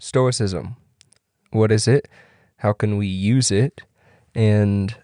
Stoicism. 0.00 0.76
What 1.50 1.70
is 1.70 1.86
it? 1.86 2.08
How 2.56 2.72
can 2.72 2.96
we 2.96 3.06
use 3.06 3.50
it? 3.50 3.82
And 4.34 4.96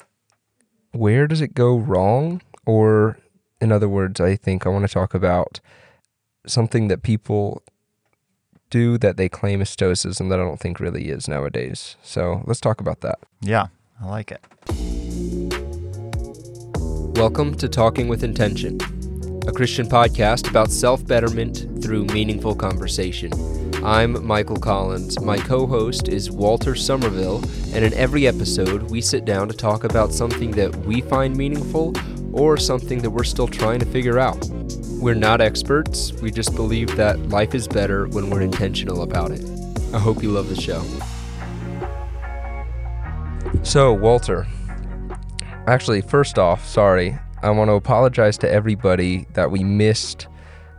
where 0.92 1.26
does 1.26 1.40
it 1.40 1.54
go 1.54 1.76
wrong? 1.76 2.40
Or, 2.64 3.18
in 3.60 3.70
other 3.72 3.88
words, 3.88 4.20
I 4.20 4.36
think 4.36 4.66
I 4.66 4.70
want 4.70 4.86
to 4.86 4.92
talk 4.92 5.14
about 5.14 5.60
something 6.46 6.88
that 6.88 7.02
people 7.02 7.62
do 8.70 8.98
that 8.98 9.16
they 9.16 9.28
claim 9.28 9.60
is 9.60 9.70
Stoicism 9.70 10.28
that 10.28 10.40
I 10.40 10.42
don't 10.42 10.58
think 10.58 10.80
really 10.80 11.08
is 11.08 11.28
nowadays. 11.28 11.96
So 12.02 12.42
let's 12.46 12.60
talk 12.60 12.80
about 12.80 13.00
that. 13.02 13.18
Yeah, 13.40 13.66
I 14.00 14.06
like 14.06 14.32
it. 14.32 14.44
Welcome 17.16 17.54
to 17.56 17.68
Talking 17.68 18.08
with 18.08 18.24
Intention, 18.24 18.78
a 19.46 19.52
Christian 19.52 19.88
podcast 19.88 20.50
about 20.50 20.70
self 20.70 21.06
betterment 21.06 21.82
through 21.82 22.06
meaningful 22.06 22.54
conversation. 22.54 23.32
I'm 23.86 24.26
Michael 24.26 24.56
Collins. 24.56 25.20
My 25.20 25.36
co 25.36 25.64
host 25.64 26.08
is 26.08 26.28
Walter 26.28 26.74
Somerville, 26.74 27.40
and 27.72 27.84
in 27.84 27.94
every 27.94 28.26
episode, 28.26 28.90
we 28.90 29.00
sit 29.00 29.24
down 29.24 29.46
to 29.46 29.54
talk 29.54 29.84
about 29.84 30.12
something 30.12 30.50
that 30.50 30.74
we 30.78 31.02
find 31.02 31.36
meaningful 31.36 31.94
or 32.32 32.56
something 32.56 32.98
that 33.02 33.10
we're 33.10 33.22
still 33.22 33.46
trying 33.46 33.78
to 33.78 33.86
figure 33.86 34.18
out. 34.18 34.44
We're 35.00 35.14
not 35.14 35.40
experts, 35.40 36.12
we 36.14 36.32
just 36.32 36.56
believe 36.56 36.96
that 36.96 37.28
life 37.28 37.54
is 37.54 37.68
better 37.68 38.08
when 38.08 38.28
we're 38.28 38.40
intentional 38.40 39.02
about 39.02 39.30
it. 39.30 39.48
I 39.94 40.00
hope 40.00 40.20
you 40.20 40.32
love 40.32 40.48
the 40.48 40.60
show. 40.60 40.82
So, 43.62 43.92
Walter, 43.92 44.48
actually, 45.68 46.00
first 46.00 46.40
off, 46.40 46.66
sorry, 46.66 47.16
I 47.40 47.50
want 47.50 47.68
to 47.68 47.74
apologize 47.74 48.36
to 48.38 48.50
everybody 48.50 49.28
that 49.34 49.52
we 49.52 49.62
missed 49.62 50.26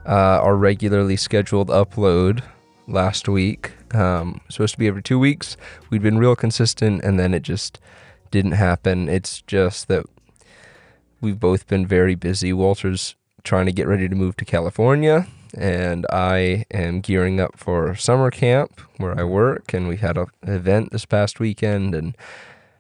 uh, 0.06 0.42
our 0.44 0.58
regularly 0.58 1.16
scheduled 1.16 1.70
upload 1.70 2.44
last 2.88 3.28
week. 3.28 3.74
Um, 3.94 4.42
supposed 4.50 4.74
to 4.74 4.80
be 4.80 4.88
every 4.88 5.04
two 5.04 5.20
weeks. 5.20 5.58
We'd 5.90 6.02
been 6.02 6.18
real 6.18 6.36
consistent, 6.36 7.04
and 7.04 7.20
then 7.20 7.34
it 7.34 7.44
just 7.44 7.80
didn't 8.32 8.54
happen. 8.54 9.10
It's 9.10 9.42
just 9.42 9.88
that 9.88 10.06
we've 11.22 11.40
both 11.40 11.68
been 11.68 11.86
very 11.86 12.16
busy. 12.16 12.54
Walter's 12.54 13.16
trying 13.44 13.66
to 13.66 13.72
get 13.72 13.88
ready 13.88 14.10
to 14.10 14.16
move 14.16 14.36
to 14.38 14.46
California, 14.46 15.28
and 15.58 16.06
I 16.12 16.66
am 16.72 17.02
gearing 17.02 17.40
up 17.40 17.58
for 17.58 17.96
summer 17.96 18.32
camp 18.32 18.82
where 18.98 19.18
I 19.18 19.24
work. 19.24 19.74
And 19.74 19.88
we 19.88 19.98
had 19.98 20.18
an 20.18 20.28
event 20.44 20.92
this 20.92 21.06
past 21.06 21.40
weekend, 21.40 21.94
and 21.96 22.16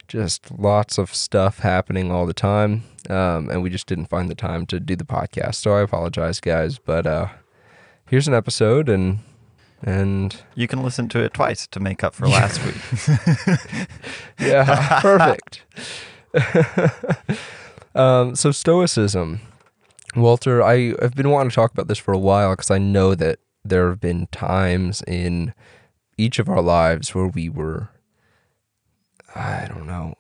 just 0.07 0.51
lots 0.57 0.97
of 0.97 1.13
stuff 1.13 1.59
happening 1.59 2.11
all 2.11 2.25
the 2.25 2.33
time. 2.33 2.83
Um, 3.09 3.49
and 3.49 3.61
we 3.63 3.69
just 3.69 3.87
didn't 3.87 4.07
find 4.07 4.29
the 4.29 4.35
time 4.35 4.65
to 4.67 4.79
do 4.79 4.95
the 4.95 5.05
podcast. 5.05 5.55
So 5.55 5.73
I 5.73 5.81
apologize, 5.81 6.39
guys. 6.39 6.77
But 6.77 7.05
uh, 7.05 7.27
here's 8.09 8.27
an 8.27 8.33
episode, 8.33 8.89
and 8.89 9.19
and 9.83 10.41
You 10.55 10.67
can 10.67 10.83
listen 10.83 11.07
to 11.09 11.23
it 11.23 11.33
twice 11.33 11.67
to 11.67 11.79
make 11.79 12.03
up 12.03 12.15
for 12.15 12.27
last 12.27 12.63
week. 12.65 13.87
yeah, 14.39 14.99
perfect. 15.01 15.63
um, 17.95 18.35
so 18.35 18.51
Stoicism, 18.51 19.41
Walter, 20.15 20.63
I 20.63 20.93
have 21.01 21.15
been 21.15 21.29
wanting 21.29 21.49
to 21.49 21.55
talk 21.55 21.71
about 21.71 21.87
this 21.87 21.99
for 21.99 22.13
a 22.13 22.17
while 22.17 22.51
because 22.51 22.71
I 22.71 22.77
know 22.79 23.15
that 23.15 23.39
there 23.63 23.89
have 23.89 23.99
been 23.99 24.27
times 24.27 25.03
in 25.07 25.53
each 26.17 26.39
of 26.39 26.49
our 26.49 26.61
lives 26.61 27.13
where 27.13 27.27
we 27.27 27.49
were, 27.49 27.89
I 29.35 29.67
don't 29.67 29.85
know, 29.85 30.15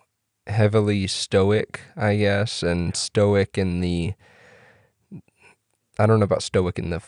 heavily 0.45 1.07
stoic, 1.07 1.81
I 1.95 2.17
guess, 2.17 2.61
and 2.61 2.95
stoic 2.95 3.57
in 3.57 3.81
the. 3.81 4.13
I 5.99 6.05
don't 6.05 6.19
know 6.19 6.25
about 6.25 6.43
stoic 6.43 6.77
in 6.77 6.91
the 6.91 7.01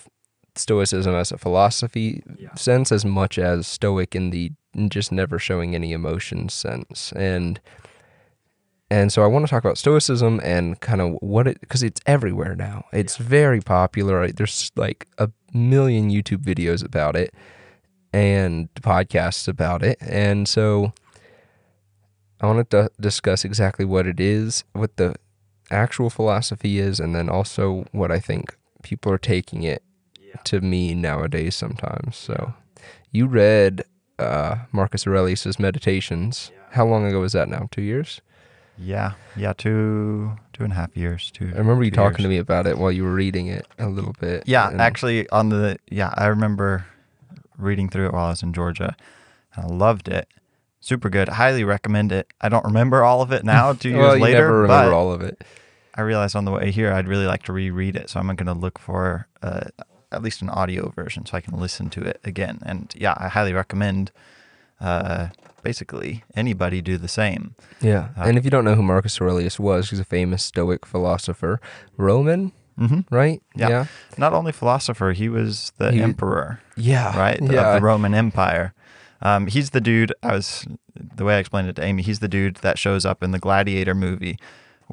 stoicism 0.60 1.16
as 1.16 1.32
a 1.32 1.38
philosophy 1.38 2.24
sense 2.56 2.92
as 2.92 3.06
much 3.06 3.38
as 3.38 3.68
stoic 3.68 4.16
in 4.16 4.30
the 4.30 4.52
just 4.88 5.12
never 5.12 5.40
showing 5.40 5.74
any 5.74 5.94
emotion 5.94 6.48
sense 6.50 7.12
and 7.14 7.60
and 8.92 9.14
so 9.14 9.24
I 9.24 9.28
want 9.28 9.46
to 9.46 9.50
talk 9.50 9.64
about 9.64 9.78
stoicism 9.78 10.40
and 10.44 10.80
kind 10.80 11.00
of 11.00 11.18
what 11.22 11.48
it 11.48 11.62
because 11.62 11.84
it's 11.84 12.02
everywhere 12.08 12.56
now. 12.56 12.86
It's 12.92 13.18
very 13.18 13.62
popular. 13.62 14.28
There's 14.32 14.72
like 14.76 15.08
a 15.20 15.30
million 15.54 16.10
YouTube 16.10 16.44
videos 16.44 16.84
about 16.84 17.16
it 17.16 17.34
and 18.12 18.74
podcasts 18.76 19.48
about 19.48 19.84
it. 19.84 19.98
And 20.02 20.48
so 20.48 20.94
I 22.42 22.48
want 22.48 22.70
to 22.70 22.84
d- 22.84 22.94
discuss 23.00 23.46
exactly 23.46 23.86
what 23.86 24.08
it 24.08 24.20
is, 24.20 24.64
what 24.74 24.98
the 24.98 25.16
actual 25.70 26.10
philosophy 26.10 26.80
is, 26.80 27.00
and 27.00 27.14
then 27.14 27.30
also 27.30 27.86
what 27.92 28.12
I 28.12 28.20
think 28.20 28.56
people 28.82 29.12
are 29.12 29.20
taking 29.20 29.62
it 29.62 29.84
to 30.46 30.62
me 30.62 30.94
nowadays 30.96 31.56
sometimes. 31.56 32.16
So 32.16 32.54
you 33.12 33.28
read 33.28 33.84
uh, 34.18 34.58
Marcus 34.72 35.06
Aurelius's 35.08 35.60
Meditations. 35.60 36.52
How 36.72 36.86
long 36.86 37.06
ago 37.06 37.22
was 37.22 37.34
that 37.34 37.50
now? 37.50 37.68
Two 37.72 37.82
years? 37.82 38.22
yeah, 38.82 39.14
yeah, 39.36 39.52
two 39.52 40.38
two 40.54 40.64
and 40.64 40.72
a 40.72 40.76
half 40.76 40.96
years. 40.96 41.32
Two. 41.32 41.52
I 41.54 41.58
remember 41.58 41.84
you 41.84 41.92
two 41.92 41.96
talking 41.96 42.24
to 42.24 42.30
me 42.30 42.38
about 42.38 42.66
it 42.66 42.78
while 42.78 42.92
you 42.92 43.04
were 43.04 43.14
reading 43.14 43.48
it 43.48 43.68
a 43.78 43.88
little 43.90 44.16
bit. 44.20 44.44
Yeah, 44.46 44.70
and- 44.70 44.80
actually, 44.80 45.30
on 45.30 45.50
the 45.50 45.78
yeah, 45.92 46.14
I 46.16 46.28
remember 46.28 46.86
reading 47.58 47.90
through 47.90 48.08
it 48.08 48.14
while 48.14 48.26
I 48.28 48.30
was 48.30 48.42
in 48.44 48.54
Georgia. 48.54 48.96
And 49.56 49.66
I 49.66 49.68
loved 49.76 50.08
it. 50.08 50.28
Super 50.80 51.10
good. 51.10 51.28
Highly 51.28 51.66
recommend 51.66 52.12
it. 52.14 52.32
I 52.40 52.48
don't 52.48 52.64
remember 52.64 53.04
all 53.04 53.22
of 53.22 53.32
it 53.34 53.44
now, 53.44 53.74
two 53.84 53.90
years 53.90 54.00
well, 54.00 54.18
you 54.18 54.24
later. 54.24 54.38
never 54.40 54.62
remember 54.62 54.92
but 54.92 54.96
all 54.96 55.12
of 55.12 55.22
it. 55.22 55.44
I 55.96 56.02
realized 56.02 56.36
on 56.38 56.46
the 56.46 56.52
way 56.52 56.72
here 56.72 56.94
I'd 56.94 57.08
really 57.08 57.26
like 57.26 57.44
to 57.44 57.54
reread 57.54 57.98
it, 57.98 58.10
so 58.10 58.20
I'm 58.20 58.28
going 58.28 58.46
to 58.46 58.54
look 58.54 58.80
for 58.80 59.28
uh, 59.42 59.66
at 60.12 60.22
least 60.24 60.42
an 60.42 60.50
audio 60.50 60.90
version 60.90 61.26
so 61.26 61.38
I 61.38 61.42
can 61.42 61.60
listen 61.60 61.90
to 61.92 62.02
it 62.02 62.20
again. 62.24 62.60
And 62.66 62.94
yeah, 62.98 63.14
I 63.18 63.28
highly 63.30 63.54
recommend. 63.54 64.12
Uh, 64.82 65.28
basically, 65.62 66.24
anybody 66.36 66.82
do 66.82 66.98
the 66.98 67.08
same. 67.10 67.54
Yeah. 67.82 68.10
Uh, 68.18 68.24
and 68.24 68.38
if 68.38 68.46
you 68.46 68.50
don't 68.50 68.64
know 68.64 68.76
who 68.76 68.82
Marcus 68.84 69.20
Aurelius 69.20 69.60
was, 69.60 69.90
he's 69.90 70.00
a 70.00 70.06
famous 70.06 70.44
Stoic 70.44 70.86
philosopher, 70.86 71.60
Roman, 71.98 72.52
Mm-hmm. 72.80 73.14
right? 73.14 73.42
Yeah. 73.58 73.68
Yeah. 73.70 73.86
Not 74.18 74.32
only 74.32 74.54
philosopher, 74.54 75.12
he 75.12 75.28
was 75.28 75.74
the 75.80 75.92
He- 75.92 76.02
emperor, 76.02 76.62
Yeah. 76.78 77.18
right, 77.20 77.38
Yeah. 77.42 77.74
of 77.76 77.82
the 77.82 77.86
Roman 77.86 78.14
Empire. 78.14 78.74
Um, 79.22 79.48
he's 79.48 79.72
the 79.72 79.82
dude. 79.82 80.14
I 80.24 80.32
was 80.32 80.66
the 80.96 81.26
way 81.26 81.36
I 81.36 81.40
explained 81.40 81.68
it 81.68 81.76
to 81.76 81.84
Amy. 81.84 82.04
He's 82.04 82.20
the 82.20 82.30
dude 82.30 82.56
that 82.62 82.80
shows 82.80 83.06
up 83.06 83.22
in 83.22 83.32
the 83.32 83.40
Gladiator 83.40 83.94
movie 83.94 84.40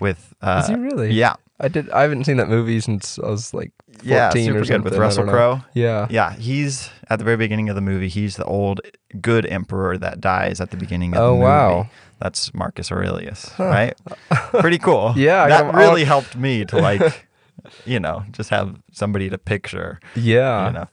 with. 0.00 0.34
Uh, 0.42 0.62
Is 0.64 0.68
he 0.68 0.74
really? 0.74 1.12
Yeah, 1.12 1.34
I 1.58 1.68
did. 1.68 1.88
I 1.90 2.02
haven't 2.02 2.24
seen 2.24 2.36
that 2.36 2.48
movie 2.48 2.80
since 2.80 3.18
I 3.18 3.28
was 3.28 3.54
like 3.54 3.72
14 3.92 4.08
yeah, 4.10 4.28
or 4.28 4.32
super 4.32 4.44
something. 4.58 4.66
good 4.82 4.84
with 4.84 4.98
Russell. 4.98 5.24
Crowe. 5.24 5.60
Yeah. 5.74 6.06
Yeah, 6.10 6.34
he's 6.34 6.90
at 7.08 7.18
the 7.18 7.24
very 7.24 7.38
beginning 7.38 7.68
of 7.70 7.74
the 7.76 7.80
movie. 7.80 8.08
He's 8.08 8.36
the 8.36 8.44
old 8.44 8.80
good 9.22 9.46
emperor 9.46 9.96
that 9.98 10.20
dies 10.20 10.60
at 10.60 10.70
the 10.70 10.76
beginning 10.76 11.14
of 11.14 11.20
Oh, 11.22 11.26
the 11.28 11.32
movie. 11.32 11.42
wow. 11.44 11.88
That's 12.20 12.52
Marcus 12.54 12.92
Aurelius, 12.92 13.48
Huh. 13.56 13.64
right? 13.66 13.94
Pretty 14.60 14.78
cool. 14.78 15.14
Yeah, 15.16 15.48
that 15.48 15.74
really 15.74 16.04
helped 16.04 16.36
me 16.36 16.64
to 16.66 16.76
like, 16.78 17.26
you 17.86 18.00
know, 18.00 18.24
just 18.32 18.50
have 18.50 18.76
somebody 18.92 19.30
to 19.30 19.38
picture. 19.38 19.98
Yeah. 20.14 20.66
you 20.66 20.72
know, 20.74 20.88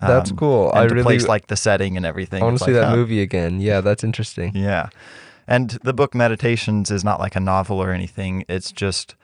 That's 0.00 0.30
Um, 0.32 0.36
cool. 0.36 0.70
And 0.70 0.78
I 0.78 0.84
really 0.86 1.02
place 1.02 1.28
like 1.28 1.46
the 1.48 1.56
setting 1.56 1.96
and 1.96 2.04
everything. 2.06 2.42
I 2.42 2.46
want 2.46 2.58
to 2.58 2.64
see 2.64 2.72
like, 2.72 2.80
that 2.82 2.88
huh. 2.90 2.96
movie 2.96 3.20
again. 3.22 3.60
Yeah, 3.60 3.80
that's 3.80 4.02
interesting. 4.02 4.56
Yeah. 4.56 4.88
And 5.46 5.70
the 5.84 5.92
book 5.92 6.14
Meditations 6.16 6.90
is 6.90 7.04
not 7.04 7.18
like 7.20 7.34
a 7.36 7.40
novel 7.40 7.80
or 7.82 7.90
anything. 7.92 8.44
It's 8.48 8.70
just 8.72 9.14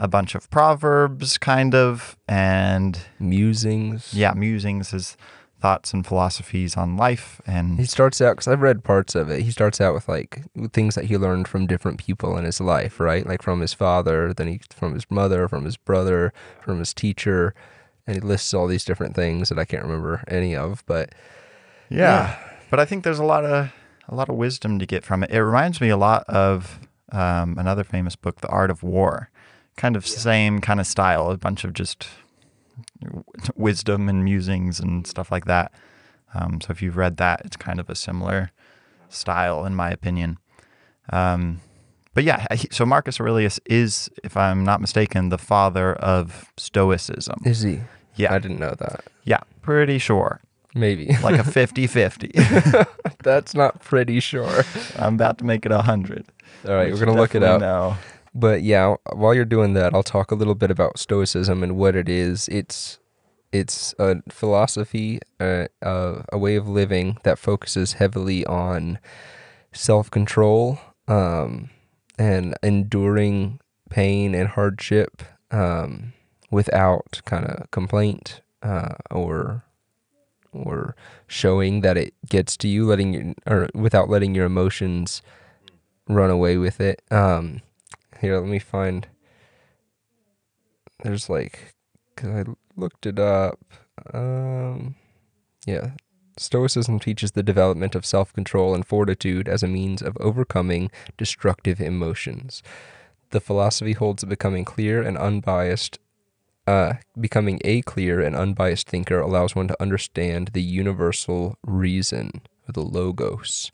a 0.00 0.08
bunch 0.08 0.34
of 0.34 0.50
proverbs, 0.50 1.38
kind 1.38 1.74
of, 1.74 2.16
and 2.26 2.98
Musings. 3.20 4.12
yeah, 4.14 4.32
musings, 4.32 4.90
his 4.90 5.16
thoughts 5.60 5.92
and 5.92 6.06
philosophies 6.06 6.74
on 6.74 6.96
life. 6.96 7.40
And 7.46 7.78
he 7.78 7.84
starts 7.84 8.20
out 8.22 8.36
because 8.36 8.48
I've 8.48 8.62
read 8.62 8.82
parts 8.82 9.14
of 9.14 9.28
it. 9.28 9.42
He 9.42 9.50
starts 9.50 9.78
out 9.78 9.92
with 9.92 10.08
like 10.08 10.42
things 10.72 10.94
that 10.94 11.04
he 11.04 11.18
learned 11.18 11.48
from 11.48 11.66
different 11.66 11.98
people 11.98 12.38
in 12.38 12.44
his 12.44 12.62
life, 12.62 12.98
right? 12.98 13.26
Like 13.26 13.42
from 13.42 13.60
his 13.60 13.74
father, 13.74 14.32
then 14.32 14.48
he 14.48 14.60
from 14.74 14.94
his 14.94 15.04
mother, 15.10 15.46
from 15.48 15.66
his 15.66 15.76
brother, 15.76 16.32
from 16.62 16.78
his 16.78 16.94
teacher, 16.94 17.54
and 18.06 18.16
he 18.16 18.20
lists 18.20 18.54
all 18.54 18.66
these 18.66 18.86
different 18.86 19.14
things 19.14 19.50
that 19.50 19.58
I 19.58 19.66
can't 19.66 19.84
remember 19.84 20.24
any 20.26 20.56
of. 20.56 20.82
But 20.86 21.14
yeah. 21.90 22.38
But 22.70 22.80
I 22.80 22.86
think 22.86 23.04
there's 23.04 23.18
a 23.18 23.24
lot 23.24 23.44
of 23.44 23.70
a 24.08 24.14
lot 24.14 24.30
of 24.30 24.36
wisdom 24.36 24.78
to 24.78 24.86
get 24.86 25.04
from 25.04 25.22
it. 25.22 25.30
It 25.30 25.42
reminds 25.44 25.80
me 25.80 25.90
a 25.90 25.96
lot 25.98 26.24
of 26.26 26.80
um, 27.12 27.58
another 27.58 27.84
famous 27.84 28.16
book, 28.16 28.40
The 28.40 28.48
Art 28.48 28.70
of 28.70 28.82
War. 28.82 29.28
Kind 29.80 29.96
of 29.96 30.06
same 30.06 30.60
kind 30.60 30.78
of 30.78 30.86
style, 30.86 31.30
a 31.30 31.38
bunch 31.38 31.64
of 31.64 31.72
just 31.72 32.06
wisdom 33.56 34.08
and 34.08 34.24
musings 34.24 34.80
and 34.80 35.06
stuff 35.06 35.30
like 35.30 35.46
that. 35.46 35.72
Um, 36.34 36.60
so 36.60 36.70
if 36.70 36.82
you've 36.82 36.96
read 36.96 37.16
that, 37.16 37.42
it's 37.44 37.56
kind 37.56 37.80
of 37.80 37.88
a 37.90 37.94
similar 37.94 38.50
style, 39.08 39.64
in 39.64 39.74
my 39.74 39.90
opinion. 39.90 40.38
Um, 41.12 41.60
but 42.14 42.24
yeah, 42.24 42.46
so 42.70 42.84
Marcus 42.84 43.20
Aurelius 43.20 43.58
is, 43.66 44.10
if 44.22 44.36
I'm 44.36 44.64
not 44.64 44.80
mistaken, 44.80 45.30
the 45.30 45.38
father 45.38 45.94
of 45.94 46.52
Stoicism. 46.56 47.40
is 47.44 47.62
he? 47.62 47.80
Yeah. 48.16 48.34
I 48.34 48.38
didn't 48.38 48.58
know 48.60 48.74
that. 48.78 49.04
Yeah, 49.24 49.40
pretty 49.62 49.98
sure. 49.98 50.40
Maybe. 50.74 51.16
Like 51.22 51.38
a 51.40 51.44
50 51.44 51.86
50. 51.86 52.32
That's 53.24 53.54
not 53.54 53.80
pretty 53.82 54.20
sure. 54.20 54.64
I'm 54.98 55.14
about 55.14 55.38
to 55.38 55.44
make 55.44 55.64
it 55.66 55.72
a 55.72 55.76
100. 55.76 56.26
All 56.68 56.74
right, 56.74 56.88
We 56.92 56.92
we're 56.92 57.06
gonna 57.06 57.18
look 57.18 57.34
it 57.34 57.42
up. 57.42 57.60
know. 57.60 57.96
But 58.34 58.62
yeah, 58.62 58.96
while 59.12 59.34
you're 59.34 59.44
doing 59.44 59.74
that, 59.74 59.94
I'll 59.94 60.02
talk 60.02 60.30
a 60.30 60.36
little 60.36 60.54
bit 60.54 60.70
about 60.70 60.98
Stoicism 60.98 61.62
and 61.62 61.76
what 61.76 61.96
it 61.96 62.08
is. 62.08 62.48
It's 62.48 62.98
it's 63.52 63.94
a 63.98 64.22
philosophy, 64.28 65.18
uh, 65.40 65.66
uh, 65.82 66.22
a 66.32 66.38
way 66.38 66.54
of 66.54 66.68
living 66.68 67.18
that 67.24 67.38
focuses 67.38 67.94
heavily 67.94 68.46
on 68.46 68.98
self 69.72 70.10
control 70.10 70.78
um, 71.08 71.70
and 72.18 72.54
enduring 72.62 73.58
pain 73.88 74.34
and 74.34 74.50
hardship 74.50 75.22
um, 75.50 76.12
without 76.50 77.20
kind 77.24 77.44
of 77.46 77.70
complaint 77.72 78.40
uh, 78.62 78.94
or 79.10 79.64
or 80.52 80.96
showing 81.26 81.80
that 81.80 81.96
it 81.96 82.14
gets 82.28 82.56
to 82.56 82.68
you, 82.68 82.84
letting 82.84 83.14
your, 83.14 83.34
or 83.46 83.68
without 83.74 84.08
letting 84.08 84.34
your 84.34 84.46
emotions 84.46 85.22
run 86.08 86.30
away 86.30 86.56
with 86.56 86.80
it. 86.80 87.02
Um, 87.10 87.62
here, 88.20 88.38
let 88.38 88.48
me 88.48 88.58
find. 88.58 89.06
There's 91.02 91.28
like, 91.28 91.74
cause 92.16 92.30
I 92.30 92.44
looked 92.76 93.06
it 93.06 93.18
up. 93.18 93.58
Um, 94.12 94.96
yeah, 95.66 95.92
Stoicism 96.36 96.98
teaches 96.98 97.32
the 97.32 97.42
development 97.42 97.94
of 97.94 98.06
self 98.06 98.32
control 98.32 98.74
and 98.74 98.86
fortitude 98.86 99.48
as 99.48 99.62
a 99.62 99.68
means 99.68 100.00
of 100.00 100.16
overcoming 100.20 100.90
destructive 101.18 101.80
emotions. 101.80 102.62
The 103.30 103.40
philosophy 103.40 103.92
holds 103.92 104.22
that 104.22 104.28
becoming 104.28 104.64
clear 104.64 105.02
and 105.02 105.18
unbiased 105.18 105.98
uh, 106.66 106.94
becoming 107.18 107.60
a 107.64 107.82
clear 107.82 108.20
and 108.20 108.36
unbiased 108.36 108.88
thinker 108.88 109.18
allows 109.18 109.54
one 109.56 109.68
to 109.68 109.82
understand 109.82 110.50
the 110.52 110.62
universal 110.62 111.58
reason, 111.64 112.42
or 112.68 112.72
the 112.72 112.82
logos. 112.82 113.72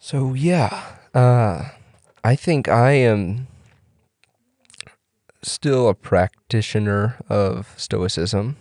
So 0.00 0.34
yeah, 0.34 0.84
uh, 1.14 1.70
I 2.24 2.36
think 2.36 2.68
I 2.68 2.92
am 2.92 3.46
still 5.42 5.88
a 5.88 5.94
practitioner 5.94 7.16
of 7.28 7.74
Stoicism, 7.76 8.56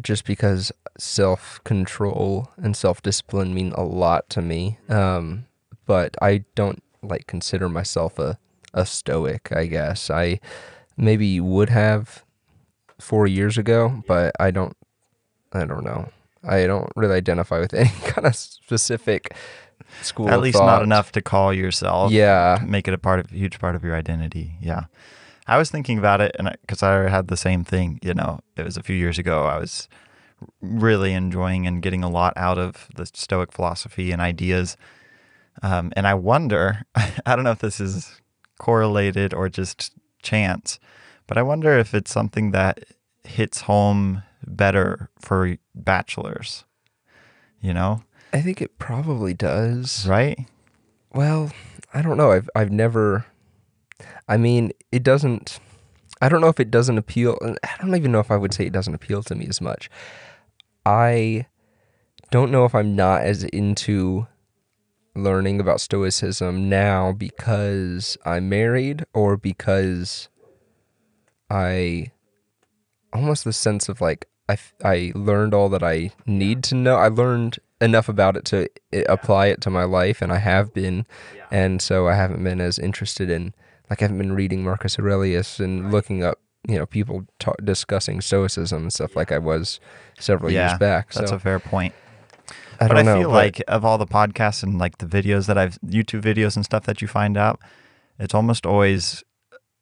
just 0.00 0.24
because 0.24 0.72
self 0.98 1.62
control 1.64 2.50
and 2.56 2.76
self 2.76 3.02
discipline 3.02 3.54
mean 3.54 3.72
a 3.72 3.84
lot 3.84 4.28
to 4.30 4.42
me. 4.42 4.78
Um, 4.88 5.46
but 5.86 6.16
I 6.22 6.44
don't 6.54 6.82
like 7.02 7.26
consider 7.26 7.68
myself 7.68 8.18
a 8.18 8.38
a 8.72 8.84
Stoic. 8.84 9.52
I 9.52 9.66
guess 9.66 10.10
I 10.10 10.40
maybe 10.96 11.40
would 11.40 11.70
have 11.70 12.24
four 12.98 13.26
years 13.26 13.56
ago, 13.58 14.02
but 14.06 14.34
I 14.40 14.50
don't. 14.50 14.76
I 15.52 15.64
don't 15.64 15.84
know. 15.84 16.08
I 16.42 16.66
don't 16.66 16.90
really 16.96 17.14
identify 17.14 17.60
with 17.60 17.74
any 17.74 17.92
kind 18.06 18.26
of 18.26 18.34
specific 18.34 19.34
school. 20.02 20.28
At 20.28 20.40
least 20.40 20.58
thought. 20.58 20.66
not 20.66 20.82
enough 20.82 21.12
to 21.12 21.22
call 21.22 21.52
yourself. 21.52 22.12
Yeah. 22.12 22.58
Make 22.64 22.88
it 22.88 22.94
a 22.94 22.98
part 22.98 23.20
of 23.20 23.32
a 23.32 23.34
huge 23.34 23.58
part 23.58 23.74
of 23.74 23.84
your 23.84 23.94
identity. 23.94 24.56
Yeah. 24.60 24.84
I 25.46 25.58
was 25.58 25.70
thinking 25.70 25.98
about 25.98 26.20
it, 26.20 26.34
and 26.38 26.56
because 26.62 26.82
I, 26.82 27.08
had 27.08 27.28
the 27.28 27.36
same 27.36 27.64
thing. 27.64 27.98
You 28.02 28.14
know, 28.14 28.40
it 28.56 28.64
was 28.64 28.76
a 28.76 28.82
few 28.82 28.96
years 28.96 29.18
ago. 29.18 29.44
I 29.44 29.58
was 29.58 29.88
really 30.60 31.12
enjoying 31.12 31.66
and 31.66 31.82
getting 31.82 32.02
a 32.02 32.08
lot 32.08 32.32
out 32.36 32.58
of 32.58 32.88
the 32.96 33.06
Stoic 33.06 33.52
philosophy 33.52 34.10
and 34.10 34.20
ideas. 34.20 34.76
Um, 35.62 35.92
and 35.96 36.06
I 36.06 36.14
wonder, 36.14 36.84
I 36.94 37.36
don't 37.36 37.44
know 37.44 37.50
if 37.50 37.60
this 37.60 37.80
is 37.80 38.20
correlated 38.58 39.34
or 39.34 39.48
just 39.48 39.92
chance, 40.22 40.78
but 41.26 41.36
I 41.36 41.42
wonder 41.42 41.78
if 41.78 41.94
it's 41.94 42.10
something 42.10 42.50
that 42.52 42.80
hits 43.22 43.62
home 43.62 44.22
better 44.46 45.10
for 45.20 45.56
bachelors. 45.74 46.64
You 47.60 47.72
know, 47.72 48.02
I 48.34 48.40
think 48.42 48.60
it 48.60 48.78
probably 48.78 49.32
does. 49.32 50.06
right? 50.08 50.46
Well, 51.14 51.52
I 51.94 52.02
don't 52.02 52.16
know. 52.16 52.32
I've 52.32 52.50
I've 52.54 52.72
never. 52.72 53.24
I 54.28 54.36
mean, 54.36 54.72
it 54.90 55.04
doesn't. 55.04 55.60
I 56.20 56.28
don't 56.28 56.40
know 56.40 56.48
if 56.48 56.58
it 56.58 56.70
doesn't 56.70 56.98
appeal. 56.98 57.38
I 57.62 57.76
don't 57.80 57.94
even 57.94 58.10
know 58.10 58.18
if 58.18 58.32
I 58.32 58.36
would 58.36 58.52
say 58.52 58.66
it 58.66 58.72
doesn't 58.72 58.94
appeal 58.94 59.22
to 59.22 59.36
me 59.36 59.46
as 59.48 59.60
much. 59.60 59.88
I 60.84 61.46
don't 62.32 62.50
know 62.50 62.64
if 62.64 62.74
I'm 62.74 62.96
not 62.96 63.22
as 63.22 63.44
into 63.44 64.26
learning 65.14 65.60
about 65.60 65.80
Stoicism 65.80 66.68
now 66.68 67.12
because 67.12 68.18
I'm 68.24 68.48
married 68.48 69.04
or 69.14 69.36
because 69.36 70.28
I 71.48 72.10
almost 73.12 73.44
the 73.44 73.52
sense 73.52 73.88
of 73.88 74.00
like 74.00 74.26
I, 74.48 74.58
I 74.82 75.12
learned 75.14 75.54
all 75.54 75.68
that 75.68 75.84
I 75.84 76.10
need 76.26 76.64
to 76.64 76.74
know. 76.74 76.96
I 76.96 77.08
learned 77.08 77.60
enough 77.84 78.08
about 78.08 78.36
it 78.36 78.44
to 78.46 78.68
i- 78.92 79.04
apply 79.08 79.46
it 79.46 79.60
to 79.62 79.70
my 79.70 79.84
life, 79.84 80.22
and 80.22 80.32
I 80.32 80.38
have 80.38 80.72
been. 80.72 81.06
And 81.50 81.80
so 81.80 82.08
I 82.08 82.14
haven't 82.14 82.42
been 82.42 82.60
as 82.60 82.78
interested 82.78 83.30
in, 83.30 83.54
like, 83.90 84.00
I 84.02 84.06
haven't 84.06 84.18
been 84.18 84.32
reading 84.32 84.64
Marcus 84.64 84.98
Aurelius 84.98 85.60
and 85.60 85.92
looking 85.92 86.24
up, 86.24 86.38
you 86.66 86.76
know, 86.78 86.86
people 86.86 87.26
ta- 87.38 87.52
discussing 87.62 88.20
Stoicism 88.20 88.82
and 88.82 88.92
stuff 88.92 89.14
like 89.14 89.30
I 89.30 89.38
was 89.38 89.78
several 90.18 90.50
yeah, 90.50 90.68
years 90.70 90.78
back. 90.78 91.12
That's 91.12 91.30
a 91.30 91.38
fair 91.38 91.60
point. 91.60 91.94
I 92.80 92.88
but 92.88 92.94
don't 92.94 92.98
I 92.98 93.02
know. 93.02 93.18
feel 93.20 93.28
but- 93.30 93.34
like 93.36 93.62
of 93.68 93.84
all 93.84 93.98
the 93.98 94.06
podcasts 94.06 94.62
and 94.64 94.78
like 94.78 94.98
the 94.98 95.06
videos 95.06 95.46
that 95.46 95.56
I've 95.56 95.78
YouTube 95.86 96.22
videos 96.22 96.56
and 96.56 96.64
stuff 96.64 96.84
that 96.86 97.00
you 97.02 97.06
find 97.08 97.36
out, 97.36 97.60
it's 98.18 98.34
almost 98.34 98.66
always 98.66 99.22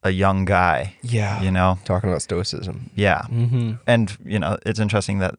a 0.02 0.10
young 0.10 0.44
guy. 0.44 0.96
yeah, 1.02 1.40
You 1.40 1.50
know, 1.52 1.78
talking 1.84 2.10
about 2.10 2.22
Stoicism. 2.22 2.90
yeah, 2.96 3.22
Mm-hmm. 3.30 3.74
and 3.86 4.16
you 4.24 4.38
know 4.38 4.58
it's 4.66 4.80
interesting 4.80 5.20
that 5.20 5.36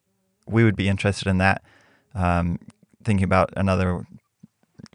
we 0.48 0.64
would 0.64 0.76
be 0.78 0.88
interested 0.90 1.28
in 1.28 1.38
that. 1.40 1.62
Um, 2.16 2.60
thinking 3.04 3.24
about 3.24 3.52
another 3.58 4.06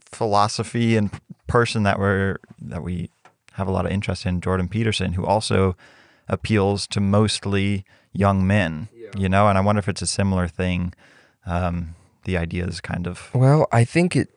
philosophy 0.07 0.97
and 0.97 1.11
person 1.47 1.83
that 1.83 1.99
we're 1.99 2.39
that 2.61 2.83
we 2.83 3.11
have 3.53 3.69
a 3.69 3.73
lot 3.73 3.87
of 3.87 3.93
interest 3.93 4.25
in, 4.25 4.41
Jordan 4.41 4.69
Peterson, 4.69 5.15
who 5.15 5.27
also 5.27 5.77
appeals 6.29 6.87
to 6.89 7.01
mostly 7.01 7.85
young 8.13 8.47
men. 8.47 8.89
You 9.17 9.29
know, 9.29 9.49
and 9.49 9.57
I 9.57 9.63
wonder 9.63 9.79
if 9.79 9.89
it's 9.89 10.03
a 10.03 10.07
similar 10.07 10.49
thing. 10.49 10.93
Um, 11.47 11.95
the 12.25 12.37
idea 12.37 12.67
is 12.67 12.81
kind 12.81 13.07
of 13.07 13.31
Well, 13.35 13.67
I 13.73 13.85
think 13.85 14.15
it. 14.15 14.29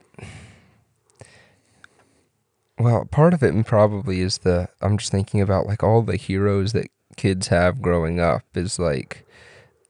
Well, 2.79 3.05
part 3.05 3.33
of 3.33 3.43
it 3.43 3.65
probably 3.65 4.21
is 4.21 4.39
the. 4.39 4.69
I'm 4.81 4.97
just 4.97 5.11
thinking 5.11 5.41
about 5.41 5.67
like 5.67 5.83
all 5.83 6.01
the 6.01 6.15
heroes 6.15 6.73
that 6.73 6.87
kids 7.17 7.49
have 7.49 7.81
growing 7.81 8.19
up 8.19 8.43
is 8.55 8.79
like 8.79 9.25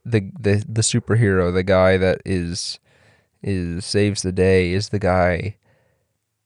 the 0.05 0.31
the 0.39 0.63
the 0.67 0.81
superhero, 0.81 1.53
the 1.53 1.63
guy 1.63 1.97
that 1.97 2.21
is 2.25 2.79
is 3.43 3.85
saves 3.85 4.21
the 4.21 4.31
day 4.31 4.71
is 4.71 4.89
the 4.89 4.99
guy 4.99 5.57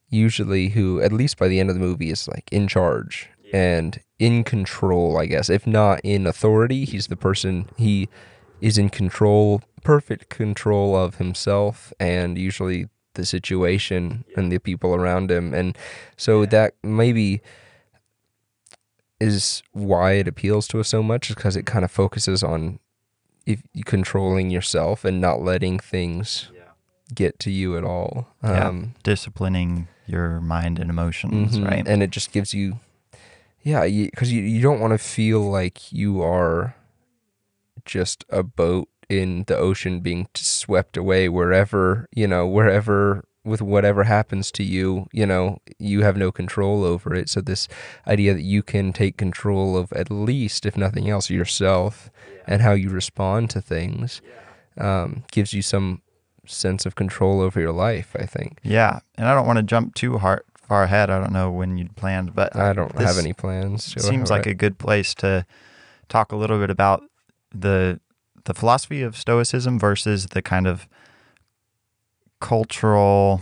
usually 0.09 0.69
who 0.69 1.01
at 1.01 1.11
least 1.11 1.37
by 1.37 1.47
the 1.47 1.59
end 1.59 1.69
of 1.69 1.75
the 1.75 1.81
movie 1.81 2.09
is 2.09 2.27
like 2.27 2.47
in 2.51 2.67
charge 2.67 3.29
and 3.53 3.99
in 4.19 4.43
control, 4.43 5.17
I 5.17 5.25
guess. 5.25 5.49
If 5.49 5.67
not 5.67 6.01
in 6.03 6.25
authority, 6.25 6.85
he's 6.85 7.07
the 7.07 7.15
person 7.15 7.69
he 7.77 8.09
is 8.61 8.77
in 8.77 8.89
control, 8.89 9.61
perfect 9.83 10.29
control 10.29 10.95
of 10.95 11.15
himself 11.15 11.93
and 11.99 12.37
usually 12.37 12.87
the 13.15 13.25
situation 13.25 14.25
and 14.35 14.51
the 14.51 14.59
people 14.59 14.93
around 14.93 15.31
him. 15.31 15.53
And 15.53 15.77
so 16.17 16.45
that 16.47 16.75
maybe 16.83 17.41
is 19.19 19.63
why 19.71 20.13
it 20.13 20.27
appeals 20.27 20.67
to 20.67 20.79
us 20.79 20.89
so 20.89 21.01
much 21.01 21.29
is 21.29 21.35
because 21.35 21.55
it 21.55 21.65
kind 21.65 21.85
of 21.85 21.91
focuses 21.91 22.43
on 22.43 22.79
if 23.45 23.61
controlling 23.85 24.49
yourself 24.49 25.05
and 25.05 25.21
not 25.21 25.41
letting 25.41 25.79
things 25.79 26.49
get 27.13 27.37
to 27.39 27.51
you 27.51 27.77
at 27.77 27.83
all. 27.83 28.27
Yeah. 28.43 28.67
Um, 28.67 28.95
disciplining 29.03 29.87
your 30.07 30.41
mind 30.41 30.79
and 30.79 30.89
emotions, 30.89 31.57
Mhm. 31.57 31.67
right? 31.69 31.87
And 31.87 32.01
it 32.01 32.09
just 32.09 32.31
gives 32.31 32.53
you, 32.53 32.79
yeah, 33.61 33.85
because 33.85 34.31
you, 34.31 34.41
you, 34.41 34.61
don't 34.61 34.79
want 34.79 34.91
to 34.93 34.97
feel 34.97 35.39
like 35.41 35.91
you 35.91 36.21
are 36.23 36.75
just 37.85 38.25
a 38.29 38.41
boat 38.41 38.89
in 39.09 39.43
the 39.45 39.55
ocean 39.57 39.99
being 39.99 40.27
swept 40.35 40.97
away 40.97 41.29
wherever, 41.29 42.07
you 42.11 42.27
know, 42.27 42.47
wherever 42.47 43.23
with 43.45 43.61
whatever 43.61 44.03
happens 44.03 44.51
to 44.51 44.63
you, 44.63 45.07
you 45.13 45.25
know, 45.25 45.59
you 45.77 46.01
have 46.01 46.17
no 46.17 46.31
control 46.31 46.83
over 46.83 47.13
it. 47.13 47.29
So 47.29 47.41
this 47.41 47.67
idea 48.07 48.33
that 48.33 48.41
you 48.41 48.63
can 48.63 48.91
take 48.91 49.17
control 49.17 49.77
of 49.77 49.93
at 49.93 50.09
least, 50.09 50.65
if 50.65 50.75
nothing 50.75 51.09
else, 51.09 51.29
yourself 51.29 52.09
and 52.47 52.61
how 52.61 52.73
you 52.73 52.89
respond 52.89 53.49
to 53.51 53.61
things 53.61 54.21
um, 54.77 55.23
gives 55.31 55.53
you 55.53 55.61
some 55.61 56.01
sense 56.47 56.85
of 56.85 56.95
control 56.95 57.41
over 57.41 57.59
your 57.59 57.71
life, 57.71 58.15
I 58.19 58.25
think. 58.25 58.59
Yeah, 58.63 58.99
and 59.15 59.27
I 59.27 59.33
don't 59.33 59.47
want 59.47 59.57
to 59.57 59.63
jump 59.63 59.95
too 59.95 60.17
hard, 60.17 60.43
far 60.67 60.83
ahead. 60.83 61.09
I 61.09 61.19
don't 61.19 61.31
know 61.31 61.51
when 61.51 61.77
you'd 61.77 61.95
planned, 61.95 62.33
but 62.35 62.55
I 62.55 62.73
don't 62.73 62.97
have 62.99 63.17
any 63.17 63.33
plans. 63.33 63.93
Go 63.93 64.01
Seems 64.01 64.29
like 64.29 64.41
ahead. 64.41 64.53
a 64.53 64.55
good 64.55 64.77
place 64.77 65.13
to 65.15 65.45
talk 66.09 66.31
a 66.31 66.35
little 66.35 66.59
bit 66.59 66.69
about 66.69 67.03
the 67.53 67.99
the 68.45 68.53
philosophy 68.53 69.01
of 69.01 69.17
Stoicism 69.17 69.79
versus 69.79 70.27
the 70.27 70.41
kind 70.41 70.67
of 70.67 70.87
cultural 72.39 73.41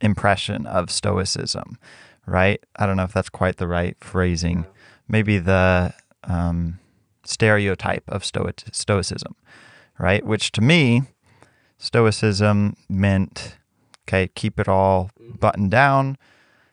impression 0.00 0.66
of 0.66 0.90
Stoicism, 0.90 1.78
right? 2.26 2.62
I 2.76 2.86
don't 2.86 2.96
know 2.96 3.04
if 3.04 3.12
that's 3.12 3.28
quite 3.28 3.56
the 3.56 3.68
right 3.68 3.96
phrasing. 4.00 4.66
Maybe 5.08 5.38
the 5.38 5.92
um, 6.24 6.78
stereotype 7.24 8.04
of 8.08 8.24
Stoic- 8.24 8.64
Stoicism, 8.72 9.34
right? 9.98 10.24
Which 10.24 10.52
to 10.52 10.60
me, 10.60 11.02
Stoicism 11.78 12.76
meant, 12.88 13.56
okay, 14.08 14.28
keep 14.34 14.58
it 14.60 14.68
all 14.68 15.10
buttoned 15.38 15.70
down. 15.70 16.16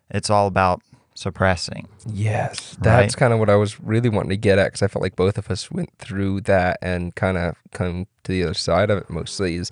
It's 0.10 0.30
all 0.30 0.48
about 0.48 0.82
suppressing. 1.16 1.88
Yes, 2.06 2.78
that's 2.80 3.16
Right. 3.16 3.20
kind 3.20 3.34
of 3.34 3.40
what 3.40 3.50
I 3.50 3.56
was 3.56 3.80
really 3.80 4.10
wanting 4.10 4.30
to 4.30 4.38
get 4.38 4.60
at 4.60 4.68
because 4.68 4.84
I 4.84 4.88
felt 4.88 5.02
like 5.02 5.16
both 5.16 5.38
of 5.38 5.50
us 5.50 5.72
went 5.72 5.98
through 5.98 6.42
that 6.42 6.78
and 6.82 7.16
kind 7.16 7.38
of 7.38 7.56
come 7.72 8.06
to 8.24 8.32
the 8.32 8.44
other 8.44 8.54
side 8.54 8.90
of 8.92 9.00
it 9.00 9.10
mostly. 9.10 9.56
Is 9.56 9.72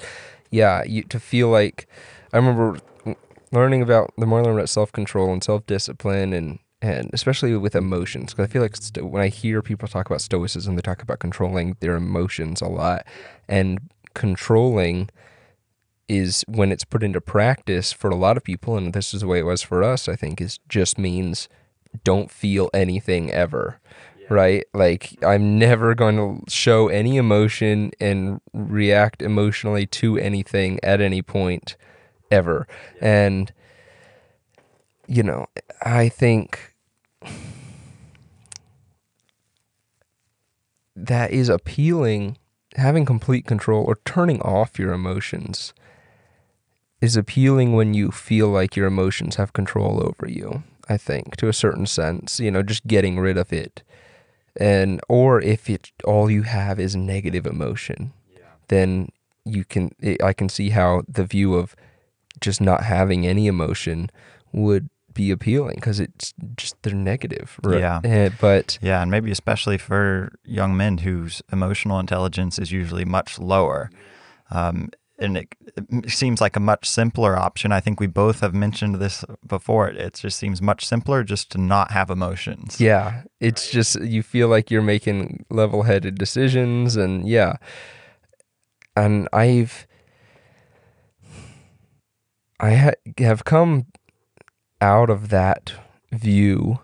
yeah, 0.52 0.84
you 0.84 1.04
to 1.04 1.20
feel 1.20 1.50
like 1.50 1.88
I 2.34 2.38
remember 2.38 2.80
learning 3.52 3.82
about 3.82 4.12
the 4.18 4.25
more 4.25 4.40
I 4.40 4.44
learned 4.44 4.60
about 4.60 4.70
self 4.70 4.92
control 4.92 5.32
and 5.32 5.44
self 5.44 5.66
discipline 5.66 6.34
and 6.34 6.60
and 6.82 7.10
especially 7.14 7.56
with 7.56 7.75
emotions 7.75 8.34
because 8.34 8.50
I 8.50 8.52
feel 8.52 8.62
like 8.62 8.75
sto- 8.75 9.06
when 9.06 9.22
I 9.22 9.30
hear 9.30 9.62
people 9.62 9.88
talk 9.88 10.06
about 10.08 10.22
stoicism, 10.22 10.75
they 10.75 10.82
talk 10.82 11.02
about 11.02 11.20
controlling 11.20 11.78
their 11.80 11.96
emotions 11.96 12.62
a 12.62 12.68
lot. 12.68 13.06
And 13.48 13.90
controlling 14.14 15.10
is 16.08 16.44
when 16.48 16.72
it's 16.72 16.84
put 16.84 17.04
into 17.04 17.20
practice 17.20 17.92
for 17.92 18.10
a 18.10 18.16
lot 18.16 18.38
of 18.38 18.44
people 18.44 18.78
and 18.78 18.94
this 18.94 19.14
is 19.14 19.22
the 19.22 19.28
way 19.28 19.40
it 19.40 19.46
was 19.46 19.64
for 19.64 19.84
us 19.84 20.08
i 20.08 20.16
think 20.16 20.40
is 20.40 20.60
just 20.70 21.00
means 21.00 21.50
don't 22.04 22.30
feel 22.30 22.70
anything 22.74 23.32
ever 23.32 23.80
right? 24.29 24.65
Like 24.74 25.17
i'm 25.24 25.58
never 25.60 25.96
going 25.96 26.15
to 26.17 26.51
show 26.51 26.88
any 26.88 27.17
emotion 27.17 27.91
and 28.00 28.41
react 28.53 29.22
emotionally 29.22 29.86
to 29.88 30.17
anything 30.17 30.79
at 30.84 31.01
any 31.01 31.22
point 31.22 31.75
ever. 32.32 32.67
And 33.01 33.51
you 35.08 35.22
know 35.22 35.46
i 35.84 36.10
think 36.10 36.74
that 40.96 41.32
is 41.32 41.50
appealing. 41.50 42.38
Having 42.75 43.05
complete 43.05 43.46
control 43.46 43.86
or 43.86 44.00
turning 44.03 44.41
off 44.41 44.77
your 44.77 44.91
emotions 44.91 45.74
is 47.00 47.15
appealing 47.15 47.74
when 47.74 47.94
you 47.94 48.12
feel 48.12 48.50
like 48.50 48.75
your 48.75 48.88
emotions 48.88 49.36
have 49.36 49.53
control 49.53 50.05
over 50.05 50.27
you 50.29 50.63
i 50.89 50.98
think 50.98 51.36
to 51.38 51.48
a 51.48 51.53
certain 51.53 51.86
sense 51.86 52.39
you 52.39 52.50
know 52.50 52.63
just 52.63 52.86
getting 52.88 53.20
rid 53.20 53.38
of 53.38 53.53
it 53.53 53.84
and 54.60 55.02
or 55.10 55.42
if 55.42 55.70
it 55.70 55.92
all 56.04 56.30
you 56.30 56.44
have 56.44 56.80
is 56.80 56.96
negative 56.96 57.46
emotion 57.46 58.14
yeah. 58.36 58.44
then 58.70 59.10
you 59.44 59.64
can 59.64 59.92
i 60.04 60.18
I 60.24 60.34
can 60.34 60.50
see 60.50 60.70
how 60.70 61.04
the 61.08 61.26
view 61.26 61.56
of 61.56 61.76
just 62.40 62.62
not 62.62 62.84
having 62.84 63.26
any 63.26 63.48
emotion 63.48 64.10
would 64.52 64.90
be 65.16 65.32
appealing 65.32 65.76
because 65.76 66.00
it's 66.00 66.34
just 66.56 66.76
they're 66.84 66.94
negative 66.94 67.60
right? 67.64 67.80
Yeah. 67.80 68.02
Eh, 68.04 68.30
but 68.40 68.78
Yeah, 68.82 69.02
and 69.02 69.10
maybe 69.10 69.32
especially 69.32 69.78
for 69.78 70.34
young 70.44 70.78
men 70.78 71.00
whose 71.00 71.42
emotional 71.52 72.00
intelligence 72.00 72.60
is 72.60 72.72
usually 72.72 73.06
much 73.06 73.40
lower. 73.40 73.90
Um, 74.52 74.90
and 75.17 75.38
it, 75.38 75.55
it 75.77 76.12
seems 76.12 76.41
like 76.41 76.55
a 76.55 76.60
much 76.60 76.89
simpler 76.89 77.38
option. 77.38 77.72
I 77.72 77.79
think 77.79 78.00
we 78.00 78.07
both 78.07 78.41
have 78.41 78.53
mentioned 78.53 78.95
this 78.95 79.24
before. 79.48 79.88
It 79.89 80.15
just 80.15 80.38
seems 80.38 80.62
much 80.62 80.86
simpler 80.86 81.24
just 81.24 81.51
to 81.51 81.57
not 81.57 81.91
have 81.91 82.10
emotions. 82.10 82.79
Yeah, 82.81 83.24
it's 83.39 83.69
just 83.69 84.00
you 84.01 84.24
feel 84.24 84.48
like 84.48 84.69
you're 84.69 84.81
making 84.81 85.45
level-headed 85.50 86.17
decisions, 86.17 86.95
and 86.95 87.27
yeah, 87.27 87.57
and 88.95 89.27
I've 89.31 89.88
I 92.60 92.75
ha- 92.75 93.13
have 93.19 93.45
come 93.45 93.88
out 94.81 95.10
of 95.10 95.29
that 95.29 95.74
view 96.12 96.79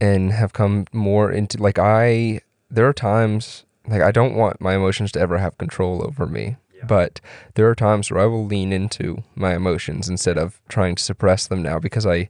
and 0.00 0.32
have 0.32 0.52
come 0.52 0.86
more 0.92 1.30
into 1.30 1.62
like 1.62 1.78
I 1.78 2.40
there 2.70 2.86
are 2.86 2.92
times 2.92 3.64
like 3.86 4.02
I 4.02 4.10
don't 4.10 4.34
want 4.34 4.60
my 4.60 4.74
emotions 4.74 5.12
to 5.12 5.20
ever 5.20 5.38
have 5.38 5.58
control 5.58 6.04
over 6.04 6.26
me. 6.26 6.56
But 6.84 7.20
there 7.54 7.68
are 7.68 7.74
times 7.74 8.10
where 8.10 8.20
I 8.20 8.26
will 8.26 8.44
lean 8.44 8.72
into 8.72 9.22
my 9.34 9.54
emotions 9.54 10.08
instead 10.08 10.36
of 10.38 10.60
trying 10.68 10.94
to 10.96 11.02
suppress 11.02 11.46
them 11.46 11.62
now 11.62 11.78
because 11.78 12.06
I 12.06 12.28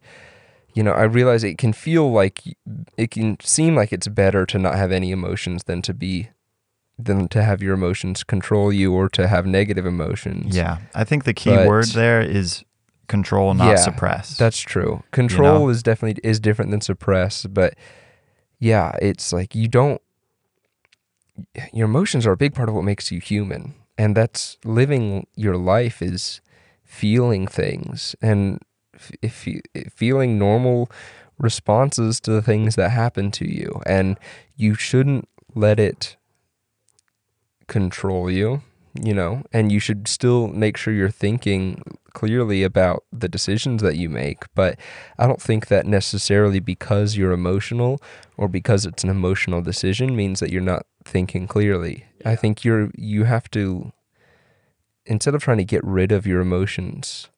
you 0.75 0.83
know, 0.83 0.93
I 0.93 1.05
realize 1.05 1.43
it 1.43 1.57
can 1.57 1.73
feel 1.73 2.12
like 2.12 2.43
it 2.99 3.11
can 3.11 3.38
seem 3.41 3.75
like 3.75 3.95
it's 3.95 4.09
better 4.09 4.45
to 4.45 4.59
not 4.59 4.75
have 4.75 4.93
any 4.93 5.11
emotions 5.11 5.65
than 5.65 5.81
to 5.83 5.95
be 5.95 6.29
than 6.99 7.29
to 7.29 7.43
have 7.43 7.62
your 7.62 7.73
emotions 7.75 8.23
control 8.23 8.71
you 8.73 8.93
or 8.93 9.09
to 9.09 9.26
have 9.26 9.47
negative 9.47 9.87
emotions. 9.87 10.55
Yeah. 10.55 10.79
I 10.95 11.05
think 11.05 11.25
the 11.25 11.33
key 11.35 11.50
But- 11.50 11.67
word 11.67 11.87
there 11.88 12.21
is 12.21 12.62
control, 13.09 13.55
not 13.55 13.69
Yeah, 13.69 13.76
suppress. 13.76 14.37
That's 14.37 14.61
true. 14.61 15.03
Control 15.12 15.61
know? 15.61 15.69
is 15.71 15.83
definitely 15.83 16.21
is 16.29 16.41
different 16.41 16.71
than 16.71 16.83
suppress, 16.83 17.47
but 17.47 17.75
yeah, 18.59 18.97
it's 19.00 19.33
like 19.33 19.55
you 19.55 19.69
don't 19.69 20.03
your 21.73 21.87
emotions 21.87 22.26
are 22.26 22.33
a 22.33 22.37
big 22.37 22.55
part 22.55 22.69
of 22.69 22.75
what 22.75 22.85
makes 22.85 23.11
you 23.11 23.21
human. 23.21 23.75
And 23.99 24.17
that's 24.17 24.59
living 24.65 25.26
your 25.35 25.57
life 25.57 26.03
is 26.03 26.41
feeling 26.85 27.47
things 27.47 28.15
and 28.23 28.61
if 29.23 29.47
you, 29.47 29.61
feeling 29.95 30.38
normal 30.38 30.91
responses 31.38 32.21
to 32.21 32.31
the 32.31 32.43
things 32.43 32.76
that 32.76 32.91
happen 32.91 33.31
to 33.33 33.47
you. 33.47 33.83
And 33.87 34.19
you 34.57 34.75
shouldn't 34.75 35.29
let 35.55 35.79
it 35.79 36.17
control 37.67 38.31
you, 38.31 38.62
you 39.03 39.15
know, 39.15 39.43
and 39.53 39.71
you 39.71 39.81
should 39.81 40.09
still 40.09 40.49
make 40.49 40.76
sure 40.76 40.93
you're 40.93 41.11
thinking 41.11 41.83
clearly 42.12 42.62
about 42.62 43.05
the 43.12 43.29
decisions 43.29 43.83
that 43.83 43.97
you 43.97 44.09
make. 44.09 44.45
But 44.55 44.79
I 45.19 45.26
don't 45.26 45.41
think 45.41 45.67
that 45.69 45.87
necessarily 45.87 46.61
because 46.61 47.17
you're 47.17 47.33
emotional 47.33 48.00
or 48.37 48.49
because 48.49 48.87
it's 48.87 49.05
an 49.05 49.11
emotional 49.11 49.61
decision 49.61 50.17
means 50.17 50.41
that 50.41 50.50
you're 50.50 50.62
not 50.62 50.87
thinking 51.05 51.47
clearly. 51.47 52.07
I 52.25 52.37
think 52.37 52.65
you're 52.65 52.91
you 52.97 53.25
have 53.25 53.50
to 53.50 53.93
instead 55.05 55.35
of 55.35 55.43
trying 55.43 55.59
to 55.59 55.65
get 55.65 55.85
rid 55.85 56.11
of 56.11 56.26
your 56.26 56.41
emotions, 56.41 57.29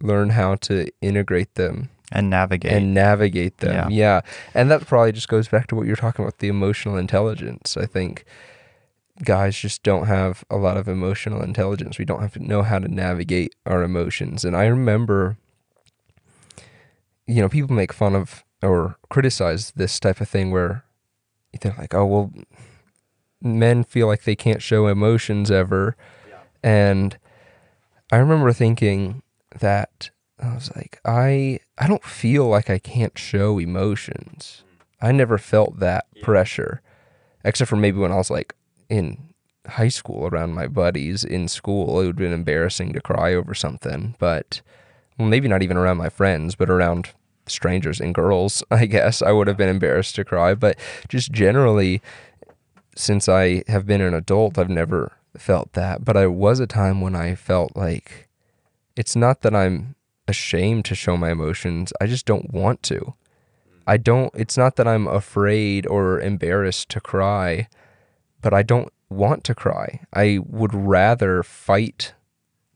learn 0.00 0.30
how 0.30 0.56
to 0.56 0.90
integrate 1.00 1.54
them 1.54 1.90
and 2.10 2.28
navigate. 2.28 2.72
and 2.72 2.94
navigate 2.94 3.58
them. 3.58 3.90
Yeah. 3.90 4.20
Yeah. 4.20 4.20
And 4.54 4.70
that 4.70 4.86
probably 4.86 5.12
just 5.12 5.28
goes 5.28 5.48
back 5.48 5.66
to 5.68 5.76
what 5.76 5.86
you're 5.86 5.96
talking 5.96 6.24
about 6.24 6.38
the 6.38 6.48
emotional 6.48 6.96
intelligence. 6.96 7.76
I 7.76 7.86
think 7.86 8.24
guys 9.24 9.56
just 9.56 9.82
don't 9.82 10.06
have 10.06 10.44
a 10.50 10.56
lot 10.56 10.76
of 10.76 10.88
emotional 10.88 11.42
intelligence. 11.42 11.98
We 11.98 12.04
don't 12.04 12.22
have 12.22 12.32
to 12.34 12.44
know 12.44 12.62
how 12.62 12.78
to 12.78 12.88
navigate 12.88 13.54
our 13.66 13.82
emotions. 13.82 14.44
And 14.44 14.56
I 14.56 14.66
remember 14.66 15.36
you 17.26 17.40
know, 17.40 17.48
people 17.48 17.74
make 17.74 17.92
fun 17.92 18.14
of 18.14 18.44
or 18.62 18.96
criticize 19.08 19.72
this 19.72 19.98
type 19.98 20.20
of 20.20 20.28
thing 20.28 20.50
where 20.50 20.84
they're 21.60 21.74
like, 21.78 21.94
"Oh, 21.94 22.06
well 22.06 22.32
men 23.40 23.84
feel 23.84 24.06
like 24.06 24.22
they 24.22 24.36
can't 24.36 24.62
show 24.62 24.86
emotions 24.86 25.50
ever." 25.50 25.96
Yeah. 26.28 26.40
And 26.62 27.18
I 28.10 28.16
remember 28.16 28.52
thinking 28.52 29.22
that 29.58 30.10
I 30.38 30.54
was 30.54 30.74
like, 30.74 31.00
I 31.04 31.60
I 31.78 31.86
don't 31.86 32.04
feel 32.04 32.46
like 32.46 32.70
I 32.70 32.78
can't 32.78 33.16
show 33.18 33.58
emotions. 33.58 34.62
Mm. 35.02 35.08
I 35.08 35.12
never 35.12 35.38
felt 35.38 35.78
that 35.80 36.06
pressure, 36.22 36.82
except 37.44 37.68
for 37.68 37.76
maybe 37.76 37.98
when 37.98 38.12
I 38.12 38.16
was 38.16 38.30
like 38.30 38.54
in 38.92 39.32
high 39.66 39.88
school 39.88 40.26
around 40.26 40.52
my 40.52 40.66
buddies 40.66 41.24
in 41.24 41.48
school. 41.48 42.00
It 42.00 42.04
would 42.04 42.06
have 42.08 42.16
been 42.16 42.32
embarrassing 42.32 42.92
to 42.92 43.00
cry 43.00 43.32
over 43.32 43.54
something, 43.54 44.14
but 44.18 44.60
well, 45.18 45.28
maybe 45.28 45.48
not 45.48 45.62
even 45.62 45.78
around 45.78 45.96
my 45.96 46.10
friends, 46.10 46.54
but 46.54 46.68
around 46.68 47.10
strangers 47.46 48.00
and 48.00 48.14
girls. 48.14 48.62
I 48.70 48.84
guess 48.86 49.22
I 49.22 49.32
would 49.32 49.46
have 49.46 49.56
been 49.56 49.70
embarrassed 49.70 50.14
to 50.16 50.24
cry, 50.24 50.54
but 50.54 50.78
just 51.08 51.32
generally, 51.32 52.02
since 52.94 53.28
I 53.28 53.64
have 53.66 53.86
been 53.86 54.02
an 54.02 54.14
adult, 54.14 54.58
I've 54.58 54.68
never 54.68 55.12
felt 55.38 55.72
that. 55.72 56.04
But 56.04 56.18
I 56.18 56.26
was 56.26 56.60
a 56.60 56.66
time 56.66 57.00
when 57.00 57.16
I 57.16 57.34
felt 57.34 57.74
like 57.74 58.28
it's 58.94 59.16
not 59.16 59.40
that 59.40 59.54
I'm 59.54 59.94
ashamed 60.28 60.84
to 60.84 60.94
show 60.94 61.16
my 61.16 61.30
emotions, 61.30 61.92
I 62.00 62.06
just 62.06 62.26
don't 62.26 62.52
want 62.52 62.82
to. 62.84 63.14
I 63.86 63.96
don't, 63.96 64.32
it's 64.34 64.56
not 64.56 64.76
that 64.76 64.86
I'm 64.86 65.08
afraid 65.08 65.86
or 65.86 66.20
embarrassed 66.20 66.88
to 66.90 67.00
cry, 67.00 67.68
but 68.42 68.52
I 68.52 68.62
don't 68.62 68.92
want 69.08 69.44
to 69.44 69.54
cry. 69.54 70.00
I 70.12 70.40
would 70.44 70.74
rather 70.74 71.42
fight 71.42 72.14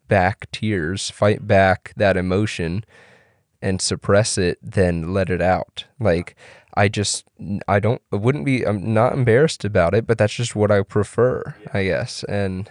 back 0.09 0.51
tears, 0.53 1.11
fight 1.11 1.47
back 1.47 1.93
that 1.97 2.17
emotion 2.17 2.85
and 3.61 3.81
suppress 3.81 4.39
it 4.39 4.59
than 4.63 5.13
let 5.13 5.29
it 5.31 5.43
out. 5.43 5.85
Like, 5.99 6.37
I 6.75 6.89
just, 6.89 7.25
I 7.67 7.81
don't, 7.81 8.01
I 8.13 8.17
wouldn't 8.17 8.45
be, 8.45 8.65
I'm 8.65 8.95
not 8.95 9.15
embarrassed 9.15 9.65
about 9.65 9.95
it, 9.95 10.07
but 10.07 10.19
that's 10.19 10.35
just 10.35 10.55
what 10.55 10.71
I 10.71 10.83
prefer, 10.83 11.55
I 11.73 11.85
guess. 11.85 12.23
And 12.25 12.71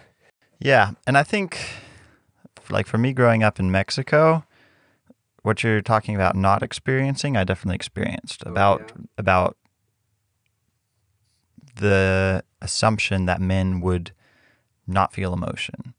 Yeah, 0.59 0.91
and 1.05 1.17
I 1.17 1.23
think, 1.23 1.59
like 2.69 2.87
for 2.87 2.97
me 2.97 3.13
growing 3.13 3.43
up 3.43 3.59
in 3.59 3.71
Mexico, 3.71 4.45
what 5.41 5.63
you're 5.63 5.81
talking 5.81 6.15
about 6.15 6.35
not 6.35 6.63
experiencing, 6.63 7.35
I 7.35 7.43
definitely 7.43 7.75
experienced 7.75 8.43
oh, 8.45 8.49
about 8.49 8.91
about 9.17 9.57
the 11.75 12.43
assumption 12.61 13.25
that 13.25 13.41
men 13.41 13.81
would 13.81 14.11
not 14.87 15.13
feel 15.13 15.33
emotion, 15.33 15.93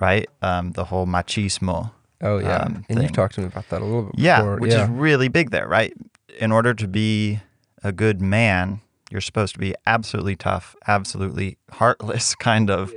right? 0.00 0.28
Um, 0.42 0.72
the 0.72 0.84
whole 0.84 1.06
machismo. 1.06 1.92
oh, 2.22 2.38
yeah. 2.38 2.56
Um, 2.56 2.84
and 2.88 3.02
you've 3.02 3.12
talked 3.12 3.34
to 3.36 3.40
me 3.42 3.46
about 3.46 3.68
that 3.68 3.80
a 3.80 3.84
little 3.84 4.04
bit 4.04 4.14
Yeah, 4.18 4.40
before. 4.40 4.56
which 4.58 4.72
is 4.72 4.88
really 4.88 5.28
big 5.28 5.50
there, 5.50 5.68
right? 5.68 5.92
In 6.38 6.52
order 6.52 6.74
to 6.74 6.88
be 6.88 7.40
a 7.82 7.92
good 7.92 8.20
man, 8.20 8.80
you're 9.10 9.20
supposed 9.20 9.54
to 9.54 9.58
be 9.60 9.74
absolutely 9.86 10.36
tough, 10.36 10.76
absolutely 10.86 11.58
heartless, 11.72 12.34
kind 12.50 12.70
of, 12.70 12.92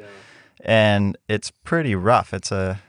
and 0.63 1.18
it's 1.28 1.52
pretty 1.63 1.96
rough. 1.96 2.34
It's 2.34 2.52
a, 2.52 2.82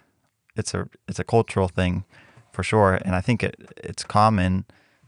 it's 0.57 0.75
a, 0.75 0.89
it's 1.09 1.19
a 1.19 1.25
cultural 1.25 1.69
thing, 1.69 2.05
for 2.53 2.63
sure, 2.63 2.95
and 2.95 3.15
I 3.17 3.21
think 3.21 3.43
it 3.43 3.57
it's 3.79 4.05
common 4.05 4.65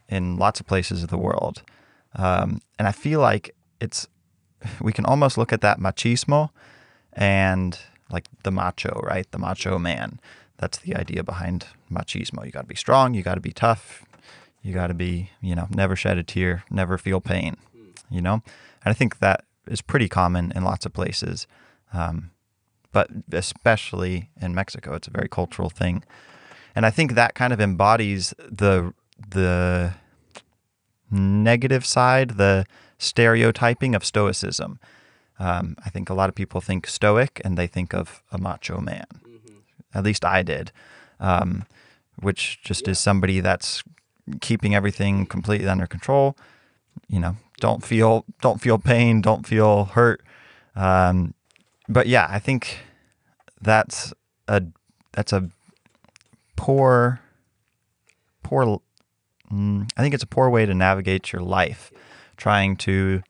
in 0.09 0.37
lots 0.37 0.59
of 0.61 0.67
places 0.67 1.03
of 1.03 1.09
the 1.11 1.19
world. 1.19 1.63
Um, 2.17 2.61
and 2.79 2.89
I 2.89 2.93
feel 2.93 3.21
like 3.21 3.55
it's, 3.81 4.09
we 4.81 4.93
can 4.93 5.05
almost 5.05 5.39
look 5.39 5.53
at 5.53 5.61
that 5.61 5.79
machismo 5.79 6.51
and 7.13 7.79
like 8.11 8.27
the 8.43 8.51
macho, 8.51 9.01
right? 9.03 9.31
The 9.31 9.39
macho 9.39 9.79
man. 9.79 10.21
That's 10.59 10.79
the 10.79 10.97
idea 10.97 11.23
behind 11.23 11.67
machismo. 11.91 12.45
You 12.45 12.53
got 12.53 12.63
to 12.63 12.67
be 12.67 12.75
strong, 12.75 13.15
you 13.15 13.23
got 13.23 13.35
to 13.35 13.41
be 13.41 13.53
tough, 13.53 14.05
you 14.63 14.73
got 14.73 14.89
to 14.89 14.95
be, 14.95 15.31
you 15.41 15.55
know, 15.55 15.69
never 15.71 15.97
shed 15.97 16.19
a 16.19 16.23
tear, 16.23 16.65
never 16.71 16.99
feel 16.99 17.21
pain, 17.21 17.57
you 18.11 18.21
know? 18.21 18.35
And 18.35 18.43
I 18.85 18.93
think 18.93 19.19
that 19.19 19.45
is 19.67 19.83
pretty 19.83 20.09
common 20.09 20.53
in 20.55 20.65
lots 20.65 20.87
of 20.87 20.93
places. 20.93 21.47
Um, 21.93 22.31
but 22.93 23.11
especially 23.33 24.31
in 24.41 24.55
Mexico, 24.55 24.95
it's 24.95 25.09
a 25.09 25.11
very 25.11 25.29
cultural 25.29 25.69
thing. 25.69 26.03
And 26.75 26.87
I 26.87 26.91
think 26.91 27.15
that 27.15 27.35
kind 27.35 27.53
of 27.53 27.61
embodies 27.61 28.33
the 28.39 28.95
the 29.29 29.95
negative 31.11 31.87
side, 31.87 32.31
the 32.31 32.65
stereotyping 32.99 33.95
of 33.95 34.05
stoicism. 34.05 34.79
Um, 35.39 35.77
I 35.85 35.91
think 35.91 36.09
a 36.09 36.15
lot 36.15 36.29
of 36.29 36.35
people 36.35 36.61
think 36.61 36.87
stoic 36.87 37.41
and 37.45 37.59
they 37.59 37.67
think 37.67 37.95
of 37.95 38.23
a 38.33 38.39
macho 38.39 38.81
man. 38.81 39.07
At 39.95 40.05
least 40.05 40.25
I 40.25 40.43
did, 40.43 40.73
um, 41.21 41.65
which 42.21 42.61
just 42.63 42.89
is 42.89 42.99
somebody 42.99 43.41
that's 43.41 43.83
keeping 44.41 44.75
everything 44.75 45.27
completely 45.27 45.69
under 45.69 45.87
control. 45.87 46.37
You 47.09 47.21
know, 47.21 47.37
don't 47.61 47.85
feel 47.85 48.25
don't 48.41 48.61
feel 48.61 48.79
pain, 48.79 49.21
don't 49.21 49.47
feel 49.47 49.85
hurt. 49.85 50.23
Um, 50.75 51.35
but 51.89 52.07
yeah, 52.07 52.27
I 52.31 52.39
think 52.39 52.79
that's 53.61 54.13
a 54.49 54.63
that's 55.13 55.33
a 55.33 55.51
poor 56.57 57.21
poor. 58.43 58.81
Mm, 59.53 59.89
I 59.97 60.03
think 60.03 60.15
it's 60.15 60.25
a 60.25 60.29
poor 60.29 60.51
way 60.51 60.67
to 60.67 60.75
navigate 60.75 61.33
your 61.33 61.43
life, 61.43 61.93
trying 62.37 62.77
to 62.77 63.23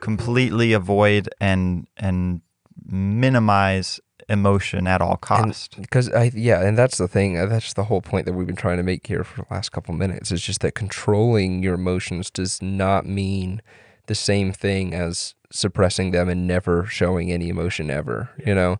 completely 0.00 0.72
avoid 0.72 1.28
and 1.40 1.86
and 1.96 2.40
minimize 2.84 4.00
emotion 4.28 4.86
at 4.86 5.00
all 5.00 5.16
cost. 5.16 5.76
Because 5.80 6.10
I 6.10 6.30
yeah, 6.34 6.62
and 6.62 6.76
that's 6.76 6.98
the 6.98 7.08
thing. 7.08 7.38
uh, 7.38 7.46
That's 7.46 7.72
the 7.72 7.84
whole 7.84 8.00
point 8.00 8.26
that 8.26 8.32
we've 8.32 8.46
been 8.46 8.56
trying 8.56 8.76
to 8.78 8.82
make 8.82 9.06
here 9.06 9.24
for 9.24 9.42
the 9.42 9.46
last 9.50 9.70
couple 9.72 9.94
minutes. 9.94 10.32
Is 10.32 10.42
just 10.42 10.60
that 10.60 10.74
controlling 10.74 11.62
your 11.62 11.74
emotions 11.74 12.30
does 12.30 12.60
not 12.62 13.06
mean 13.06 13.62
the 14.06 14.14
same 14.14 14.52
thing 14.52 14.94
as 14.94 15.34
suppressing 15.50 16.10
them 16.10 16.28
and 16.28 16.46
never 16.46 16.86
showing 16.86 17.30
any 17.30 17.48
emotion 17.48 17.90
ever. 17.90 18.30
You 18.44 18.54
know, 18.54 18.78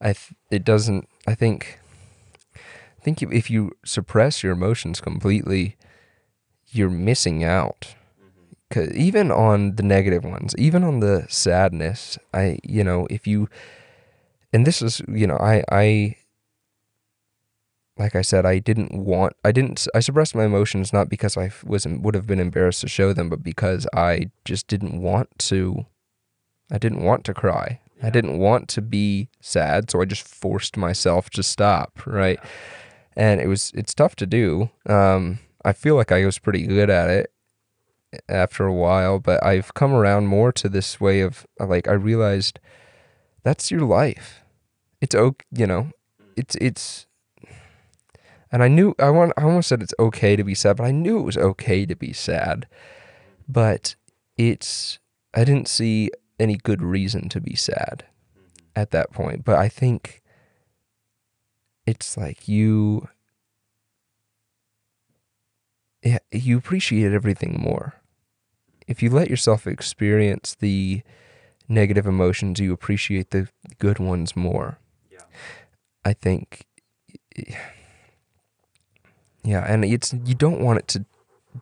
I 0.00 0.12
th- 0.14 0.34
it 0.50 0.64
doesn't. 0.64 1.08
I 1.26 1.34
think. 1.34 1.78
I 2.56 3.04
think 3.04 3.20
if 3.22 3.50
you 3.50 3.72
suppress 3.84 4.42
your 4.42 4.52
emotions 4.54 4.98
completely, 5.02 5.76
you're 6.70 6.88
missing 6.88 7.44
out. 7.44 7.94
'Cause 8.70 8.90
even 8.92 9.30
on 9.30 9.76
the 9.76 9.82
negative 9.82 10.24
ones, 10.24 10.54
even 10.58 10.82
on 10.84 11.00
the 11.00 11.26
sadness, 11.28 12.18
I 12.32 12.58
you 12.64 12.82
know 12.82 13.06
if 13.10 13.26
you 13.26 13.48
and 14.52 14.66
this 14.66 14.80
is 14.80 15.02
you 15.08 15.26
know 15.26 15.36
i 15.38 15.62
i 15.70 16.16
like 17.98 18.14
i 18.16 18.22
said 18.22 18.44
i 18.46 18.58
didn't 18.58 18.92
want 18.92 19.34
i 19.44 19.52
didn't 19.52 19.86
i 19.94 20.00
suppressed 20.00 20.34
my 20.34 20.44
emotions 20.44 20.92
not 20.92 21.08
because 21.08 21.36
i 21.36 21.50
was 21.64 21.86
would 21.86 22.14
have 22.14 22.26
been 22.26 22.40
embarrassed 22.40 22.80
to 22.80 22.88
show 22.88 23.12
them 23.12 23.28
but 23.28 23.42
because 23.42 23.86
i 23.94 24.30
just 24.44 24.66
didn't 24.66 25.00
want 25.00 25.28
to 25.38 25.84
i 26.70 26.78
didn't 26.78 27.02
want 27.02 27.24
to 27.24 27.34
cry. 27.34 27.80
I 28.02 28.10
didn't 28.10 28.38
want 28.38 28.68
to 28.70 28.82
be 28.82 29.28
sad 29.40 29.90
so 29.90 30.00
i 30.00 30.04
just 30.04 30.26
forced 30.28 30.76
myself 30.76 31.30
to 31.30 31.42
stop 31.42 32.02
right? 32.06 32.38
And 33.16 33.40
it 33.40 33.46
was 33.46 33.72
it's 33.74 33.94
tough 33.94 34.16
to 34.16 34.26
do. 34.26 34.70
Um 34.86 35.38
i 35.64 35.72
feel 35.72 35.96
like 35.96 36.12
i 36.12 36.24
was 36.26 36.38
pretty 36.38 36.66
good 36.66 36.90
at 36.90 37.08
it 37.10 37.30
after 38.28 38.66
a 38.66 38.72
while 38.72 39.18
but 39.18 39.42
i've 39.44 39.74
come 39.74 39.92
around 39.92 40.26
more 40.26 40.52
to 40.52 40.68
this 40.68 41.00
way 41.00 41.20
of 41.20 41.46
like 41.58 41.88
i 41.88 41.92
realized 41.92 42.58
that's 43.42 43.70
your 43.70 43.82
life. 43.82 44.40
It's 45.00 45.14
okay 45.14 45.44
you 45.52 45.66
know 45.66 45.90
it's 46.36 46.56
it's 46.56 47.06
and 48.50 48.62
i 48.62 48.68
knew 48.68 48.94
i 48.98 49.10
want 49.10 49.32
i 49.36 49.42
almost 49.42 49.68
said 49.68 49.82
it's 49.82 49.94
okay 49.98 50.34
to 50.34 50.42
be 50.42 50.54
sad 50.54 50.78
but 50.78 50.84
i 50.84 50.90
knew 50.90 51.18
it 51.18 51.24
was 51.24 51.36
okay 51.36 51.86
to 51.86 51.94
be 51.94 52.12
sad. 52.12 52.66
But 53.46 53.96
it's 54.36 54.98
i 55.34 55.44
didn't 55.44 55.68
see 55.68 56.10
any 56.40 56.56
good 56.56 56.82
reason 56.82 57.28
to 57.28 57.40
be 57.40 57.54
sad 57.54 58.06
at 58.74 58.90
that 58.90 59.12
point 59.12 59.44
but 59.44 59.56
i 59.56 59.68
think 59.68 60.20
it's 61.86 62.16
like 62.16 62.48
you 62.48 63.08
yeah, 66.02 66.18
you 66.32 66.58
appreciate 66.58 67.12
everything 67.12 67.58
more 67.58 67.94
if 68.86 69.02
you 69.02 69.10
let 69.10 69.30
yourself 69.30 69.66
experience 69.66 70.56
the 70.60 71.02
negative 71.68 72.06
emotions 72.06 72.60
you 72.60 72.72
appreciate 72.72 73.30
the 73.30 73.48
good 73.78 73.98
ones 73.98 74.36
more 74.36 74.78
Yeah. 75.10 75.20
I 76.04 76.12
think, 76.12 76.66
yeah, 79.42 79.64
and 79.66 79.84
it's 79.84 80.12
you 80.24 80.34
don't 80.34 80.60
want 80.60 80.78
it 80.78 80.88
to 80.88 81.06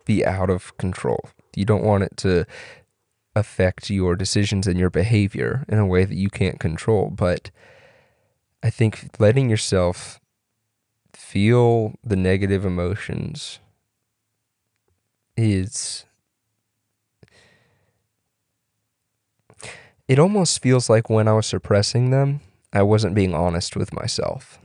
be 0.05 0.25
out 0.25 0.49
of 0.49 0.75
control. 0.77 1.29
You 1.55 1.65
don't 1.65 1.83
want 1.83 2.03
it 2.03 2.17
to 2.17 2.45
affect 3.35 3.89
your 3.89 4.15
decisions 4.15 4.67
and 4.67 4.79
your 4.79 4.89
behavior 4.89 5.65
in 5.67 5.79
a 5.79 5.85
way 5.85 6.05
that 6.05 6.15
you 6.15 6.29
can't 6.29 6.59
control. 6.59 7.09
But 7.09 7.51
I 8.61 8.69
think 8.69 9.09
letting 9.19 9.49
yourself 9.49 10.19
feel 11.13 11.95
the 12.03 12.15
negative 12.15 12.65
emotions 12.65 13.59
is 15.35 16.05
it 20.07 20.19
almost 20.19 20.61
feels 20.61 20.89
like 20.89 21.09
when 21.09 21.27
I 21.27 21.33
was 21.33 21.47
suppressing 21.47 22.09
them, 22.09 22.41
I 22.71 22.81
wasn't 22.81 23.15
being 23.15 23.33
honest 23.33 23.75
with 23.75 23.93
myself. 23.93 24.59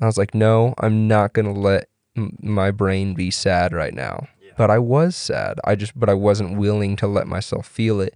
I 0.00 0.06
was 0.06 0.18
like, 0.18 0.34
no, 0.34 0.74
I'm 0.78 1.06
not 1.06 1.32
going 1.32 1.52
to 1.52 1.58
let 1.58 1.88
m- 2.16 2.36
my 2.42 2.70
brain 2.70 3.14
be 3.14 3.30
sad 3.30 3.72
right 3.72 3.94
now. 3.94 4.26
But 4.56 4.70
I 4.70 4.78
was 4.78 5.16
sad. 5.16 5.58
I 5.64 5.76
just, 5.76 5.98
but 5.98 6.08
I 6.10 6.14
wasn't 6.14 6.58
willing 6.58 6.96
to 6.96 7.06
let 7.06 7.26
myself 7.26 7.66
feel 7.66 8.00
it 8.00 8.14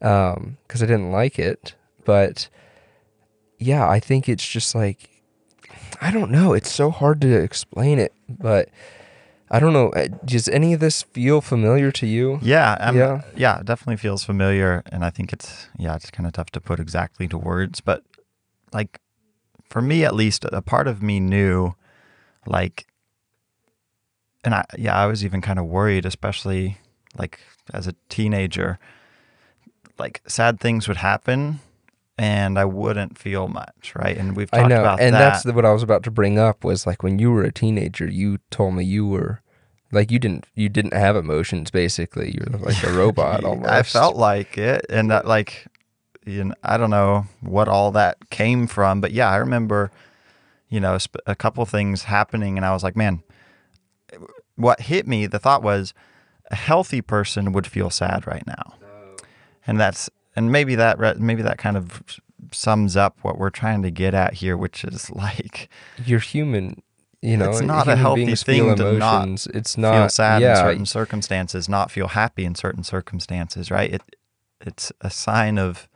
um, 0.00 0.56
because 0.66 0.82
I 0.82 0.86
didn't 0.86 1.12
like 1.12 1.38
it. 1.38 1.74
But 2.04 2.48
yeah, 3.58 3.88
I 3.88 4.00
think 4.00 4.28
it's 4.28 4.46
just 4.46 4.74
like, 4.74 5.10
I 6.00 6.10
don't 6.10 6.30
know. 6.30 6.54
It's 6.54 6.70
so 6.70 6.90
hard 6.90 7.20
to 7.22 7.34
explain 7.34 7.98
it, 7.98 8.14
but 8.28 8.70
I 9.50 9.60
don't 9.60 9.72
know. 9.72 9.90
uh, 9.90 10.08
Does 10.24 10.48
any 10.48 10.72
of 10.72 10.80
this 10.80 11.02
feel 11.02 11.40
familiar 11.40 11.92
to 11.92 12.06
you? 12.06 12.38
Yeah, 12.42 12.72
um, 12.80 12.96
Yeah. 12.96 13.22
yeah, 13.36 13.60
it 13.60 13.66
definitely 13.66 13.96
feels 13.96 14.24
familiar, 14.24 14.82
and 14.90 15.04
I 15.04 15.10
think 15.10 15.32
it's 15.32 15.68
yeah, 15.78 15.94
it's 15.94 16.10
kind 16.10 16.26
of 16.26 16.32
tough 16.32 16.50
to 16.50 16.60
put 16.60 16.80
exactly 16.80 17.28
to 17.28 17.38
words, 17.38 17.80
but 17.80 18.02
like 18.72 19.00
for 19.70 19.80
me 19.82 20.04
at 20.04 20.14
least, 20.14 20.44
a 20.44 20.62
part 20.62 20.88
of 20.88 21.02
me 21.02 21.20
knew, 21.20 21.74
like, 22.46 22.86
and 24.44 24.54
I 24.54 24.64
yeah, 24.76 24.96
I 24.96 25.06
was 25.06 25.24
even 25.24 25.40
kind 25.40 25.58
of 25.58 25.66
worried, 25.66 26.04
especially 26.06 26.78
like 27.16 27.38
as 27.72 27.86
a 27.86 27.94
teenager, 28.08 28.78
like 29.98 30.22
sad 30.26 30.58
things 30.60 30.88
would 30.88 30.98
happen. 30.98 31.60
And 32.18 32.58
I 32.58 32.64
wouldn't 32.64 33.18
feel 33.18 33.46
much, 33.46 33.92
right? 33.94 34.16
And 34.16 34.34
we've 34.34 34.50
talked 34.50 34.66
about 34.66 34.68
that. 34.68 34.74
I 34.74 34.76
know, 34.76 34.82
about 34.82 35.00
and 35.00 35.14
that. 35.14 35.18
that's 35.18 35.42
the, 35.42 35.52
what 35.52 35.66
I 35.66 35.72
was 35.72 35.82
about 35.82 36.02
to 36.04 36.10
bring 36.10 36.38
up 36.38 36.64
was 36.64 36.86
like 36.86 37.02
when 37.02 37.18
you 37.18 37.30
were 37.30 37.44
a 37.44 37.52
teenager, 37.52 38.06
you 38.06 38.38
told 38.50 38.74
me 38.74 38.84
you 38.84 39.06
were 39.06 39.42
like 39.92 40.10
you 40.10 40.18
didn't 40.18 40.46
you 40.54 40.68
didn't 40.68 40.94
have 40.94 41.16
emotions. 41.16 41.70
Basically, 41.70 42.34
you're 42.34 42.58
like 42.58 42.82
a 42.82 42.92
robot 42.92 43.44
almost. 43.44 43.70
I 43.70 43.82
felt 43.82 44.16
like 44.16 44.58
it, 44.58 44.86
and 44.88 45.10
that 45.10 45.26
like, 45.26 45.66
you 46.24 46.44
know, 46.44 46.54
I 46.62 46.76
don't 46.76 46.90
know 46.90 47.26
what 47.40 47.68
all 47.68 47.92
that 47.92 48.30
came 48.30 48.66
from, 48.66 49.00
but 49.00 49.12
yeah, 49.12 49.30
I 49.30 49.36
remember, 49.36 49.90
you 50.68 50.80
know, 50.80 50.98
a 51.26 51.34
couple 51.34 51.64
things 51.66 52.04
happening, 52.04 52.56
and 52.56 52.66
I 52.66 52.72
was 52.72 52.82
like, 52.82 52.96
man, 52.96 53.22
what 54.56 54.80
hit 54.80 55.06
me? 55.06 55.26
The 55.26 55.38
thought 55.38 55.62
was, 55.62 55.94
a 56.50 56.56
healthy 56.56 57.00
person 57.00 57.52
would 57.52 57.66
feel 57.66 57.90
sad 57.90 58.26
right 58.26 58.46
now, 58.46 58.74
oh. 58.82 59.16
and 59.66 59.78
that's 59.78 60.10
and 60.36 60.52
maybe 60.52 60.74
that 60.74 60.98
re- 60.98 61.14
maybe 61.18 61.42
that 61.42 61.58
kind 61.58 61.76
of 61.76 62.02
sums 62.52 62.96
up 62.96 63.18
what 63.22 63.38
we're 63.38 63.50
trying 63.50 63.82
to 63.82 63.90
get 63.90 64.14
at 64.14 64.34
here, 64.34 64.56
which 64.56 64.84
is 64.84 65.10
like 65.14 65.68
you're 66.04 66.20
human. 66.20 66.82
You 67.22 67.36
know, 67.36 67.50
It's 67.50 67.62
not 67.62 67.88
a 67.88 67.96
healthy 67.96 68.36
thing 68.36 68.76
to 68.76 68.92
not 68.98 69.46
it's 69.52 69.76
not 69.76 69.92
feel 69.92 70.08
sad 70.10 70.42
yeah, 70.42 70.50
in 70.50 70.56
certain 70.56 70.86
circumstances, 70.86 71.68
not 71.68 71.90
feel 71.90 72.08
happy 72.08 72.44
in 72.44 72.54
certain 72.54 72.84
circumstances, 72.84 73.70
right? 73.70 73.94
It 73.94 74.02
it's 74.60 74.92
a 75.00 75.10
sign 75.10 75.58
of 75.58 75.88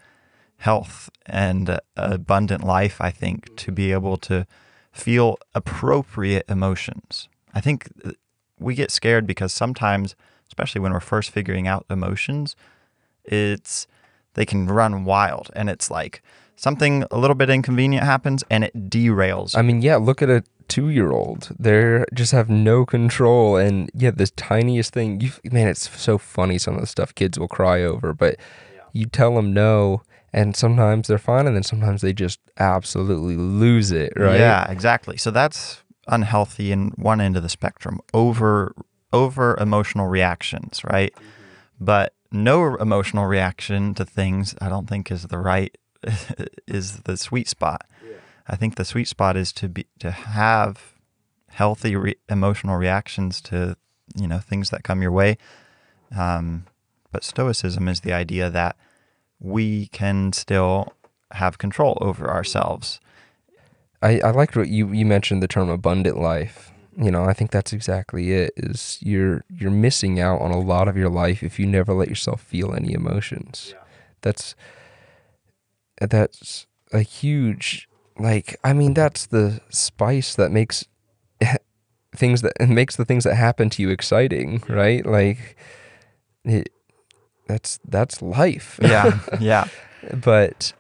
health 0.57 1.09
and 1.27 1.79
abundant 1.97 2.65
life, 2.65 3.01
I 3.01 3.11
think, 3.11 3.55
to 3.57 3.73
be 3.73 3.93
able 3.93 4.17
to 4.19 4.47
feel 4.93 5.39
appropriate 5.55 6.45
emotions. 6.49 7.29
I 7.55 7.61
think 7.61 7.89
uh, 8.05 8.13
we 8.59 8.75
get 8.75 8.91
scared 8.91 9.27
because 9.27 9.53
sometimes, 9.53 10.15
especially 10.49 10.81
when 10.81 10.93
we're 10.93 11.01
first 11.01 11.31
figuring 11.31 11.67
out 11.67 11.87
emotions, 11.89 12.57
it's 13.25 13.87
they 14.35 14.47
can 14.47 14.67
run 14.67 15.05
wild 15.05 15.51
and 15.55 15.69
it's 15.69 15.91
like 15.91 16.23
something 16.57 17.05
a 17.11 17.19
little 17.19 17.35
bit 17.35 17.49
inconvenient 17.51 18.05
happens 18.05 18.45
and 18.51 18.65
it 18.65 18.91
derails. 18.91 19.57
I 19.57 19.63
mean, 19.63 19.83
yeah. 19.83 19.97
Look 19.97 20.23
at 20.23 20.29
a 20.29 20.45
two 20.71 20.89
year 20.89 21.11
old. 21.11 21.51
They 21.59 22.05
just 22.15 22.33
have 22.33 22.49
no 22.49 22.87
control, 22.87 23.57
and 23.57 23.91
yeah, 23.93 24.13
the 24.13 24.27
tiniest 24.27 24.95
thing. 24.95 25.21
You 25.21 25.33
man, 25.45 25.69
it's 25.69 25.91
so 26.01 26.17
funny 26.17 26.57
some 26.57 26.75
of 26.75 26.81
the 26.81 26.87
stuff 26.87 27.15
kids 27.15 27.39
will 27.39 27.49
cry 27.49 27.83
over, 27.83 28.15
but 28.15 28.37
you 28.93 29.07
tell 29.07 29.35
them 29.35 29.53
no, 29.53 30.03
and 30.33 30.57
sometimes 30.57 31.09
they're 31.09 31.19
fine, 31.19 31.47
and 31.47 31.57
then 31.57 31.63
sometimes 31.63 32.01
they 32.01 32.13
just 32.13 32.41
absolutely 32.59 33.37
lose 33.37 33.91
it. 33.91 34.13
Right? 34.17 34.39
Yeah, 34.39 34.71
exactly. 34.71 35.17
So 35.17 35.31
that's 35.31 35.83
unhealthy 36.07 36.73
in 36.73 36.91
one 36.97 37.21
end 37.21 37.37
of 37.37 37.43
the 37.43 37.49
spectrum. 37.49 38.01
Over 38.15 38.75
over 39.13 39.57
emotional 39.59 40.07
reactions, 40.07 40.83
right? 40.85 41.13
Mm-hmm. 41.15 41.27
But 41.81 42.15
no 42.33 42.77
emotional 42.77 43.27
reaction 43.27 43.95
to 43.95 44.05
things, 44.05 44.55
I 44.61 44.69
don't 44.69 44.89
think 44.89 45.11
is 45.11 45.25
the 45.25 45.39
right 45.39 45.77
is 46.67 47.01
the 47.01 47.17
sweet 47.17 47.49
spot. 47.49 47.87
I 48.47 48.57
think 48.57 48.77
the 48.77 48.85
sweet 48.85 49.09
spot 49.09 49.37
is 49.37 49.53
to 49.55 49.69
be 49.69 49.87
to 50.01 50.11
have 50.11 50.95
healthy 51.49 51.97
re- 51.97 52.17
emotional 52.29 52.77
reactions 52.77 53.41
to 53.43 53.77
you 54.15 54.27
know 54.27 54.39
things 54.39 54.71
that 54.71 54.83
come 54.83 55.03
your 55.03 55.13
way. 55.13 55.39
Um, 56.17 56.67
but 57.13 57.25
stoicism 57.25 57.89
is 57.89 58.01
the 58.01 58.13
idea 58.13 58.51
that 58.51 58.77
we 59.39 59.87
can 59.89 60.33
still 60.33 60.93
have 61.33 61.59
control 61.59 61.99
over 62.01 62.31
ourselves. 62.31 63.01
I, 64.03 64.21
I 64.21 64.31
liked 64.31 64.57
what 64.57 64.69
you, 64.69 64.93
you 64.93 65.05
mentioned 65.05 65.43
the 65.43 65.49
term 65.49 65.69
abundant 65.69 66.19
life. 66.19 66.70
You 66.97 67.11
know, 67.11 67.25
I 67.25 67.33
think 67.33 67.51
that's 67.51 67.73
exactly 67.73 68.33
it. 68.33 68.53
Is 68.57 68.99
you're 69.01 69.45
you're 69.49 69.71
missing 69.71 70.21
out 70.21 70.41
on 70.41 70.51
a 70.51 70.59
lot 70.59 70.89
of 70.89 70.97
your 70.97 71.09
life 71.09 71.43
if 71.43 71.59
you 71.59 71.67
never 71.67 71.93
let 71.95 72.09
yourself 72.09 72.41
feel 72.41 72.75
any 72.75 72.93
emotions. 72.93 73.75
That's 74.23 74.55
that's 76.01 76.67
a 76.93 77.03
huge 77.03 77.89
like 78.19 78.57
I 78.65 78.73
mean 78.73 78.95
that's 78.95 79.27
the 79.27 79.61
spice 79.71 80.35
that 80.35 80.51
makes 80.51 80.85
things 82.15 82.43
that 82.43 82.53
makes 82.69 82.97
the 82.97 83.05
things 83.05 83.25
that 83.25 83.35
happen 83.35 83.71
to 83.71 83.83
you 83.83 83.91
exciting, 83.91 84.63
right? 84.69 85.05
Like 85.05 85.57
it 86.45 86.71
that's 87.47 87.81
that's 87.87 88.23
life. 88.23 88.79
Yeah, 88.83 89.19
yeah, 89.41 89.69
but 90.13 90.73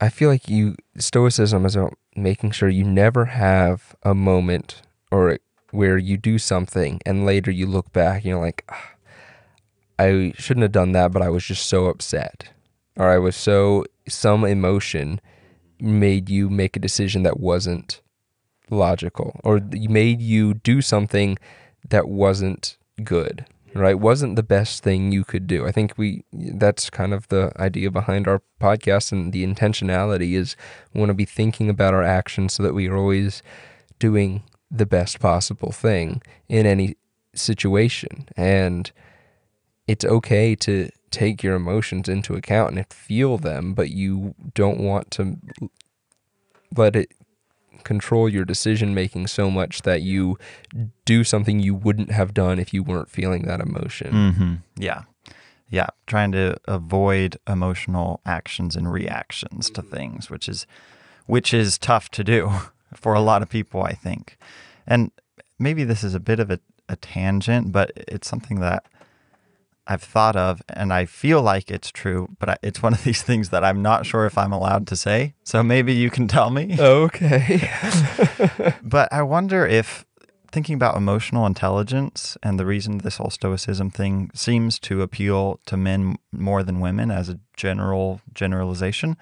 I 0.00 0.08
feel 0.08 0.28
like 0.28 0.48
you 0.48 0.76
stoicism 0.98 1.66
is 1.66 1.76
about 1.76 1.94
making 2.16 2.52
sure 2.52 2.68
you 2.68 2.84
never 2.84 3.26
have 3.26 3.96
a 4.02 4.14
moment 4.14 4.82
or 5.14 5.38
where 5.70 5.96
you 5.96 6.16
do 6.16 6.38
something 6.38 7.00
and 7.06 7.24
later 7.24 7.50
you 7.50 7.66
look 7.66 7.92
back 7.92 8.16
and 8.16 8.24
you're 8.24 8.40
like 8.40 8.64
ah, 8.68 8.90
I 9.98 10.32
shouldn't 10.36 10.62
have 10.62 10.72
done 10.72 10.92
that 10.92 11.12
but 11.12 11.22
I 11.22 11.28
was 11.28 11.44
just 11.44 11.66
so 11.66 11.86
upset. 11.86 12.50
Or 12.96 13.08
I 13.08 13.18
was 13.18 13.36
so 13.36 13.84
some 14.08 14.44
emotion 14.44 15.20
made 15.80 16.28
you 16.28 16.50
make 16.50 16.76
a 16.76 16.80
decision 16.80 17.22
that 17.22 17.38
wasn't 17.38 18.00
logical 18.70 19.40
or 19.44 19.60
made 19.72 20.20
you 20.20 20.54
do 20.54 20.80
something 20.80 21.36
that 21.88 22.08
wasn't 22.08 22.76
good 23.02 23.46
right? 23.74 23.98
Wasn't 23.98 24.36
the 24.36 24.44
best 24.44 24.84
thing 24.84 25.10
you 25.10 25.24
could 25.24 25.48
do. 25.48 25.66
I 25.66 25.72
think 25.72 25.94
we 25.96 26.24
that's 26.32 26.90
kind 26.90 27.12
of 27.12 27.26
the 27.28 27.52
idea 27.56 27.90
behind 27.90 28.28
our 28.28 28.40
podcast 28.60 29.10
and 29.10 29.32
the 29.32 29.44
intentionality 29.44 30.34
is 30.34 30.56
we 30.92 31.00
want 31.00 31.10
to 31.10 31.14
be 31.14 31.24
thinking 31.24 31.68
about 31.68 31.92
our 31.94 32.04
actions 32.04 32.54
so 32.54 32.62
that 32.62 32.74
we 32.74 32.88
are 32.88 32.96
always 32.96 33.42
doing 33.98 34.44
the 34.74 34.86
best 34.86 35.20
possible 35.20 35.72
thing 35.72 36.20
in 36.48 36.66
any 36.66 36.96
situation 37.34 38.28
and 38.36 38.92
it's 39.86 40.04
okay 40.04 40.54
to 40.54 40.88
take 41.10 41.42
your 41.42 41.54
emotions 41.54 42.08
into 42.08 42.34
account 42.34 42.76
and 42.76 42.92
feel 42.92 43.38
them 43.38 43.74
but 43.74 43.90
you 43.90 44.34
don't 44.54 44.80
want 44.80 45.10
to 45.10 45.36
let 46.76 46.96
it 46.96 47.12
control 47.84 48.28
your 48.28 48.44
decision 48.44 48.94
making 48.94 49.26
so 49.26 49.50
much 49.50 49.82
that 49.82 50.02
you 50.02 50.38
do 51.04 51.22
something 51.22 51.60
you 51.60 51.74
wouldn't 51.74 52.10
have 52.10 52.34
done 52.34 52.58
if 52.58 52.72
you 52.72 52.82
weren't 52.82 53.10
feeling 53.10 53.42
that 53.42 53.60
emotion. 53.60 54.12
Mm-hmm. 54.12 54.54
Yeah. 54.76 55.02
Yeah. 55.68 55.88
Trying 56.06 56.32
to 56.32 56.56
avoid 56.66 57.36
emotional 57.46 58.20
actions 58.24 58.74
and 58.74 58.90
reactions 58.90 59.70
to 59.70 59.82
things, 59.82 60.30
which 60.30 60.48
is 60.48 60.66
which 61.26 61.54
is 61.54 61.78
tough 61.78 62.10
to 62.10 62.24
do 62.24 62.50
for 62.94 63.14
a 63.14 63.20
lot 63.20 63.42
of 63.42 63.48
people, 63.48 63.82
I 63.82 63.92
think. 63.92 64.36
And 64.86 65.10
maybe 65.58 65.84
this 65.84 66.04
is 66.04 66.14
a 66.14 66.20
bit 66.20 66.40
of 66.40 66.50
a, 66.50 66.60
a 66.88 66.96
tangent, 66.96 67.72
but 67.72 67.92
it's 67.96 68.28
something 68.28 68.60
that 68.60 68.84
I've 69.86 70.02
thought 70.02 70.36
of 70.36 70.62
and 70.68 70.92
I 70.92 71.04
feel 71.04 71.42
like 71.42 71.70
it's 71.70 71.90
true, 71.90 72.28
but 72.38 72.48
I, 72.48 72.56
it's 72.62 72.82
one 72.82 72.94
of 72.94 73.04
these 73.04 73.22
things 73.22 73.50
that 73.50 73.64
I'm 73.64 73.82
not 73.82 74.06
sure 74.06 74.26
if 74.26 74.38
I'm 74.38 74.52
allowed 74.52 74.86
to 74.88 74.96
say. 74.96 75.34
So 75.44 75.62
maybe 75.62 75.92
you 75.92 76.10
can 76.10 76.26
tell 76.26 76.50
me. 76.50 76.76
Okay. 76.78 77.70
but 78.82 79.12
I 79.12 79.22
wonder 79.22 79.66
if 79.66 80.06
thinking 80.50 80.76
about 80.76 80.96
emotional 80.96 81.46
intelligence 81.46 82.38
and 82.42 82.60
the 82.60 82.64
reason 82.64 82.98
this 82.98 83.16
whole 83.16 83.30
stoicism 83.30 83.90
thing 83.90 84.30
seems 84.34 84.78
to 84.78 85.02
appeal 85.02 85.60
to 85.66 85.76
men 85.76 86.16
more 86.32 86.62
than 86.62 86.80
women 86.80 87.10
as 87.10 87.28
a 87.28 87.40
general 87.56 88.20
generalization 88.32 89.16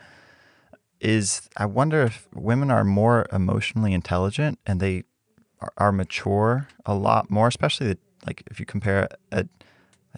is 1.01 1.49
I 1.57 1.67
wonder 1.67 2.03
if 2.03 2.29
women 2.35 2.71
are 2.71 2.85
more 2.85 3.27
emotionally 3.33 3.95
intelligent 3.95 4.59
and 4.67 4.79
they 4.79 5.05
are, 5.63 5.73
are 5.79 5.93
mature 5.93 6.69
a 6.85 6.95
lot 6.95 7.31
more, 7.31 7.49
especially 7.49 7.97
like 8.27 8.43
if 8.51 8.61
you 8.61 8.67
compare 8.67 9.09
a 9.31 9.47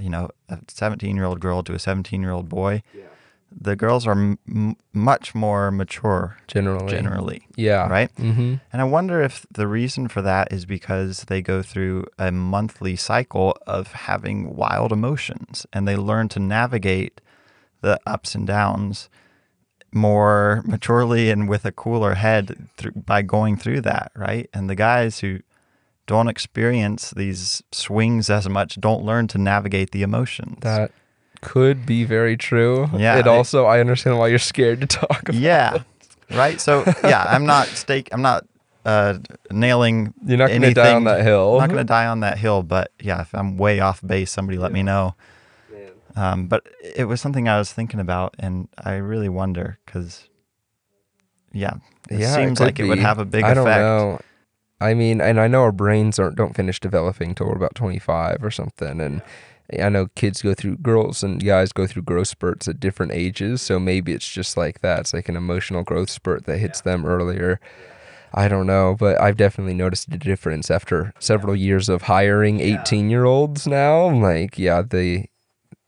you 0.01 0.11
know, 0.11 0.29
a 0.49 0.59
17 0.69 1.15
year 1.15 1.25
old 1.25 1.41
girl 1.41 1.63
to 1.63 1.75
a 1.75 1.79
17 1.79 2.21
year 2.21 2.33
old 2.33 2.49
boy, 2.49 2.83
yeah. 2.95 3.05
the 3.51 3.77
girls 3.77 4.07
are 4.07 4.13
m- 4.13 4.77
much 4.93 5.35
more 5.35 5.71
mature 5.71 6.37
generally. 6.49 6.91
Generally. 6.91 7.47
Yeah. 7.57 7.89
Right? 7.89 8.15
Mm-hmm. 8.17 8.55
And 8.73 8.83
I 8.83 8.85
wonder 8.85 9.23
if 9.23 9.47
the 9.51 9.67
reason 9.67 10.09
for 10.09 10.23
that 10.23 10.53
is 10.53 10.67
because 10.67 11.25
they 11.29 11.41
go 11.41 11.63
through 11.63 12.07
a 12.19 12.33
monthly 12.33 12.97
cycle 12.97 13.57
of 13.67 13.93
having 13.93 14.57
wild 14.57 14.93
emotions 14.93 15.67
and 15.73 15.87
they 15.87 15.97
learn 15.97 16.29
to 16.31 16.41
navigate 16.41 17.21
the 17.81 18.01
ups 18.07 18.35
and 18.35 18.47
downs 18.47 19.09
more 19.95 20.63
maturely 20.67 21.31
and 21.31 21.49
with 21.49 21.65
a 21.65 21.73
cooler 21.73 22.15
head 22.15 22.69
through, 22.77 22.93
by 22.93 23.23
going 23.23 23.57
through 23.57 23.81
that, 23.83 24.13
right? 24.17 24.51
And 24.53 24.69
the 24.69 24.75
guys 24.75 25.21
who 25.21 25.41
don't 26.07 26.29
experience 26.29 27.11
these 27.11 27.63
swings 27.73 28.29
as 28.29 28.49
much, 28.49 28.81
don't 28.81 29.05
learn 29.05 29.27
to 29.29 29.39
navigate 29.39 29.93
the 29.93 30.03
emotions. 30.03 30.59
That 30.61 30.91
could 31.41 31.87
be 31.87 32.05
very 32.05 32.37
true. 32.37 32.91
Yeah. 32.95 33.19
It 33.19 33.27
also 33.27 33.67
I 33.67 33.81
understand 33.81 34.19
why 34.19 34.29
you're 34.29 34.39
scared 34.39 34.81
to 34.81 34.87
talk 34.87 35.29
about. 35.29 35.35
Yeah. 35.41 35.83
Right. 36.31 36.61
So 36.61 36.85
yeah, 37.05 37.25
I'm 37.29 37.47
not 37.47 37.69
stake. 37.69 38.09
I'm 38.13 38.23
not 38.23 38.47
uh, 38.85 39.19
nailing. 39.51 40.13
You're 40.27 40.39
not 40.39 40.49
going 40.49 40.63
to 40.63 40.75
die 40.75 40.95
on 40.95 41.05
that 41.05 41.23
hill. 41.23 41.55
I'm 41.55 41.61
not 41.61 41.69
going 41.69 41.79
to 41.79 41.85
die 41.85 42.07
on 42.07 42.21
that 42.21 42.39
hill. 42.39 42.63
But 42.63 42.91
yeah, 43.01 43.21
if 43.21 43.35
I'm 43.35 43.57
way 43.57 43.81
off 43.81 44.01
base, 44.07 44.31
somebody 44.31 44.59
let 44.59 44.71
yeah. 44.73 44.75
me 44.75 44.83
know. 44.83 45.15
Um, 46.17 46.47
but 46.47 46.67
it 46.83 47.05
was 47.07 47.21
something 47.21 47.49
I 47.49 47.59
was 47.59 47.73
thinking 47.73 48.01
about, 48.01 48.35
and 48.39 48.69
I 48.83 48.95
really 48.95 49.29
wonder 49.29 49.79
because, 49.85 50.29
yeah, 51.53 51.75
it 52.11 52.21
yeah, 52.21 52.35
seems 52.35 52.61
it 52.61 52.65
like 52.65 52.77
be. 52.77 52.85
it 52.85 52.89
would 52.89 52.99
have 52.99 53.19
a 53.19 53.25
big 53.25 53.45
I 53.45 53.51
effect. 53.51 53.65
Don't 53.65 53.67
know. 53.67 54.21
I 54.81 54.95
mean, 54.95 55.21
and 55.21 55.41
I 55.41 55.49
know 55.49 55.63
our 55.63 55.73
brains 55.73 56.19
aren't 56.19 56.37
don't 56.37 56.55
finish 56.55 56.79
developing 56.79 57.35
till 57.35 57.47
we're 57.47 57.57
about 57.57 57.75
25 57.75 58.45
or 58.45 58.51
something, 58.51 59.01
and 59.01 59.23
I 59.81 59.89
know 59.89 60.09
kids 60.15 60.43
go 60.43 60.55
through 60.55 60.79
girls 60.79 61.23
and 61.23 61.43
guys 61.43 61.73
go 61.73 61.87
through 61.87 62.03
growth 62.03 62.29
spurts 62.29 62.69
at 62.69 62.81
different 62.81 63.13
ages, 63.13 63.63
so 63.63 63.81
maybe 63.81 64.13
it's 64.13 64.31
just 64.31 64.57
like 64.57 64.81
that. 64.81 65.01
It's 65.01 65.15
like 65.15 65.29
an 65.29 65.37
emotional 65.37 65.83
growth 65.83 66.11
spurt 66.11 66.45
that 66.47 66.59
hits 66.59 66.81
them 66.83 67.07
earlier. 67.07 67.61
I 68.35 68.49
don't 68.49 68.67
know, 68.67 68.97
but 68.99 69.21
I've 69.21 69.37
definitely 69.37 69.75
noticed 69.75 70.09
a 70.13 70.19
difference 70.19 70.71
after 70.71 71.13
several 71.19 71.55
years 71.55 71.89
of 71.89 72.03
hiring 72.03 72.61
18 72.61 73.09
year 73.09 73.25
olds 73.25 73.67
now. 73.67 74.11
Like, 74.11 74.59
yeah, 74.59 74.83
the 74.83 75.27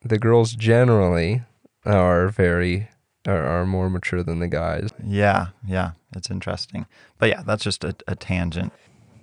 the 0.06 0.18
girls 0.18 0.52
generally 0.54 1.42
are 1.84 2.28
very 2.28 2.88
are, 3.26 3.42
are 3.42 3.66
more 3.66 3.90
mature 3.90 4.22
than 4.22 4.38
the 4.38 4.48
guys. 4.48 4.90
Yeah, 5.04 5.48
yeah, 5.66 5.92
it's 6.14 6.30
interesting. 6.30 6.86
But 7.18 7.28
yeah, 7.28 7.42
that's 7.42 7.64
just 7.64 7.84
a, 7.84 7.94
a 8.06 8.14
tangent 8.14 8.72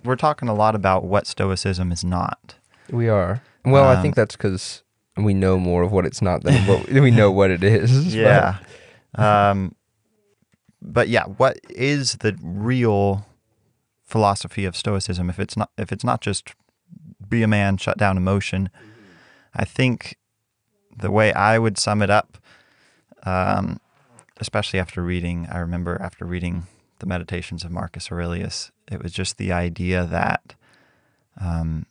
we're 0.04 0.16
talking 0.16 0.48
a 0.48 0.54
lot 0.54 0.74
about 0.74 1.04
what 1.04 1.26
Stoicism 1.26 1.90
is 1.90 2.04
not. 2.04 2.54
We 2.90 3.08
are. 3.08 3.42
Well, 3.64 3.88
um, 3.88 3.96
I 3.96 4.02
think 4.02 4.14
that's 4.14 4.36
because 4.36 4.82
we 5.16 5.32
know 5.32 5.58
more 5.58 5.82
of 5.82 5.92
what 5.92 6.04
it's 6.04 6.20
not 6.20 6.42
than 6.42 6.66
what 6.66 6.88
we 6.88 7.10
know 7.10 7.30
what 7.30 7.50
it 7.50 7.64
is. 7.64 8.14
Yeah. 8.24 8.58
But. 9.14 9.24
Um, 9.24 9.74
but 10.82 11.08
yeah, 11.08 11.24
what 11.24 11.58
is 11.70 12.16
the 12.16 12.36
real 12.42 13.26
philosophy 14.04 14.64
of 14.64 14.76
Stoicism? 14.76 15.30
If 15.30 15.38
it's 15.38 15.56
not, 15.56 15.70
if 15.78 15.92
it's 15.92 16.04
not 16.04 16.20
just 16.20 16.52
be 17.26 17.42
a 17.42 17.48
man, 17.48 17.78
shut 17.78 17.96
down 17.96 18.16
emotion, 18.16 18.68
I 19.54 19.64
think 19.64 20.18
the 20.96 21.10
way 21.10 21.32
I 21.32 21.58
would 21.58 21.78
sum 21.78 22.02
it 22.02 22.10
up, 22.10 22.38
um, 23.24 23.80
especially 24.38 24.78
after 24.78 25.02
reading, 25.02 25.48
I 25.50 25.58
remember 25.58 26.00
after 26.00 26.24
reading 26.24 26.66
the 26.98 27.06
Meditations 27.06 27.64
of 27.64 27.70
Marcus 27.70 28.10
Aurelius, 28.10 28.70
it 28.90 29.02
was 29.02 29.12
just 29.12 29.38
the 29.38 29.52
idea 29.52 30.04
that, 30.04 30.54
um, 31.40 31.86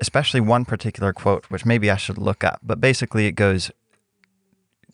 especially 0.00 0.40
one 0.40 0.64
particular 0.64 1.12
quote, 1.12 1.46
which 1.46 1.66
maybe 1.66 1.90
I 1.90 1.96
should 1.96 2.18
look 2.18 2.44
up, 2.44 2.60
but 2.62 2.80
basically 2.80 3.26
it 3.26 3.32
goes 3.32 3.70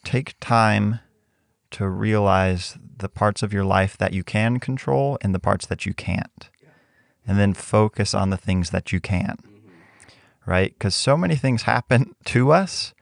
take 0.05 0.39
time 0.39 1.01
to 1.71 1.89
realize 1.89 2.79
the 2.99 3.09
parts 3.09 3.43
of 3.43 3.53
your 3.53 3.65
life 3.65 3.97
that 3.99 4.13
you 4.13 4.23
can 4.23 4.61
control 4.61 5.19
and 5.23 5.35
the 5.35 5.41
parts 5.41 5.67
that 5.67 5.85
you 5.85 5.95
can't. 5.95 6.51
And 7.27 7.39
then 7.39 7.55
focus 7.55 8.15
on 8.15 8.31
the 8.31 8.37
things 8.37 8.71
that 8.71 8.93
you 8.93 9.01
can. 9.01 9.39
Right? 10.47 10.75
Because 10.75 10.95
so 10.95 11.17
many 11.17 11.37
things 11.37 11.63
happen 11.63 12.15
to 12.27 12.53
us 12.53 12.95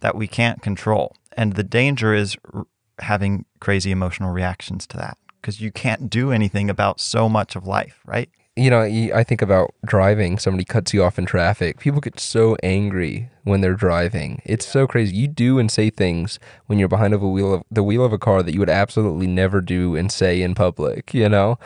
that 0.00 0.14
we 0.14 0.26
can't 0.26 0.62
control. 0.62 1.16
And 1.36 1.54
the 1.54 1.64
danger 1.64 2.14
is 2.14 2.36
r- 2.52 2.66
having 3.00 3.44
crazy 3.60 3.90
emotional 3.90 4.30
reactions 4.30 4.86
to 4.88 4.96
that 4.96 5.18
because 5.40 5.60
you 5.60 5.70
can't 5.70 6.08
do 6.08 6.32
anything 6.32 6.70
about 6.70 7.00
so 7.00 7.28
much 7.28 7.56
of 7.56 7.66
life, 7.66 8.00
right? 8.06 8.30
you 8.56 8.70
know, 8.70 8.80
I 8.80 9.22
think 9.22 9.42
about 9.42 9.74
driving. 9.84 10.38
Somebody 10.38 10.64
cuts 10.64 10.94
you 10.94 11.04
off 11.04 11.18
in 11.18 11.26
traffic. 11.26 11.78
People 11.78 12.00
get 12.00 12.18
so 12.18 12.56
angry 12.62 13.30
when 13.44 13.60
they're 13.60 13.74
driving. 13.74 14.40
It's 14.46 14.66
so 14.66 14.86
crazy. 14.86 15.14
You 15.14 15.28
do 15.28 15.58
and 15.58 15.70
say 15.70 15.90
things 15.90 16.38
when 16.64 16.78
you're 16.78 16.88
behind 16.88 17.12
of 17.12 17.22
a 17.22 17.28
wheel 17.28 17.52
of 17.52 17.62
the 17.70 17.82
wheel 17.82 18.02
of 18.02 18.14
a 18.14 18.18
car 18.18 18.42
that 18.42 18.54
you 18.54 18.60
would 18.60 18.70
absolutely 18.70 19.26
never 19.26 19.60
do 19.60 19.94
and 19.94 20.10
say 20.10 20.40
in 20.40 20.54
public. 20.54 21.12
You 21.12 21.28
know, 21.28 21.58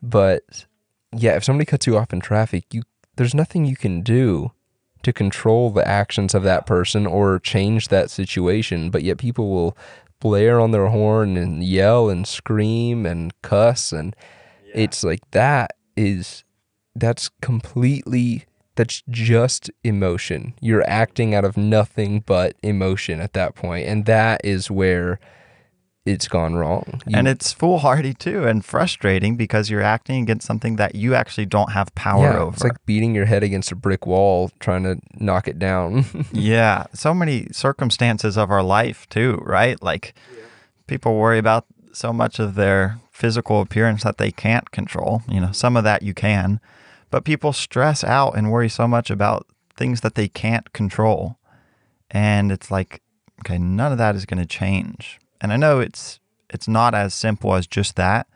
but 0.00 0.66
yeah, 1.12 1.34
if 1.34 1.42
somebody 1.42 1.66
cuts 1.66 1.86
you 1.88 1.98
off 1.98 2.12
in 2.12 2.20
traffic, 2.20 2.72
you 2.72 2.82
there's 3.16 3.34
nothing 3.34 3.64
you 3.64 3.76
can 3.76 4.02
do 4.02 4.52
to 5.06 5.12
control 5.12 5.70
the 5.70 5.86
actions 5.86 6.34
of 6.34 6.42
that 6.42 6.66
person 6.66 7.06
or 7.06 7.38
change 7.38 7.86
that 7.86 8.10
situation. 8.10 8.90
But 8.90 9.04
yet 9.04 9.18
people 9.18 9.50
will 9.50 9.78
blare 10.18 10.58
on 10.58 10.72
their 10.72 10.88
horn 10.88 11.36
and 11.36 11.62
yell 11.62 12.10
and 12.10 12.26
scream 12.26 13.06
and 13.06 13.32
cuss 13.42 13.92
and 13.92 14.16
it's 14.74 15.04
like 15.04 15.20
that 15.30 15.76
is 15.94 16.42
that's 16.96 17.30
completely 17.42 18.46
that's 18.76 19.02
just 19.10 19.70
emotion 19.84 20.54
you're 20.60 20.88
acting 20.88 21.34
out 21.34 21.44
of 21.44 21.58
nothing 21.58 22.20
but 22.20 22.56
emotion 22.62 23.20
at 23.20 23.34
that 23.34 23.54
point 23.54 23.86
and 23.86 24.06
that 24.06 24.40
is 24.42 24.70
where 24.70 25.20
it's 26.06 26.28
gone 26.28 26.54
wrong 26.54 27.00
You- 27.06 27.18
and 27.18 27.28
it's 27.28 27.52
foolhardy 27.52 28.14
too 28.14 28.46
and 28.46 28.64
frustrating 28.64 29.36
because 29.36 29.68
you're 29.68 29.82
acting 29.82 30.22
against 30.22 30.46
something 30.46 30.76
that 30.76 30.94
you 30.94 31.14
actually 31.14 31.46
don't 31.46 31.72
have 31.72 31.94
power 31.94 32.22
yeah, 32.22 32.38
over. 32.38 32.54
it's 32.54 32.64
like 32.64 32.86
beating 32.86 33.14
your 33.14 33.26
head 33.26 33.42
against 33.42 33.72
a 33.72 33.76
brick 33.76 34.06
wall 34.06 34.50
trying 34.60 34.84
to 34.84 34.98
knock 35.18 35.48
it 35.48 35.58
down 35.58 36.04
yeah, 36.32 36.84
so 36.94 37.12
many 37.12 37.48
circumstances 37.52 38.38
of 38.38 38.50
our 38.50 38.62
life 38.62 39.08
too, 39.08 39.42
right? 39.42 39.82
Like 39.82 40.14
people 40.86 41.16
worry 41.16 41.38
about 41.38 41.66
so 41.92 42.12
much 42.12 42.38
of 42.38 42.54
their 42.54 42.98
physical 43.10 43.60
appearance 43.60 44.02
that 44.04 44.18
they 44.18 44.30
can't 44.30 44.70
control. 44.70 45.22
You 45.28 45.40
know, 45.40 45.52
some 45.52 45.76
of 45.76 45.84
that 45.84 46.02
you 46.02 46.14
can, 46.14 46.60
but 47.10 47.24
people 47.24 47.52
stress 47.52 48.04
out 48.04 48.36
and 48.36 48.52
worry 48.52 48.68
so 48.68 48.86
much 48.86 49.10
about 49.10 49.46
things 49.76 50.02
that 50.02 50.14
they 50.14 50.28
can't 50.28 50.72
control. 50.72 51.38
And 52.10 52.52
it's 52.52 52.70
like, 52.70 53.00
okay, 53.40 53.58
none 53.58 53.90
of 53.92 53.98
that 53.98 54.14
is 54.14 54.26
going 54.26 54.38
to 54.40 54.46
change. 54.46 55.18
And 55.40 55.52
I 55.52 55.56
know 55.56 55.80
it's 55.80 56.20
it's 56.50 56.68
not 56.68 56.94
as 56.94 57.14
simple 57.14 57.54
as 57.54 57.66
just 57.66 57.96
that. 57.96 58.26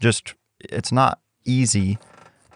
Just 0.00 0.34
it's 0.60 0.92
not 0.92 1.20
easy 1.44 1.98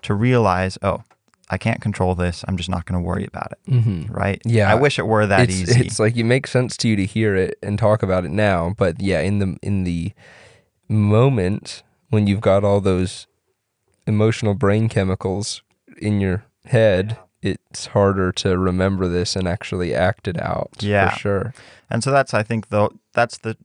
to 0.03 0.15
realize, 0.15 0.79
oh, 0.83 1.03
I 1.51 1.57
can't 1.59 1.81
control 1.81 2.15
this. 2.15 2.45
I'm 2.47 2.57
just 2.57 2.69
not 2.69 2.85
going 2.85 3.01
to 3.03 3.07
worry 3.07 3.25
about 3.25 3.53
it. 3.53 3.71
mm-hmm. 3.71 4.13
Right? 4.13 4.41
Yeah. 4.45 4.71
I 4.71 4.75
wish 4.75 4.99
it 4.99 5.07
were 5.07 5.27
that 5.27 5.49
it's, 5.49 5.61
easy. 5.61 5.81
it's 5.87 5.99
like 5.99 6.17
it 6.17 6.25
makes 6.25 6.51
sense 6.51 6.77
to 6.79 6.89
you 6.89 6.97
to 6.97 7.07
hear 7.07 7.35
it 7.35 7.59
and 7.63 7.79
talk 7.79 8.03
about 8.03 8.25
it 8.25 8.31
now 8.31 8.75
but 8.77 9.01
yeah 9.01 9.21
in 9.21 9.39
the 9.39 9.57
in 9.63 9.85
the 9.85 10.13
moment 10.89 11.83
when 12.11 12.27
you've 12.27 12.41
got 12.41 12.65
all 12.65 12.81
those 12.81 13.27
emotional 14.07 14.55
brain 14.55 14.89
chemicals 14.89 15.63
in 16.01 16.21
your 16.21 16.45
head 16.67 17.19
it's 17.43 17.87
harder 17.89 18.33
to 18.33 18.59
remember 18.59 19.07
this 19.07 19.37
and 19.37 19.47
actually 19.47 19.95
act 19.95 20.27
it 20.27 20.41
out 20.41 20.71
Yeah. 20.81 21.11
for 21.11 21.19
sure 21.19 21.55
And 21.91 22.03
so 22.03 22.11
that's 22.11 22.35
I 22.35 22.43
think 22.43 22.69
the 22.69 22.89
that's 23.13 23.39
the 23.39 23.57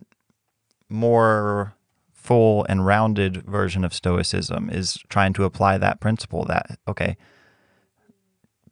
more 0.93 1.75
full 2.13 2.65
and 2.69 2.85
rounded 2.85 3.43
version 3.43 3.83
of 3.83 3.93
stoicism 3.93 4.69
is 4.69 4.97
trying 5.09 5.33
to 5.33 5.43
apply 5.43 5.77
that 5.77 5.99
principle 5.99 6.45
that 6.45 6.79
okay 6.87 7.17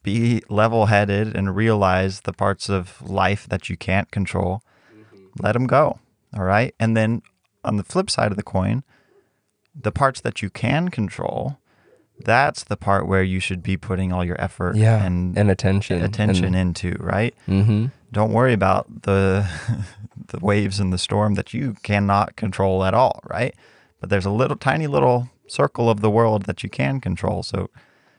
be 0.03 0.41
level-headed 0.49 1.36
and 1.36 1.55
realize 1.55 2.21
the 2.21 2.34
parts 2.34 2.69
of 2.69 3.01
life 3.07 3.47
that 3.49 3.69
you 3.69 3.77
can't 3.77 4.10
control. 4.10 4.63
Let 5.39 5.51
them 5.51 5.67
go 5.67 5.99
all 6.36 6.43
right? 6.43 6.73
And 6.79 6.95
then 6.95 7.21
on 7.63 7.77
the 7.77 7.84
flip 7.84 8.10
side 8.10 8.31
of 8.31 8.38
the 8.38 8.43
coin 8.43 8.84
the 9.73 9.91
parts 9.91 10.21
that 10.21 10.41
you 10.41 10.49
can 10.49 10.89
control 10.89 11.57
that's 12.23 12.63
the 12.65 12.75
part 12.77 13.07
where 13.07 13.23
you 13.23 13.39
should 13.39 13.63
be 13.63 13.77
putting 13.77 14.12
all 14.12 14.23
your 14.23 14.39
effort 14.39 14.75
yeah 14.75 15.03
and, 15.03 15.38
and 15.38 15.49
attention 15.49 16.03
attention 16.03 16.53
into 16.55 16.95
right? 16.99 17.34
Mm-hmm. 17.47 17.88
Don't 18.12 18.34
worry 18.34 18.54
about 18.54 19.04
the 19.04 19.47
the 20.28 20.39
waves 20.39 20.80
and 20.80 20.91
the 20.93 20.97
storm 20.97 21.36
that 21.36 21.54
you 21.54 21.76
cannot 21.84 22.36
control 22.36 22.84
at 22.84 22.93
all, 22.93 23.21
right? 23.30 23.56
But 24.00 24.10
there's 24.10 24.26
a 24.26 24.32
little 24.32 24.58
tiny 24.58 24.88
little 24.88 25.30
circle 25.47 25.89
of 25.89 26.02
the 26.02 26.10
world 26.10 26.43
that 26.43 26.63
you 26.63 26.69
can 26.69 27.02
control. 27.02 27.43
So 27.43 27.69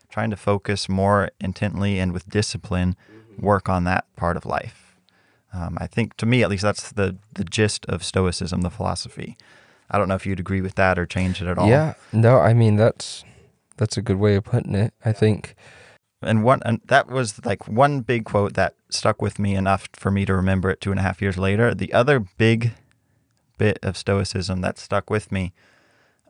trying 0.09 0.29
to 0.29 0.37
focus 0.37 0.87
more 0.87 1.29
intently 1.41 1.99
and 1.99 2.13
with 2.13 2.29
discipline, 2.29 2.95
work 3.37 3.67
on 3.67 3.83
that 3.85 4.05
part 4.15 4.37
of 4.37 4.45
life. 4.45 4.95
Um, 5.51 5.77
I 5.81 5.87
think 5.87 6.17
to 6.17 6.25
me 6.25 6.43
at 6.43 6.49
least 6.49 6.63
that's 6.63 6.91
the 6.91 7.17
the 7.33 7.43
gist 7.43 7.85
of 7.87 8.03
stoicism, 8.03 8.61
the 8.61 8.69
philosophy. 8.69 9.37
I 9.89 9.97
don't 9.97 10.07
know 10.07 10.15
if 10.15 10.25
you'd 10.25 10.39
agree 10.39 10.61
with 10.61 10.75
that 10.75 10.97
or 10.97 11.05
change 11.05 11.41
it 11.41 11.47
at 11.47 11.57
all. 11.57 11.67
yeah 11.67 11.93
no 12.11 12.39
i 12.39 12.51
mean 12.53 12.77
that's 12.77 13.23
that's 13.77 13.95
a 13.97 14.01
good 14.01 14.17
way 14.17 14.33
of 14.35 14.43
putting 14.43 14.73
it 14.73 14.91
i 15.05 15.11
think 15.11 15.55
And 16.25 16.43
one 16.43 16.61
and 16.65 16.81
that 16.85 17.07
was 17.07 17.43
like 17.45 17.67
one 17.67 18.01
big 18.01 18.25
quote 18.25 18.53
that 18.53 18.75
stuck 18.89 19.21
with 19.21 19.39
me 19.39 19.55
enough 19.55 19.87
for 19.93 20.11
me 20.11 20.25
to 20.25 20.33
remember 20.33 20.69
it 20.69 20.81
two 20.81 20.91
and 20.91 20.99
a 20.99 21.03
half 21.03 21.21
years 21.21 21.37
later. 21.37 21.73
The 21.73 21.93
other 21.93 22.19
big 22.19 22.73
bit 23.57 23.79
of 23.83 23.97
stoicism 23.97 24.61
that 24.61 24.77
stuck 24.77 25.09
with 25.09 25.31
me 25.31 25.53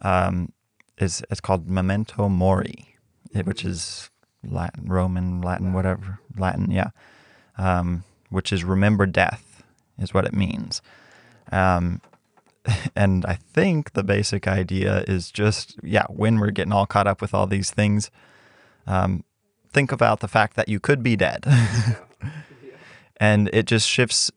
um, 0.01 0.51
is 0.97 1.23
it's 1.29 1.41
called 1.41 1.69
memento 1.69 2.29
mori, 2.29 2.95
which 3.43 3.65
is 3.65 4.10
Latin, 4.43 4.88
Roman, 4.88 5.41
Latin, 5.41 5.73
whatever, 5.73 6.19
Latin, 6.38 6.69
yeah, 6.69 6.89
um, 7.58 8.03
which 8.29 8.51
is 8.51 8.63
remember 8.63 9.06
death, 9.06 9.63
is 9.97 10.13
what 10.13 10.25
it 10.25 10.34
means. 10.34 10.82
Um, 11.51 12.01
and 12.95 13.25
I 13.25 13.36
think 13.36 13.93
the 13.93 14.03
basic 14.03 14.47
idea 14.47 15.03
is 15.08 15.32
just 15.32 15.77
yeah, 15.84 16.06
when 16.10 16.39
we're 16.39 16.51
getting 16.51 16.73
all 16.73 16.86
caught 16.86 17.08
up 17.08 17.21
with 17.21 17.34
all 17.34 17.47
these 17.47 17.71
things. 17.71 18.12
Um, 18.86 19.23
think 19.73 19.91
about 19.91 20.19
the 20.19 20.27
fact 20.27 20.55
that 20.55 20.69
you 20.69 20.79
could 20.79 21.03
be 21.03 21.15
dead. 21.15 21.45
And 23.17 23.49
it 23.53 23.67
just 23.67 23.88
shifts 23.88 24.31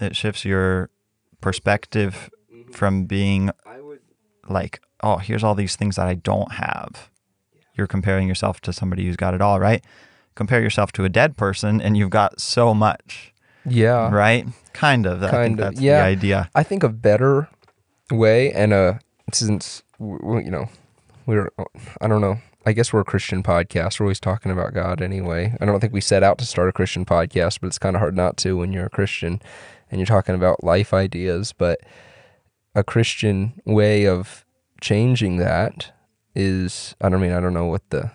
it 0.00 0.14
shifts 0.14 0.44
your 0.44 0.88
perspective 1.40 2.30
from 2.70 3.04
being 3.06 3.50
like 4.48 4.80
oh 5.02 5.16
here's 5.16 5.42
all 5.42 5.54
these 5.56 5.74
things 5.74 5.96
that 5.96 6.06
i 6.06 6.14
don't 6.14 6.52
have. 6.52 7.10
You're 7.74 7.88
comparing 7.88 8.28
yourself 8.28 8.60
to 8.60 8.72
somebody 8.72 9.04
who's 9.06 9.16
got 9.16 9.34
it 9.34 9.40
all 9.40 9.58
right? 9.58 9.82
Compare 10.36 10.60
yourself 10.62 10.92
to 10.92 11.04
a 11.04 11.08
dead 11.08 11.36
person 11.36 11.80
and 11.80 11.96
you've 11.96 12.10
got 12.10 12.40
so 12.40 12.72
much. 12.74 13.32
Yeah. 13.66 14.10
Right? 14.10 14.46
Kind 14.74 15.06
of 15.06 15.22
i 15.22 15.26
think 15.26 15.32
Kind 15.32 15.52
of, 15.60 15.64
that's 15.66 15.80
yeah. 15.80 16.02
the 16.02 16.06
idea. 16.06 16.50
I 16.54 16.62
think 16.62 16.82
a 16.84 16.88
better 16.88 17.48
way, 18.12 18.52
and 18.52 18.72
uh, 18.72 18.94
since 19.32 19.82
w- 19.98 20.18
w- 20.20 20.44
you 20.44 20.50
know 20.50 20.68
we're, 21.26 21.50
I 22.00 22.06
don't 22.06 22.20
know. 22.20 22.38
I 22.66 22.72
guess 22.72 22.92
we're 22.92 23.00
a 23.00 23.04
Christian 23.04 23.42
podcast. 23.42 23.98
We're 23.98 24.06
always 24.06 24.20
talking 24.20 24.52
about 24.52 24.74
God 24.74 25.00
anyway. 25.00 25.56
I 25.60 25.64
don't 25.64 25.80
think 25.80 25.92
we 25.94 26.00
set 26.02 26.22
out 26.22 26.38
to 26.38 26.44
start 26.46 26.68
a 26.68 26.72
Christian 26.72 27.04
podcast, 27.06 27.60
but 27.60 27.68
it's 27.68 27.78
kind 27.78 27.96
of 27.96 28.00
hard 28.00 28.14
not 28.16 28.36
to 28.38 28.56
when 28.58 28.72
you're 28.72 28.86
a 28.86 28.90
Christian 28.90 29.40
and 29.90 29.98
you're 29.98 30.06
talking 30.06 30.34
about 30.34 30.62
life 30.62 30.92
ideas. 30.92 31.52
But 31.54 31.80
a 32.74 32.84
Christian 32.84 33.60
way 33.64 34.06
of 34.06 34.44
changing 34.80 35.38
that 35.38 35.92
is, 36.34 36.94
I 37.00 37.08
don't 37.08 37.20
mean, 37.22 37.32
I 37.32 37.40
don't 37.40 37.54
know 37.54 37.66
what 37.66 37.88
the 37.90 38.10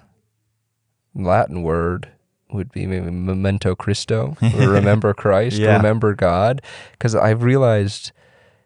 Latin 1.15 1.63
word 1.63 2.09
would 2.51 2.71
be 2.71 2.85
maybe 2.85 3.09
memento 3.09 3.75
Christo, 3.75 4.37
remember 4.41 5.13
Christ, 5.13 5.57
Yeah. 5.57 5.75
remember 5.77 6.13
God. 6.13 6.61
Because 6.91 7.15
I've 7.15 7.41
realized, 7.43 8.11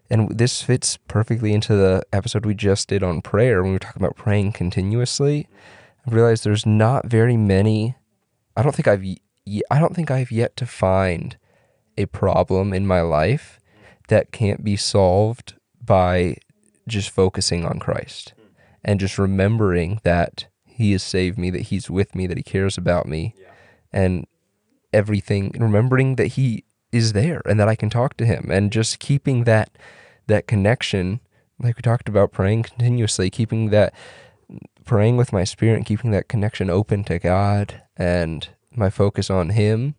and 0.10 0.38
this 0.38 0.62
fits 0.62 0.98
perfectly 1.08 1.54
into 1.54 1.76
the 1.76 2.04
episode 2.12 2.46
we 2.46 2.56
just 2.56 2.88
did 2.88 3.04
on 3.04 3.22
prayer 3.22 3.62
when 3.62 3.72
we 3.72 3.76
were 3.76 3.80
talking 3.80 4.02
about 4.02 4.16
praying 4.16 4.54
continuously. 4.54 5.48
I've 6.06 6.14
realized 6.14 6.44
there's 6.44 6.66
not 6.66 7.06
very 7.06 7.38
many. 7.38 7.96
I 8.58 8.64
don't 8.64 8.76
think 8.76 8.88
I've. 8.88 9.04
I 9.72 9.80
don't 9.80 9.96
think 9.96 10.12
I've 10.12 10.32
yet 10.32 10.56
to 10.58 10.66
find 10.66 11.38
a 11.98 12.06
problem 12.06 12.74
in 12.74 12.88
my 12.88 13.02
life 13.02 13.60
that 14.08 14.32
can't 14.32 14.64
be 14.64 14.76
solved 14.76 15.56
by 15.84 16.36
just 16.88 17.10
focusing 17.10 17.66
on 17.66 17.80
Christ 17.80 18.34
and 18.84 19.00
just 19.00 19.18
remembering 19.18 20.00
that 20.04 20.48
He 20.66 20.92
has 20.94 21.04
saved 21.04 21.38
me, 21.38 21.50
that 21.52 21.64
He's 21.64 21.90
with 21.90 22.16
me, 22.16 22.26
that 22.28 22.38
He 22.38 22.44
cares 22.44 22.78
about 22.78 23.06
me, 23.06 23.36
and 23.92 24.26
everything. 24.94 25.56
Remembering 25.60 26.16
that 26.16 26.28
He 26.28 26.64
is 26.92 27.14
there 27.14 27.42
and 27.46 27.60
that 27.60 27.70
I 27.70 27.76
can 27.76 27.90
talk 27.90 28.18
to 28.18 28.26
Him, 28.26 28.50
and 28.50 28.72
just 28.72 29.00
keeping 29.00 29.44
that 29.44 29.70
that 30.30 30.48
connection, 30.48 31.20
like 31.60 31.76
we 31.76 31.82
talked 31.82 32.08
about, 32.08 32.32
praying 32.32 32.64
continuously, 32.64 33.30
keeping 33.30 33.70
that 33.70 33.94
praying 34.86 35.18
with 35.18 35.32
my 35.32 35.44
spirit, 35.44 35.76
and 35.76 35.86
keeping 35.86 36.10
that 36.12 36.28
connection 36.28 36.70
open 36.70 37.04
to 37.04 37.20
God 37.20 37.84
and 37.96 38.48
my 38.72 38.90
focus 38.90 39.30
on 39.30 39.50
Him. 39.50 39.96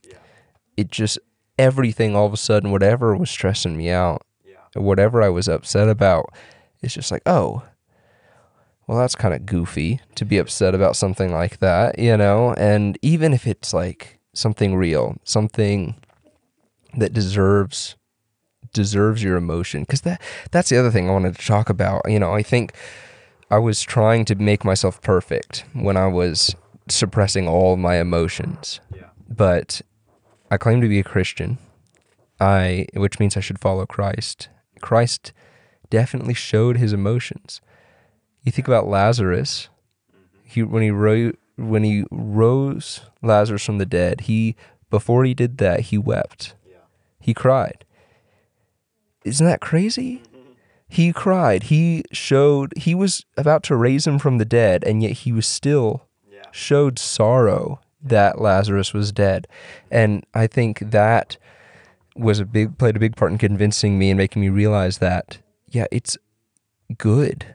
It 0.76 0.90
just 0.90 1.18
everything 1.58 2.16
all 2.16 2.26
of 2.26 2.32
a 2.32 2.38
sudden, 2.38 2.70
whatever 2.70 3.14
was 3.14 3.30
stressing 3.30 3.76
me 3.76 3.90
out, 3.90 4.26
whatever 4.74 5.22
I 5.22 5.28
was 5.28 5.46
upset 5.46 5.88
about, 5.88 6.30
it's 6.80 6.94
just 6.94 7.12
like, 7.12 7.22
oh, 7.26 7.62
well, 8.86 8.98
that's 8.98 9.14
kind 9.14 9.34
of 9.34 9.46
goofy 9.46 10.00
to 10.16 10.24
be 10.24 10.38
upset 10.38 10.74
about 10.74 10.96
something 10.96 11.30
like 11.30 11.58
that, 11.58 11.98
you 11.98 12.16
know? 12.16 12.54
And 12.54 12.98
even 13.02 13.32
if 13.32 13.46
it's 13.46 13.72
like 13.72 14.18
something 14.32 14.74
real, 14.74 15.18
something 15.22 15.94
that 16.96 17.12
deserves 17.12 17.94
deserves 18.72 19.22
your 19.22 19.36
emotion 19.36 19.82
because 19.82 20.02
that 20.02 20.20
that's 20.50 20.68
the 20.68 20.78
other 20.78 20.90
thing 20.90 21.08
I 21.08 21.12
wanted 21.12 21.36
to 21.36 21.46
talk 21.46 21.70
about. 21.70 22.02
You 22.08 22.18
know, 22.18 22.32
I 22.32 22.42
think 22.42 22.74
I 23.50 23.58
was 23.58 23.82
trying 23.82 24.24
to 24.26 24.34
make 24.34 24.64
myself 24.64 25.00
perfect 25.02 25.64
when 25.72 25.96
I 25.96 26.06
was 26.06 26.54
suppressing 26.88 27.48
all 27.48 27.76
my 27.76 27.96
emotions. 27.96 28.80
Yeah. 28.94 29.08
But 29.28 29.82
I 30.50 30.56
claim 30.56 30.80
to 30.80 30.88
be 30.88 31.00
a 31.00 31.04
Christian. 31.04 31.58
I 32.40 32.86
which 32.94 33.18
means 33.20 33.36
I 33.36 33.40
should 33.40 33.58
follow 33.58 33.86
Christ. 33.86 34.48
Christ 34.80 35.32
definitely 35.90 36.34
showed 36.34 36.76
his 36.76 36.92
emotions. 36.92 37.60
You 38.42 38.52
think 38.52 38.68
about 38.68 38.88
Lazarus, 38.88 39.68
mm-hmm. 40.10 40.38
he 40.44 40.62
when 40.62 40.82
he 40.82 40.90
ro- 40.90 41.32
when 41.56 41.84
he 41.84 42.04
rose 42.10 43.02
Lazarus 43.22 43.64
from 43.64 43.78
the 43.78 43.86
dead, 43.86 44.22
he 44.22 44.56
before 44.88 45.24
he 45.24 45.34
did 45.34 45.58
that, 45.58 45.80
he 45.80 45.98
wept. 45.98 46.54
Yeah. 46.68 46.76
He 47.20 47.34
cried. 47.34 47.84
Isn't 49.24 49.46
that 49.46 49.60
crazy? 49.60 50.22
He 50.88 51.12
cried. 51.12 51.64
He 51.64 52.04
showed 52.10 52.72
he 52.76 52.94
was 52.94 53.24
about 53.36 53.62
to 53.64 53.76
raise 53.76 54.06
him 54.06 54.18
from 54.18 54.38
the 54.38 54.44
dead, 54.44 54.82
and 54.84 55.02
yet 55.02 55.12
he 55.12 55.32
was 55.32 55.46
still 55.46 56.06
showed 56.52 56.98
sorrow 56.98 57.80
that 58.02 58.40
Lazarus 58.40 58.92
was 58.92 59.12
dead. 59.12 59.46
And 59.90 60.24
I 60.34 60.46
think 60.46 60.78
that 60.80 61.36
was 62.16 62.40
a 62.40 62.44
big 62.44 62.76
played 62.76 62.96
a 62.96 62.98
big 62.98 63.14
part 63.14 63.30
in 63.30 63.38
convincing 63.38 63.98
me 63.98 64.10
and 64.10 64.18
making 64.18 64.42
me 64.42 64.48
realize 64.48 64.98
that 64.98 65.38
yeah, 65.68 65.86
it's 65.92 66.16
good 66.98 67.54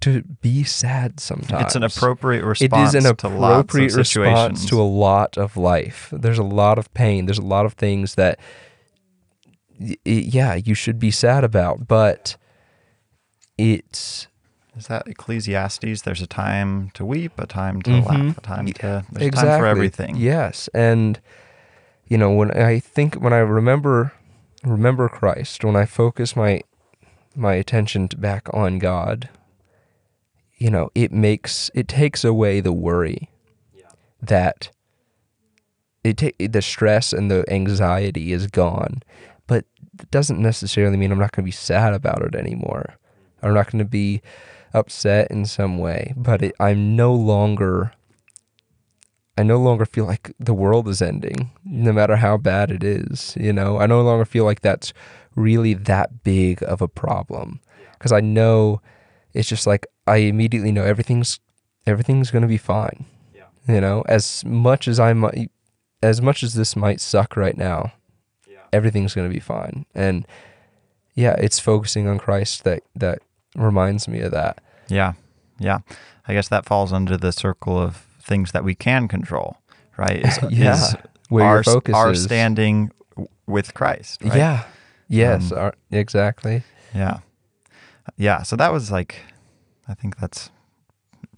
to 0.00 0.22
be 0.22 0.62
sad 0.64 1.18
sometimes. 1.18 1.64
It's 1.64 1.76
an 1.76 1.82
appropriate 1.82 2.44
response 2.44 2.94
is 2.94 3.04
an 3.04 3.16
to 3.16 3.28
lots 3.28 3.60
appropriate 3.62 3.92
of 3.92 3.96
response 3.96 4.60
situations. 4.60 4.66
to 4.70 4.80
a 4.80 4.82
lot 4.84 5.36
of 5.38 5.56
life. 5.56 6.10
There's 6.12 6.38
a 6.38 6.42
lot 6.44 6.78
of 6.78 6.92
pain. 6.94 7.24
There's 7.26 7.38
a 7.38 7.42
lot 7.42 7.64
of 7.66 7.72
things 7.72 8.14
that, 8.16 8.38
y- 8.38 8.44
y- 8.44 8.73
yeah, 10.04 10.54
you 10.54 10.74
should 10.74 10.98
be 10.98 11.10
sad 11.10 11.44
about. 11.44 11.86
But 11.86 12.36
it's 13.58 14.26
Is 14.76 14.86
that 14.88 15.06
Ecclesiastes? 15.06 16.02
There's 16.02 16.22
a 16.22 16.26
time 16.26 16.90
to 16.94 17.04
weep, 17.04 17.38
a 17.38 17.46
time 17.46 17.80
to 17.82 17.90
Mhm. 17.90 18.06
laugh, 18.06 18.38
a 18.38 18.40
time 18.40 18.66
to 18.72 19.04
there's 19.12 19.26
exactly 19.26 19.50
time 19.50 19.60
for 19.60 19.66
everything. 19.66 20.16
Yes, 20.16 20.68
and 20.74 21.20
you 22.08 22.18
know 22.18 22.32
when 22.32 22.50
I 22.50 22.80
think 22.80 23.14
when 23.16 23.32
I 23.32 23.38
remember 23.38 24.12
remember 24.64 25.08
Christ, 25.08 25.64
when 25.64 25.76
I 25.76 25.84
focus 25.86 26.34
my 26.34 26.62
my 27.36 27.54
attention 27.54 28.08
to 28.08 28.16
back 28.16 28.48
on 28.54 28.78
God, 28.78 29.28
you 30.56 30.70
know, 30.70 30.90
it 30.94 31.12
makes 31.12 31.70
it 31.74 31.86
takes 31.88 32.24
away 32.24 32.60
the 32.60 32.72
worry 32.72 33.28
that 34.22 34.70
it 36.02 36.16
ta- 36.18 36.46
the 36.48 36.62
stress 36.62 37.12
and 37.12 37.30
the 37.30 37.44
anxiety 37.52 38.32
is 38.32 38.46
gone, 38.46 39.02
it 40.00 40.10
doesn't 40.10 40.40
necessarily 40.40 40.96
mean 40.96 41.12
I'm 41.12 41.18
not 41.18 41.32
going 41.32 41.44
to 41.44 41.48
be 41.48 41.52
sad 41.52 41.94
about 41.94 42.22
it 42.22 42.34
anymore. 42.34 42.96
I'm 43.42 43.54
not 43.54 43.70
going 43.70 43.80
to 43.80 43.88
be 43.88 44.22
upset 44.72 45.30
in 45.30 45.44
some 45.46 45.78
way, 45.78 46.12
but 46.16 46.42
it, 46.42 46.54
I'm 46.58 46.96
no 46.96 47.14
longer 47.14 47.92
I 49.36 49.42
no 49.42 49.58
longer 49.58 49.84
feel 49.84 50.04
like 50.04 50.32
the 50.38 50.54
world 50.54 50.86
is 50.86 51.02
ending, 51.02 51.50
no 51.64 51.92
matter 51.92 52.16
how 52.16 52.36
bad 52.36 52.70
it 52.70 52.84
is. 52.84 53.36
You 53.38 53.52
know, 53.52 53.80
I 53.80 53.86
no 53.86 54.00
longer 54.00 54.24
feel 54.24 54.44
like 54.44 54.60
that's 54.60 54.92
really 55.34 55.74
that 55.74 56.22
big 56.22 56.62
of 56.62 56.80
a 56.80 56.86
problem 56.86 57.60
because 57.92 58.12
I 58.12 58.20
know 58.20 58.80
it's 59.32 59.48
just 59.48 59.66
like 59.66 59.86
I 60.06 60.18
immediately 60.18 60.70
know 60.70 60.84
everything's 60.84 61.40
everything's 61.86 62.30
gonna 62.30 62.46
be 62.46 62.58
fine. 62.58 63.06
You 63.66 63.80
know, 63.80 64.04
as 64.08 64.44
much 64.44 64.86
as 64.86 65.00
I 65.00 65.14
might, 65.14 65.50
as 66.02 66.22
much 66.22 66.42
as 66.42 66.54
this 66.54 66.76
might 66.76 67.00
suck 67.00 67.36
right 67.36 67.56
now, 67.56 67.92
everything's 68.74 69.14
gonna 69.14 69.28
be 69.28 69.40
fine. 69.40 69.86
And 69.94 70.26
yeah, 71.14 71.34
it's 71.38 71.60
focusing 71.60 72.08
on 72.08 72.18
Christ 72.18 72.64
that 72.64 72.82
that 72.96 73.20
reminds 73.56 74.08
me 74.08 74.20
of 74.20 74.32
that. 74.32 74.62
Yeah. 74.88 75.12
Yeah. 75.58 75.78
I 76.26 76.34
guess 76.34 76.48
that 76.48 76.66
falls 76.66 76.92
under 76.92 77.16
the 77.16 77.30
circle 77.32 77.78
of 77.78 77.96
things 78.20 78.52
that 78.52 78.64
we 78.64 78.74
can 78.74 79.06
control, 79.08 79.56
right? 79.96 80.24
Is, 80.26 80.38
Yeah. 80.50 80.74
is 80.74 80.96
Where 81.28 81.44
our, 81.44 81.54
your 81.56 81.62
focus 81.64 81.94
our 81.94 82.12
is. 82.12 82.24
standing 82.24 82.90
with 83.46 83.74
Christ. 83.74 84.22
Right? 84.24 84.36
Yeah. 84.36 84.64
Yes. 85.08 85.52
Um, 85.52 85.58
our- 85.58 85.74
exactly. 85.90 86.62
Yeah. 86.94 87.18
Yeah. 88.16 88.42
So 88.42 88.56
that 88.56 88.72
was 88.72 88.90
like, 88.90 89.16
I 89.86 89.94
think 89.94 90.16
that's 90.18 90.50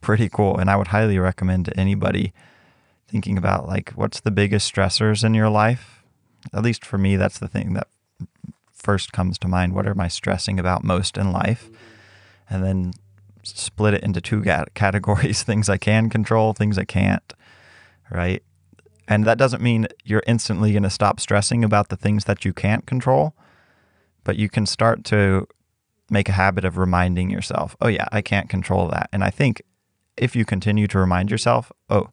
pretty 0.00 0.28
cool. 0.28 0.56
And 0.56 0.70
I 0.70 0.76
would 0.76 0.88
highly 0.88 1.18
recommend 1.18 1.64
to 1.66 1.78
anybody 1.78 2.32
thinking 3.08 3.36
about 3.36 3.66
like, 3.68 3.90
what's 3.94 4.20
the 4.20 4.30
biggest 4.30 4.72
stressors 4.72 5.22
in 5.24 5.34
your 5.34 5.48
life? 5.50 5.95
At 6.52 6.62
least 6.62 6.84
for 6.84 6.98
me, 6.98 7.16
that's 7.16 7.38
the 7.38 7.48
thing 7.48 7.74
that 7.74 7.88
first 8.72 9.12
comes 9.12 9.38
to 9.38 9.48
mind. 9.48 9.74
What 9.74 9.86
am 9.86 10.00
I 10.00 10.08
stressing 10.08 10.58
about 10.58 10.84
most 10.84 11.16
in 11.18 11.32
life? 11.32 11.68
And 12.48 12.64
then 12.64 12.92
split 13.42 13.94
it 13.94 14.02
into 14.02 14.20
two 14.20 14.42
categories 14.74 15.42
things 15.42 15.68
I 15.68 15.76
can 15.76 16.10
control, 16.10 16.52
things 16.52 16.78
I 16.78 16.84
can't. 16.84 17.32
Right. 18.10 18.42
And 19.08 19.24
that 19.24 19.38
doesn't 19.38 19.62
mean 19.62 19.86
you're 20.04 20.22
instantly 20.26 20.72
going 20.72 20.82
to 20.82 20.90
stop 20.90 21.20
stressing 21.20 21.64
about 21.64 21.88
the 21.88 21.96
things 21.96 22.24
that 22.24 22.44
you 22.44 22.52
can't 22.52 22.86
control, 22.86 23.34
but 24.24 24.36
you 24.36 24.48
can 24.48 24.66
start 24.66 25.04
to 25.04 25.46
make 26.10 26.28
a 26.28 26.32
habit 26.32 26.64
of 26.64 26.76
reminding 26.76 27.30
yourself, 27.30 27.76
oh, 27.80 27.88
yeah, 27.88 28.06
I 28.12 28.22
can't 28.22 28.48
control 28.48 28.88
that. 28.88 29.08
And 29.12 29.22
I 29.22 29.30
think 29.30 29.62
if 30.16 30.34
you 30.34 30.44
continue 30.44 30.86
to 30.88 30.98
remind 30.98 31.30
yourself, 31.30 31.70
oh, 31.88 32.08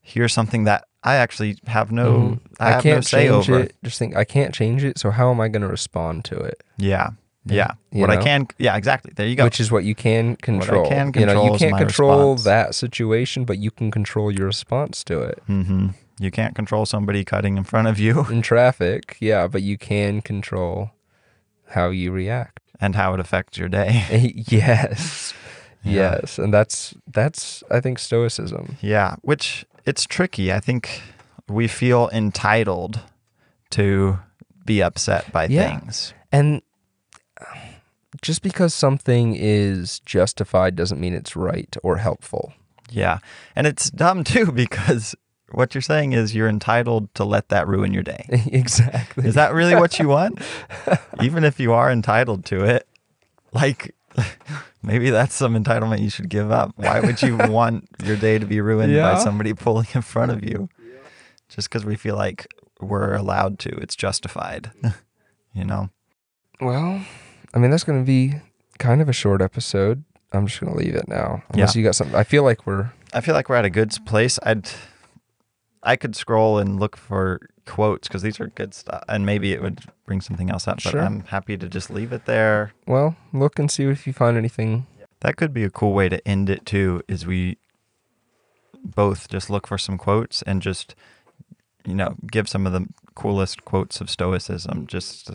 here's 0.00 0.32
something 0.32 0.64
that 0.64 0.84
I 1.04 1.16
actually 1.16 1.56
have 1.66 1.90
no, 1.90 2.12
Mhm. 2.12 2.40
I, 2.60 2.70
have 2.72 2.82
can't 2.82 2.96
no 2.98 3.00
say 3.00 3.28
change 3.28 3.50
over. 3.50 3.60
it. 3.60 3.74
Just 3.82 3.98
think 3.98 4.14
I 4.16 4.24
can't 4.24 4.54
change 4.54 4.84
it. 4.84 4.98
So 4.98 5.10
how 5.10 5.30
am 5.30 5.40
I 5.40 5.48
going 5.48 5.62
to 5.62 5.68
respond 5.68 6.24
to 6.26 6.36
it? 6.38 6.62
Yeah. 6.76 7.10
Yeah. 7.44 7.72
You 7.90 8.02
what 8.02 8.10
I 8.10 8.18
can, 8.22 8.46
yeah, 8.58 8.76
exactly. 8.76 9.12
There 9.16 9.26
you 9.26 9.34
go. 9.34 9.42
Which 9.44 9.58
is 9.58 9.72
what 9.72 9.82
you 9.82 9.96
can 9.96 10.36
control. 10.36 10.82
What 10.84 10.92
I 10.92 10.94
can 10.94 11.12
control. 11.12 11.36
you 11.44 11.48
know, 11.48 11.52
you 11.54 11.58
can't 11.58 11.76
control 11.76 12.32
response. 12.34 12.44
that 12.44 12.74
situation, 12.76 13.44
but 13.44 13.58
you 13.58 13.72
can 13.72 13.90
control 13.90 14.30
your 14.30 14.46
response 14.46 15.02
to 15.04 15.20
it. 15.22 15.42
hmm 15.48 15.88
You 16.20 16.30
can't 16.30 16.54
control 16.54 16.86
somebody 16.86 17.24
cutting 17.24 17.56
in 17.56 17.64
front 17.64 17.88
of 17.88 17.98
you 17.98 18.26
In 18.30 18.42
traffic, 18.42 19.16
yeah, 19.20 19.48
but 19.48 19.62
you 19.62 19.76
can 19.76 20.20
control 20.20 20.92
how 21.70 21.88
you 21.90 22.12
react. 22.12 22.60
and 22.80 22.94
how 22.94 23.12
it 23.14 23.18
affects 23.20 23.58
your 23.58 23.68
day. 23.68 24.04
yes. 24.48 25.34
Yeah. 25.84 25.92
Yes, 26.20 26.38
and 26.38 26.54
that's 26.54 26.94
that's 27.12 27.64
I 27.68 27.80
think 27.80 27.98
stoicism. 27.98 28.76
Yeah, 28.80 29.16
which 29.22 29.64
it's 29.84 30.04
tricky. 30.06 30.52
I 30.52 30.60
think 30.60 31.02
we 31.48 31.68
feel 31.68 32.08
entitled 32.12 33.00
to 33.70 34.18
be 34.64 34.82
upset 34.82 35.30
by 35.32 35.46
Yeah. 35.46 35.78
things. 35.78 36.14
And 36.30 36.62
uh, 37.40 37.44
just 38.20 38.42
because 38.42 38.72
something 38.74 39.34
is 39.34 40.00
justified 40.00 40.76
doesn't 40.76 41.00
mean 41.00 41.14
it's 41.14 41.34
right 41.34 41.74
or 41.82 41.96
helpful. 41.96 42.52
Yeah. 42.90 43.18
And 43.56 43.66
it's 43.66 43.90
dumb 43.90 44.22
too 44.32 44.52
because 44.52 45.14
what 45.50 45.74
you're 45.74 45.82
saying 45.82 46.12
is 46.12 46.34
you're 46.34 46.48
entitled 46.48 47.12
to 47.14 47.24
let 47.24 47.48
that 47.50 47.66
ruin 47.68 47.92
your 47.92 48.02
day. 48.02 48.24
exactly. 48.46 49.26
Is 49.26 49.34
that 49.34 49.52
really 49.52 49.74
what 49.74 49.98
you 49.98 50.08
want? 50.08 50.40
Even 51.22 51.44
if 51.44 51.58
you 51.60 51.72
are 51.72 51.90
entitled 51.90 52.44
to 52.46 52.64
it, 52.64 52.86
like 53.52 53.94
maybe 54.82 55.10
that's 55.10 55.34
some 55.34 55.54
entitlement 55.54 56.00
you 56.00 56.10
should 56.10 56.28
give 56.28 56.50
up. 56.50 56.72
Why 56.76 57.00
would 57.00 57.22
you 57.22 57.36
want 57.48 57.88
your 58.04 58.16
day 58.16 58.38
to 58.38 58.46
be 58.46 58.60
ruined 58.60 58.92
Yeah. 58.92 59.12
by 59.14 59.18
somebody 59.22 59.54
pulling 59.54 59.86
in 59.94 60.02
front 60.02 60.32
of 60.32 60.42
you? 60.44 60.68
Just 61.48 61.68
because 61.70 61.84
we 61.84 61.96
feel 61.96 62.16
like 62.16 62.46
we're 62.80 63.14
allowed 63.14 63.58
to, 63.60 63.68
it's 63.76 63.94
justified. 63.94 64.70
you 65.54 65.64
know? 65.64 65.90
Well, 66.60 67.04
I 67.54 67.58
mean 67.58 67.70
that's 67.70 67.84
going 67.84 68.00
to 68.00 68.06
be 68.06 68.34
kind 68.78 69.00
of 69.02 69.08
a 69.08 69.12
short 69.12 69.42
episode. 69.42 70.04
I'm 70.32 70.46
just 70.46 70.60
going 70.60 70.72
to 70.72 70.78
leave 70.78 70.94
it 70.94 71.08
now. 71.08 71.42
Unless 71.52 71.74
Yeah. 71.74 71.80
you 71.80 71.84
got 71.86 71.94
something. 71.94 72.16
I 72.16 72.24
feel 72.24 72.42
like 72.42 72.66
we're 72.66 72.90
I 73.12 73.20
feel 73.20 73.34
like 73.34 73.48
we're 73.48 73.56
at 73.56 73.64
a 73.66 73.70
good 73.70 73.92
place. 74.06 74.38
I'd 74.42 74.68
I 75.82 75.96
could 75.96 76.14
scroll 76.16 76.58
and 76.58 76.78
look 76.80 76.96
for 76.96 77.40
quotes 77.66 78.08
because 78.08 78.22
these 78.22 78.40
are 78.40 78.48
good 78.48 78.74
stuff, 78.74 79.02
and 79.08 79.24
maybe 79.26 79.52
it 79.52 79.62
would 79.62 79.80
bring 80.06 80.20
something 80.20 80.50
else 80.50 80.66
up. 80.68 80.76
But 80.82 80.90
Sure. 80.92 81.00
I'm 81.02 81.20
happy 81.24 81.56
to 81.56 81.68
just 81.68 81.90
leave 81.90 82.12
it 82.12 82.26
there. 82.26 82.72
well, 82.86 83.16
look 83.32 83.58
and 83.58 83.70
see 83.70 83.84
if 83.84 84.06
you 84.06 84.12
find 84.12 84.36
anything. 84.36 84.86
That 85.20 85.36
could 85.36 85.52
be 85.54 85.62
a 85.64 85.70
cool 85.70 85.92
way 85.92 86.08
to 86.08 86.26
end 86.26 86.50
it 86.50 86.66
too. 86.66 87.02
Is 87.08 87.26
we 87.26 87.58
both 88.84 89.28
just 89.28 89.48
look 89.50 89.66
for 89.66 89.78
some 89.78 89.96
quotes 89.98 90.42
and 90.42 90.60
just 90.60 90.94
you 91.86 91.94
know 91.94 92.16
give 92.30 92.48
some 92.48 92.66
of 92.66 92.72
the 92.72 92.86
coolest 93.14 93.64
quotes 93.64 94.00
of 94.00 94.10
Stoicism. 94.10 94.86
Just 94.86 95.30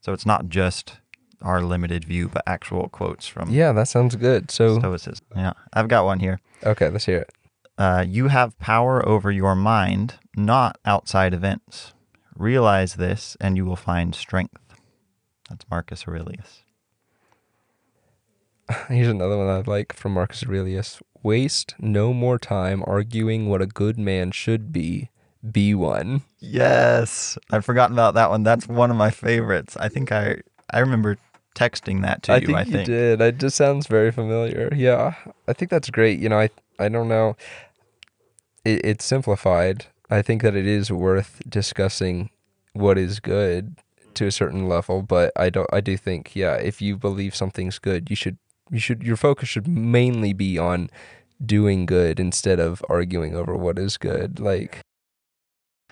so 0.00 0.12
it's 0.12 0.26
not 0.26 0.48
just 0.48 0.98
our 1.42 1.62
limited 1.62 2.04
view, 2.04 2.28
but 2.28 2.42
actual 2.46 2.88
quotes 2.88 3.28
from 3.28 3.50
Yeah, 3.50 3.70
that 3.72 3.86
sounds 3.86 4.16
good. 4.16 4.50
So, 4.50 4.80
Stoicism. 4.80 5.24
Yeah, 5.36 5.52
I've 5.72 5.86
got 5.86 6.04
one 6.04 6.18
here. 6.18 6.40
okay, 6.64 6.88
let's 6.88 7.06
hear 7.06 7.18
it. 7.18 7.30
Uh, 7.78 8.04
you 8.06 8.26
have 8.28 8.58
power 8.58 9.06
over 9.08 9.30
your 9.30 9.54
mind, 9.54 10.14
not 10.36 10.76
outside 10.84 11.32
events. 11.32 11.92
Realize 12.36 12.94
this, 12.96 13.36
and 13.40 13.56
you 13.56 13.64
will 13.64 13.76
find 13.76 14.14
strength. 14.14 14.60
That's 15.48 15.64
Marcus 15.70 16.06
Aurelius. 16.06 16.64
Here's 18.88 19.08
another 19.08 19.38
one 19.38 19.48
I 19.48 19.60
like 19.60 19.92
from 19.92 20.12
Marcus 20.14 20.44
Aurelius. 20.44 21.00
Waste 21.22 21.74
no 21.78 22.12
more 22.12 22.38
time 22.38 22.82
arguing 22.86 23.48
what 23.48 23.62
a 23.62 23.66
good 23.66 23.98
man 23.98 24.30
should 24.30 24.72
be. 24.72 25.10
Be 25.48 25.72
one. 25.74 26.22
Yes, 26.40 27.38
I've 27.50 27.64
forgotten 27.64 27.94
about 27.94 28.14
that 28.14 28.28
one. 28.28 28.42
That's 28.42 28.66
one 28.66 28.90
of 28.90 28.96
my 28.96 29.10
favorites. 29.10 29.76
I 29.76 29.88
think 29.88 30.10
I 30.10 30.40
I 30.70 30.80
remember 30.80 31.16
texting 31.54 32.02
that 32.02 32.24
to 32.24 32.32
I 32.32 32.36
you. 32.38 32.46
think 32.46 32.58
I 32.58 32.62
you 32.62 32.72
think. 32.72 32.86
did. 32.86 33.20
It 33.20 33.38
just 33.38 33.56
sounds 33.56 33.86
very 33.86 34.10
familiar. 34.10 34.68
Yeah, 34.74 35.14
I 35.46 35.52
think 35.52 35.70
that's 35.70 35.90
great. 35.90 36.18
You 36.18 36.28
know, 36.28 36.38
I 36.40 36.50
I 36.78 36.88
don't 36.88 37.08
know. 37.08 37.36
It, 38.64 38.84
it's 38.84 39.04
simplified. 39.04 39.86
I 40.10 40.22
think 40.22 40.42
that 40.42 40.56
it 40.56 40.66
is 40.66 40.90
worth 40.90 41.42
discussing 41.48 42.30
what 42.72 42.96
is 42.98 43.20
good 43.20 43.76
to 44.14 44.26
a 44.26 44.32
certain 44.32 44.68
level, 44.68 45.02
but 45.02 45.32
I 45.36 45.50
don't. 45.50 45.68
I 45.72 45.80
do 45.80 45.96
think, 45.96 46.34
yeah, 46.34 46.54
if 46.54 46.80
you 46.80 46.96
believe 46.96 47.34
something's 47.34 47.78
good, 47.78 48.10
you 48.10 48.16
should 48.16 48.38
you 48.70 48.78
should 48.78 49.02
your 49.02 49.16
focus 49.16 49.48
should 49.48 49.68
mainly 49.68 50.32
be 50.32 50.58
on 50.58 50.90
doing 51.44 51.86
good 51.86 52.18
instead 52.18 52.58
of 52.58 52.82
arguing 52.88 53.34
over 53.34 53.56
what 53.56 53.78
is 53.78 53.96
good. 53.96 54.40
Like, 54.40 54.80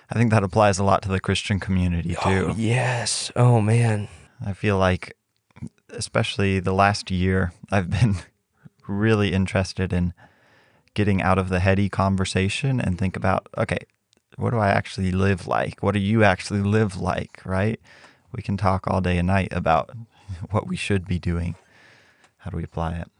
I 0.09 0.15
think 0.15 0.31
that 0.31 0.43
applies 0.43 0.77
a 0.77 0.83
lot 0.83 1.01
to 1.03 1.09
the 1.09 1.19
Christian 1.19 1.59
community 1.59 2.15
oh, 2.17 2.29
too. 2.29 2.47
oh 2.49 2.55
yes, 2.57 3.31
oh 3.35 3.61
man, 3.61 4.07
I 4.45 4.53
feel 4.53 4.77
like, 4.77 5.15
especially 5.89 6.59
the 6.59 6.73
last 6.73 7.11
year, 7.11 7.53
I've 7.71 7.89
been 7.89 8.15
really 8.87 9.33
interested 9.33 9.93
in 9.93 10.13
getting 10.97 11.21
out 11.21 11.37
of 11.37 11.49
the 11.49 11.59
heady 11.59 11.89
conversation 11.89 12.81
and 12.81 12.97
think 12.97 13.15
about, 13.15 13.47
okay, 13.55 13.77
what 14.35 14.49
do 14.49 14.57
I 14.57 14.69
actually 14.69 15.11
live 15.11 15.45
like? 15.45 15.83
What 15.83 15.91
do 15.91 15.99
you 15.99 16.23
actually 16.23 16.61
live 16.61 16.97
like, 16.97 17.39
right? 17.45 17.79
We 18.31 18.41
can 18.41 18.57
talk 18.57 18.87
all 18.87 18.99
day 18.99 19.19
and 19.19 19.27
night 19.27 19.49
about 19.51 19.91
what 20.49 20.65
we 20.65 20.75
should 20.75 21.07
be 21.07 21.19
doing. 21.19 21.53
How 22.37 22.49
do 22.49 22.57
we 22.57 22.63
apply 22.63 22.93
it? 22.93 23.11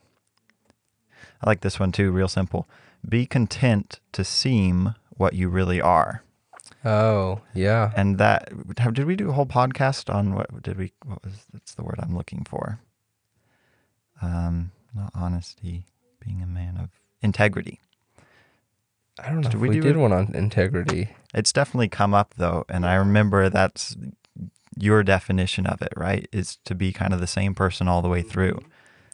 I 1.39 1.47
like 1.47 1.61
this 1.61 1.79
one 1.79 1.91
too, 1.91 2.09
real 2.09 2.27
simple. 2.27 2.67
Be 3.07 3.27
content 3.27 3.99
to 4.13 4.23
seem 4.23 4.95
what 5.11 5.33
you 5.33 5.47
really 5.47 5.79
are. 5.79 6.23
oh 6.83 7.41
yeah. 7.53 7.91
And 7.95 8.17
that 8.17 8.49
did 8.75 9.05
we 9.05 9.15
do 9.15 9.29
a 9.29 9.33
whole 9.33 9.45
podcast 9.45 10.11
on 10.11 10.33
what 10.33 10.63
did 10.63 10.79
we 10.79 10.93
what 11.05 11.23
was 11.23 11.45
that's 11.53 11.75
the 11.75 11.83
word 11.83 11.99
I'm 11.99 12.17
looking 12.17 12.43
for. 12.43 12.79
Um 14.19 14.71
not 14.95 15.11
honesty, 15.13 15.85
being 16.19 16.41
a 16.41 16.47
man 16.47 16.77
of 16.77 16.89
integrity. 17.21 17.79
I 19.19 19.27
don't 19.29 19.37
know 19.41 19.49
Did 19.49 19.55
if 19.55 19.59
we 19.61 19.69
we, 19.69 19.75
do 19.75 19.81
did 19.81 19.95
it? 19.95 19.99
one 19.99 20.13
on 20.13 20.33
integrity. 20.35 21.09
It's 21.33 21.51
definitely 21.51 21.89
come 21.89 22.13
up 22.13 22.35
though, 22.37 22.65
and 22.69 22.85
I 22.85 22.95
remember 22.95 23.49
that's 23.49 23.95
your 24.77 25.01
definition 25.03 25.65
of 25.65 25.81
it, 25.81 25.91
right? 25.97 26.27
Is 26.31 26.57
to 26.65 26.75
be 26.75 26.91
kind 26.93 27.13
of 27.13 27.19
the 27.19 27.25
same 27.27 27.55
person 27.55 27.87
all 27.87 28.01
the 28.03 28.09
way 28.09 28.21
through. 28.21 28.59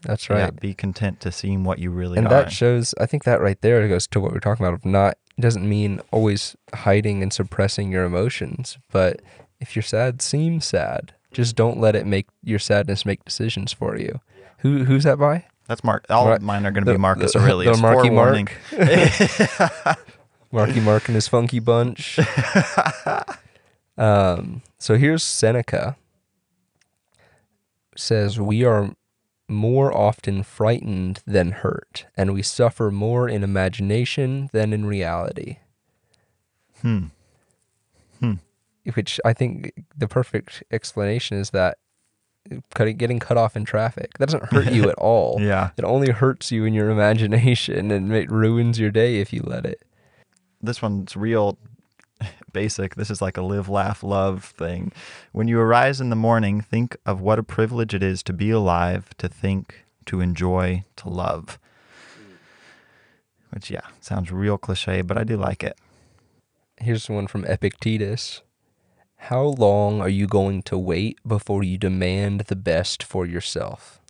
That's 0.01 0.27
Yeah, 0.29 0.35
right. 0.35 0.59
be 0.59 0.73
content 0.73 1.21
to 1.21 1.31
seem 1.31 1.63
what 1.63 1.79
you 1.79 1.89
really 1.89 2.17
and 2.17 2.27
are. 2.27 2.33
And 2.33 2.45
that 2.47 2.51
shows 2.51 2.93
i 2.99 3.05
think 3.05 3.23
that 3.23 3.39
right 3.39 3.61
there 3.61 3.87
goes 3.87 4.05
to 4.07 4.19
what 4.19 4.33
we're 4.33 4.39
talking 4.41 4.65
about 4.65 4.73
of 4.75 4.83
not 4.85 5.17
doesn't 5.39 5.67
mean 5.67 6.01
always 6.11 6.57
hiding 6.73 7.23
and 7.23 7.31
suppressing 7.31 7.89
your 7.89 8.03
emotions 8.03 8.77
but 8.91 9.21
if 9.61 9.77
you're 9.77 9.81
sad 9.83 10.21
seem 10.21 10.59
sad 10.59 11.13
just 11.31 11.55
don't 11.55 11.79
let 11.79 11.95
it 11.95 12.05
make 12.05 12.27
your 12.43 12.59
sadness 12.59 13.05
make 13.05 13.23
decisions 13.23 13.71
for 13.71 13.97
you 13.97 14.19
who 14.59 14.83
who's 14.83 15.05
that 15.05 15.17
by 15.17 15.45
that's 15.73 15.83
Mark. 15.83 16.05
All 16.09 16.27
Right. 16.27 16.35
of 16.37 16.41
mine 16.43 16.65
are 16.67 16.71
going 16.71 16.85
to 16.85 16.91
be 16.91 16.97
Marcus 16.97 17.33
the- 17.33 17.39
Aurelius. 17.39 17.75
the 17.77 17.81
Marky 17.81 18.09
Forewarning. 18.09 18.47
marky 20.51 20.79
mark 20.79 21.07
and 21.07 21.15
his 21.15 21.27
funky 21.27 21.57
bunch 21.57 22.19
um 23.97 24.61
so 24.77 24.95
here's 24.97 25.23
seneca 25.23 25.95
says 27.97 28.39
we 28.39 28.63
are 28.63 28.91
more 29.49 29.91
often 29.95 30.43
frightened 30.43 31.21
than 31.25 31.49
hurt 31.51 32.05
and 32.15 32.35
we 32.35 32.43
suffer 32.43 32.91
more 32.91 33.27
in 33.27 33.43
imagination 33.43 34.47
than 34.53 34.73
in 34.73 34.85
reality 34.85 35.57
Hmm. 36.81 37.05
Hmm. 38.19 38.33
which 38.93 39.19
I 39.25 39.33
think 39.33 39.71
the 39.97 40.07
perfect 40.07 40.63
explanation 40.69 41.37
is 41.37 41.49
that 41.49 41.77
cutting, 42.73 42.97
getting 42.97 43.19
cut 43.19 43.37
off 43.37 43.55
in 43.55 43.65
traffic 43.65 44.17
that 44.17 44.27
doesn't 44.27 44.45
hurt 44.51 44.71
you 44.71 44.89
at 44.89 44.95
all. 44.95 45.37
Yeah. 45.39 45.71
It 45.77 45.83
only 45.83 46.11
hurts 46.11 46.51
you 46.51 46.65
in 46.65 46.73
your 46.73 46.89
imagination 46.89 47.91
and 47.91 48.11
it 48.13 48.29
ruins 48.31 48.79
your 48.79 48.91
day 48.91 49.19
if 49.19 49.31
you 49.33 49.41
let 49.43 49.65
it. 49.65 49.81
this 50.61 50.81
one's 50.81 51.15
real 51.15 51.57
basic. 52.53 52.95
This 52.95 53.09
is 53.09 53.21
like 53.21 53.37
a 53.37 53.41
live, 53.41 53.69
laugh, 53.69 54.03
love 54.03 54.43
thing. 54.45 54.91
When 55.31 55.47
you 55.47 55.59
arise 55.59 55.99
in 55.99 56.09
the 56.09 56.15
morning, 56.15 56.61
think 56.61 56.95
of 57.05 57.21
what 57.21 57.39
a 57.39 57.43
privilege 57.43 57.93
it 57.93 58.03
is 58.03 58.21
to 58.23 58.33
be 58.33 58.49
alive, 58.51 59.09
to 59.17 59.27
think, 59.27 59.85
to 60.05 60.21
enjoy, 60.21 60.83
to 60.97 61.09
love. 61.09 61.57
Which, 63.51 63.69
yeah, 63.69 63.81
sounds 63.99 64.31
real 64.31 64.57
cliche, 64.57 65.01
but 65.01 65.17
I 65.17 65.23
do 65.23 65.37
like 65.37 65.63
it. 65.63 65.77
Here's 66.77 67.09
one 67.09 67.27
from 67.27 67.45
Epictetus. 67.45 68.41
How 69.27 69.43
long 69.43 70.01
are 70.01 70.09
you 70.09 70.27
going 70.27 70.63
to 70.63 70.77
wait 70.77 71.17
before 71.25 71.63
you 71.63 71.77
demand 71.77 72.41
the 72.41 72.57
best 72.57 73.01
for 73.01 73.25
yourself? 73.25 74.01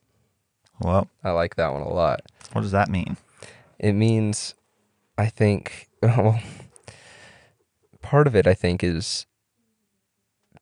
Well, 0.79 1.07
I 1.23 1.29
like 1.29 1.55
that 1.55 1.71
one 1.71 1.83
a 1.83 1.93
lot. 1.93 2.23
what 2.51 2.61
does 2.61 2.71
that 2.71 2.89
mean? 2.89 3.17
It 3.77 3.93
means, 3.93 4.55
I 5.15 5.27
think, 5.27 5.87
well, 6.01 6.39
part 8.01 8.25
of 8.25 8.35
it, 8.35 8.47
I 8.47 8.55
think, 8.55 8.83
is 8.83 9.27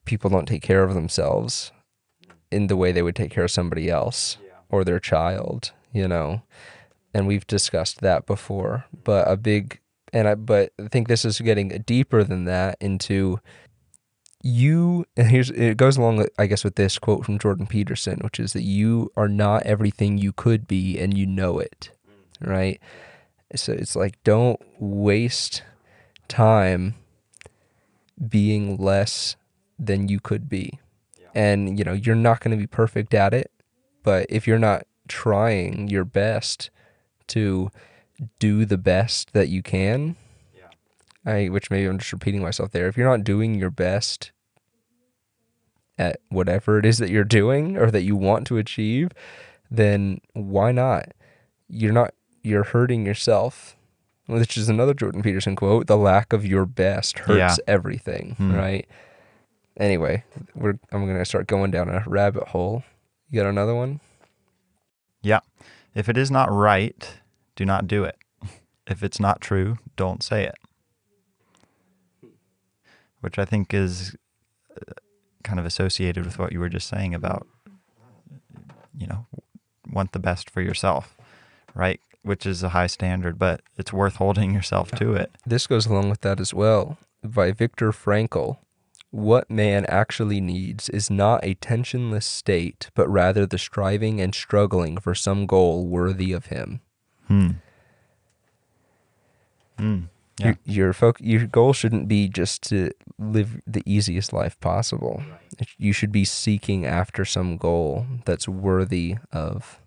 people 0.04 0.30
don't 0.30 0.49
take 0.49 0.64
care 0.64 0.84
of 0.84 0.95
themselves 0.95 1.72
in 2.52 2.68
the 2.68 2.76
way 2.76 2.91
they 2.91 3.02
would 3.02 3.16
take 3.16 3.32
care 3.32 3.45
of 3.45 3.52
somebody 3.52 3.89
else 3.89 4.36
or 4.68 4.84
their 4.84 4.99
child, 4.99 5.72
you 5.93 6.10
know. 6.10 6.41
And 7.14 7.26
we've 7.26 7.47
discussed 7.47 8.02
that 8.02 8.26
before. 8.26 8.84
But 9.06 9.30
a 9.30 9.38
big, 9.38 9.80
and 10.12 10.28
I, 10.28 10.36
but 10.36 10.74
I 10.78 10.89
think 10.89 11.08
this 11.08 11.24
is 11.24 11.39
getting 11.39 11.70
deeper 11.86 12.26
than 12.26 12.43
that 12.45 12.76
into 12.82 13.39
you. 14.44 15.06
And 15.16 15.28
here's, 15.28 15.50
it 15.52 15.78
goes 15.78 15.98
along, 15.98 16.26
I 16.38 16.48
guess, 16.48 16.64
with 16.64 16.76
this 16.76 17.00
quote 17.00 17.26
from 17.26 17.39
Jordan 17.39 17.68
Peterson, 17.68 18.20
which 18.22 18.39
is 18.39 18.54
that 18.54 18.64
you 18.64 19.12
are 19.16 19.28
not 19.28 19.64
everything 19.64 20.18
you 20.18 20.32
could 20.34 20.68
be 20.68 21.00
and 21.00 21.18
you 21.18 21.26
know 21.26 21.60
it, 21.60 21.92
mm. 22.08 22.48
right? 22.48 22.82
So 23.56 23.74
it's 23.74 23.96
like, 23.96 24.22
don't 24.24 24.62
waste 24.80 25.64
time 26.28 26.96
being 28.30 28.78
less 28.78 29.36
than 29.78 30.08
you 30.08 30.20
could 30.20 30.48
be. 30.48 30.80
And, 31.34 31.78
you 31.80 31.86
know, 31.86 31.94
you're 31.94 32.16
not 32.16 32.39
going 32.39 32.52
to 32.52 32.58
be 32.58 32.68
perfect 32.68 33.14
at 33.14 33.34
it, 33.34 33.52
but 34.04 34.26
if 34.30 34.48
you're 34.48 34.60
not 34.60 34.86
trying 35.08 35.88
your 35.88 36.06
best 36.06 36.70
to 37.28 37.72
do 38.39 38.66
the 38.66 38.78
best 38.78 39.34
that 39.34 39.48
you 39.48 39.64
can, 39.64 40.16
I, 41.26 41.48
which 41.48 41.70
maybe 41.70 41.88
I'm 41.88 42.00
just 42.00 42.12
repeating 42.14 42.42
myself 42.42 42.72
there. 42.72 42.88
If 42.88 42.98
you're 42.98 43.10
not 43.10 43.24
doing 43.24 43.56
your 43.56 43.70
best 43.70 44.32
at 45.98 46.20
whatever 46.30 46.80
it 46.80 46.86
is 46.86 46.98
that 46.98 47.10
you're 47.12 47.24
doing 47.24 47.78
or 47.78 47.92
that 47.92 48.02
you 48.04 48.16
want 48.16 48.48
to 48.48 48.58
achieve, 48.58 49.10
then 49.70 50.20
why 50.34 50.72
not? 50.72 51.10
You're 51.68 51.94
not, 51.94 52.14
you're 52.44 52.64
hurting 52.64 53.06
yourself, 53.06 53.76
which 54.26 54.58
is 54.58 54.68
another 54.68 54.94
Jordan 54.94 55.22
Peterson 55.22 55.56
quote 55.56 55.88
the 55.88 55.98
lack 55.98 56.34
of 56.34 56.46
your 56.46 56.66
best 56.66 57.20
hurts 57.20 57.38
Yeah. 57.38 57.56
everything, 57.68 58.34
Hmm. 58.38 58.54
right? 58.56 58.88
Anyway, 59.78 60.24
we're, 60.56 60.80
I'm 60.92 61.06
going 61.06 61.18
to 61.18 61.26
start 61.26 61.48
going 61.48 61.72
down 61.72 61.88
a 61.90 62.04
rabbit 62.08 62.50
hole. 62.50 62.84
You 63.30 63.42
got 63.42 63.50
another 63.50 63.74
one? 63.76 64.00
Yeah. 65.22 65.40
If 65.94 66.10
it 66.10 66.18
is 66.18 66.32
not 66.32 66.52
right, 66.52 67.14
do 67.56 67.64
not 67.66 67.88
do 67.88 68.04
it. 68.04 68.18
If 68.88 69.04
it's 69.04 69.20
not 69.20 69.40
true, 69.40 69.78
don't 69.96 70.24
say 70.24 70.46
it. 70.46 70.56
Which 73.22 73.40
I 73.40 73.46
think 73.46 73.74
is 73.74 74.16
uh, 74.76 74.94
kind 75.44 75.60
of 75.60 75.66
associated 75.66 76.26
with 76.26 76.38
what 76.38 76.52
you 76.52 76.60
were 76.60 76.70
just 76.70 76.88
saying 76.88 77.14
about, 77.16 77.48
you 78.98 79.08
know, 79.08 79.26
want 79.92 80.12
the 80.12 80.20
best 80.20 80.50
for 80.50 80.62
yourself, 80.62 81.16
right? 81.74 82.00
Which 82.24 82.46
is 82.46 82.64
a 82.64 82.70
high 82.70 82.88
standard, 82.88 83.40
but 83.40 83.62
it's 83.78 83.94
worth 83.94 84.16
holding 84.16 84.54
yourself 84.54 84.92
to 84.92 85.14
it. 85.14 85.32
This 85.46 85.68
goes 85.68 85.86
along 85.86 86.10
with 86.10 86.22
that 86.22 86.40
as 86.40 86.54
well. 86.54 86.98
By 87.24 87.52
Viktor 87.52 87.92
Frankl. 87.92 88.58
What 89.12 89.52
man 89.52 89.86
actually 89.88 90.40
needs 90.40 90.88
is 90.88 91.10
not 91.10 91.44
a 91.44 91.56
tensionless 91.56 92.24
state, 92.24 92.90
but 92.96 93.10
rather 93.10 93.46
the 93.46 93.58
striving 93.58 94.22
and 94.22 94.34
struggling 94.34 94.98
for 94.98 95.14
some 95.14 95.46
goal 95.46 95.86
worthy 95.86 96.32
of 96.32 96.46
him. 96.46 96.80
Hmm. 97.28 97.50
Hmm. 99.78 100.04
Yeah. 100.42 100.54
Your 100.66 100.88
your, 100.88 100.94
foc- 100.94 101.18
your 101.22 101.46
goal 101.48 101.74
shouldn't 101.74 102.08
be 102.08 102.28
just 102.28 102.64
to 102.70 102.92
live 103.20 103.62
the 103.68 103.84
easiest 103.86 104.34
life 104.34 104.60
possible. 104.60 105.24
It- 105.60 105.70
You 105.78 105.94
should 105.94 106.12
be 106.12 106.26
seeking 106.26 106.86
after 106.86 107.24
some 107.26 107.58
goal 107.58 108.06
that's 108.26 108.48
worthy 108.48 109.18
of 109.32 109.80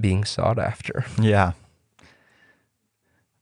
being 0.00 0.24
sought 0.24 0.58
after. 0.58 1.04
Yeah. 1.20 1.52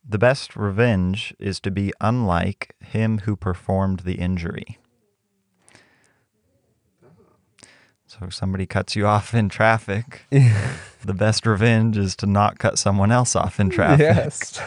The 0.08 0.18
best 0.18 0.56
revenge 0.56 1.32
is 1.38 1.60
to 1.60 1.70
be 1.70 1.92
unlike 2.00 2.74
him 2.80 3.18
who 3.18 3.36
performed 3.36 4.00
the 4.00 4.14
injury. 4.14 4.78
So 8.06 8.18
if 8.26 8.34
somebody 8.34 8.66
cuts 8.66 8.96
you 8.96 9.06
off 9.06 9.34
in 9.34 9.48
traffic, 9.48 10.22
the 10.30 11.14
best 11.14 11.46
revenge 11.46 11.96
is 11.96 12.16
to 12.16 12.26
not 12.26 12.58
cut 12.58 12.76
someone 12.76 13.12
else 13.12 13.36
off 13.36 13.60
in 13.60 13.70
traffic. 13.78 14.00
Yes. 14.00 14.60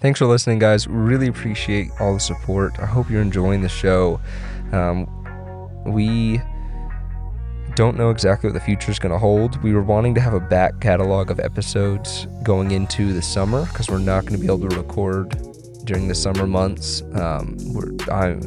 Thanks 0.00 0.20
for 0.20 0.26
listening, 0.26 0.60
guys. 0.60 0.86
Really 0.86 1.26
appreciate 1.26 1.90
all 1.98 2.14
the 2.14 2.20
support. 2.20 2.78
I 2.78 2.86
hope 2.86 3.10
you're 3.10 3.20
enjoying 3.20 3.62
the 3.62 3.68
show. 3.68 4.20
Um, 4.70 5.08
we 5.84 6.40
don't 7.74 7.96
know 7.96 8.10
exactly 8.10 8.48
what 8.48 8.54
the 8.54 8.60
future 8.60 8.92
is 8.92 9.00
going 9.00 9.10
to 9.10 9.18
hold. 9.18 9.60
We 9.60 9.72
were 9.72 9.82
wanting 9.82 10.14
to 10.14 10.20
have 10.20 10.34
a 10.34 10.40
back 10.40 10.80
catalog 10.80 11.32
of 11.32 11.40
episodes 11.40 12.28
going 12.44 12.70
into 12.70 13.12
the 13.12 13.22
summer 13.22 13.66
because 13.66 13.88
we're 13.88 13.98
not 13.98 14.24
going 14.24 14.34
to 14.34 14.38
be 14.38 14.46
able 14.46 14.68
to 14.68 14.76
record 14.76 15.30
during 15.84 16.06
the 16.06 16.14
summer 16.14 16.46
months. 16.46 17.02
Um, 17.14 17.58
I'm 18.08 18.40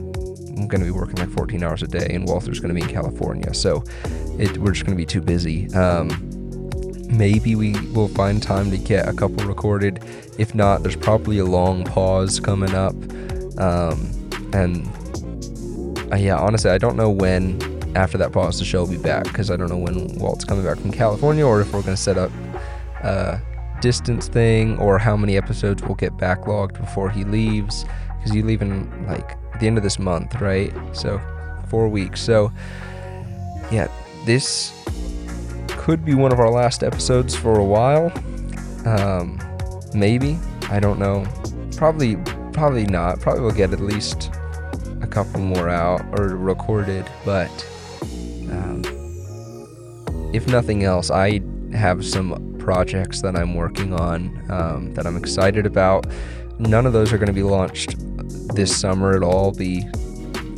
going 0.68 0.80
to 0.80 0.86
be 0.86 0.92
working 0.92 1.16
like 1.16 1.30
14 1.32 1.64
hours 1.64 1.84
a 1.84 1.88
day, 1.88 2.08
and 2.12 2.26
Walter's 2.30 2.62
going 2.62 2.74
to 2.74 2.76
be 2.76 2.82
in 2.82 2.88
California, 2.88 3.54
so 3.54 3.84
it, 4.40 4.58
we're 4.58 4.72
just 4.72 4.86
going 4.86 4.96
to 4.96 5.02
be 5.02 5.06
too 5.06 5.22
busy. 5.22 5.70
Um, 5.74 6.31
maybe 7.12 7.56
we 7.56 7.74
will 7.92 8.08
find 8.08 8.42
time 8.42 8.72
to 8.72 8.78
get 8.78 9.08
a 9.08 9.14
couple 9.14 9.46
recorded. 9.46 10.04
If 10.38 10.56
not, 10.56 10.84
there's 10.84 10.96
probably 10.96 11.40
a 11.40 11.46
long 11.46 11.84
pause 11.84 12.40
coming 12.40 12.74
up. 12.74 12.94
Um, 13.60 14.10
and 14.54 14.88
uh, 16.12 16.16
yeah, 16.16 16.38
honestly, 16.38 16.72
I 16.72 16.78
don't 16.78 16.96
know 16.96 17.10
when 17.10 17.60
after 17.96 18.18
that 18.18 18.32
pause 18.32 18.58
the 18.58 18.66
show 18.66 18.82
will 18.82 18.92
be 18.92 18.98
back 18.98 19.26
because 19.26 19.52
I 19.52 19.58
don't 19.58 19.70
know 19.70 19.78
when 19.78 20.18
Walt's 20.18 20.46
coming 20.46 20.64
back 20.64 20.78
from 20.78 20.92
California 20.92 21.46
or 21.46 21.62
if 21.62 21.74
we're 21.74 21.82
going 21.82 21.96
to 21.96 22.02
set 22.02 22.18
up 22.18 22.32
a 23.04 23.42
distance 23.82 24.28
thing 24.28 24.78
or 24.78 24.98
how 24.98 25.18
many 25.18 25.36
episodes 25.36 25.82
we'll 25.84 25.96
get 25.96 26.14
backlogged 26.14 26.80
before 26.80 27.10
he 27.10 27.24
leaves 27.24 27.86
because 28.18 28.34
you 28.34 28.44
leave 28.44 28.62
in 28.62 29.08
like 29.08 29.38
the 29.60 29.68
end 29.68 29.78
of 29.78 29.84
this 29.84 30.00
month, 30.00 30.40
right? 30.40 30.74
So 30.94 31.20
four 31.68 31.90
weeks. 31.90 32.22
So 32.22 32.52
yeah, 33.72 33.88
this 34.26 34.72
could 35.82 36.06
be 36.06 36.14
one 36.14 36.32
of 36.32 36.40
our 36.40 36.52
last 36.52 36.84
episodes 36.84 37.36
for 37.36 37.58
a 37.58 37.66
while. 37.66 38.14
Um, 38.86 39.40
maybe 39.96 40.38
I 40.70 40.80
don't 40.80 41.00
know. 41.00 41.26
Probably, 41.76 42.18
probably 42.54 42.86
not. 42.86 43.20
Probably 43.20 43.42
we'll 43.42 43.52
get 43.52 43.74
at 43.74 43.80
least 43.80 44.30
a 45.02 45.08
couple 45.08 45.40
more 45.40 45.70
out 45.70 46.02
or 46.20 46.38
recorded. 46.38 47.10
But 47.26 47.50
um, 48.52 48.84
if 50.32 50.46
nothing 50.48 50.84
else, 50.84 51.10
I 51.10 51.42
have 51.74 52.06
some 52.06 52.58
projects 52.60 53.24
that 53.24 53.36
I'm 53.36 53.56
working 53.56 53.92
on 53.92 54.52
um, 54.52 54.94
that 54.94 55.08
I'm 55.08 55.18
excited 55.18 55.66
about. 55.66 56.06
None 56.60 56.86
of 56.86 56.94
those 56.94 57.12
are 57.12 57.18
going 57.18 57.26
to 57.26 57.34
be 57.34 57.42
launched 57.42 57.96
this 58.54 58.80
summer. 58.80 59.16
It'll 59.16 59.32
all 59.32 59.52
be 59.52 59.80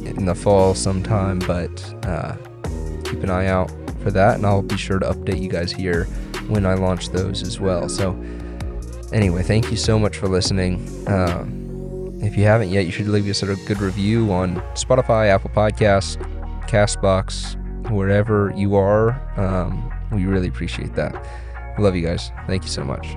in 0.03 0.25
the 0.25 0.35
fall 0.35 0.75
sometime, 0.75 1.39
but 1.39 2.05
uh, 2.05 2.35
keep 3.05 3.23
an 3.23 3.29
eye 3.29 3.47
out 3.47 3.71
for 4.03 4.11
that, 4.11 4.35
and 4.35 4.45
I'll 4.45 4.61
be 4.61 4.77
sure 4.77 4.99
to 4.99 5.05
update 5.07 5.41
you 5.41 5.49
guys 5.49 5.71
here 5.71 6.05
when 6.47 6.65
I 6.65 6.73
launch 6.75 7.09
those 7.09 7.41
as 7.41 7.59
well. 7.59 7.89
So, 7.89 8.11
anyway, 9.11 9.43
thank 9.43 9.71
you 9.71 9.77
so 9.77 9.97
much 9.97 10.17
for 10.17 10.27
listening. 10.27 10.87
Um, 11.07 12.19
if 12.21 12.37
you 12.37 12.43
haven't 12.43 12.69
yet, 12.69 12.85
you 12.85 12.91
should 12.91 13.07
leave 13.07 13.27
us 13.27 13.43
a 13.43 13.55
good 13.65 13.81
review 13.81 14.31
on 14.31 14.55
Spotify, 14.75 15.27
Apple 15.27 15.49
Podcasts, 15.49 16.17
Castbox, 16.67 17.59
wherever 17.89 18.53
you 18.55 18.75
are. 18.75 19.11
Um, 19.39 19.91
we 20.11 20.25
really 20.25 20.47
appreciate 20.47 20.95
that. 20.95 21.13
Love 21.79 21.95
you 21.95 22.05
guys. 22.05 22.31
Thank 22.47 22.63
you 22.63 22.69
so 22.69 22.83
much. 22.83 23.15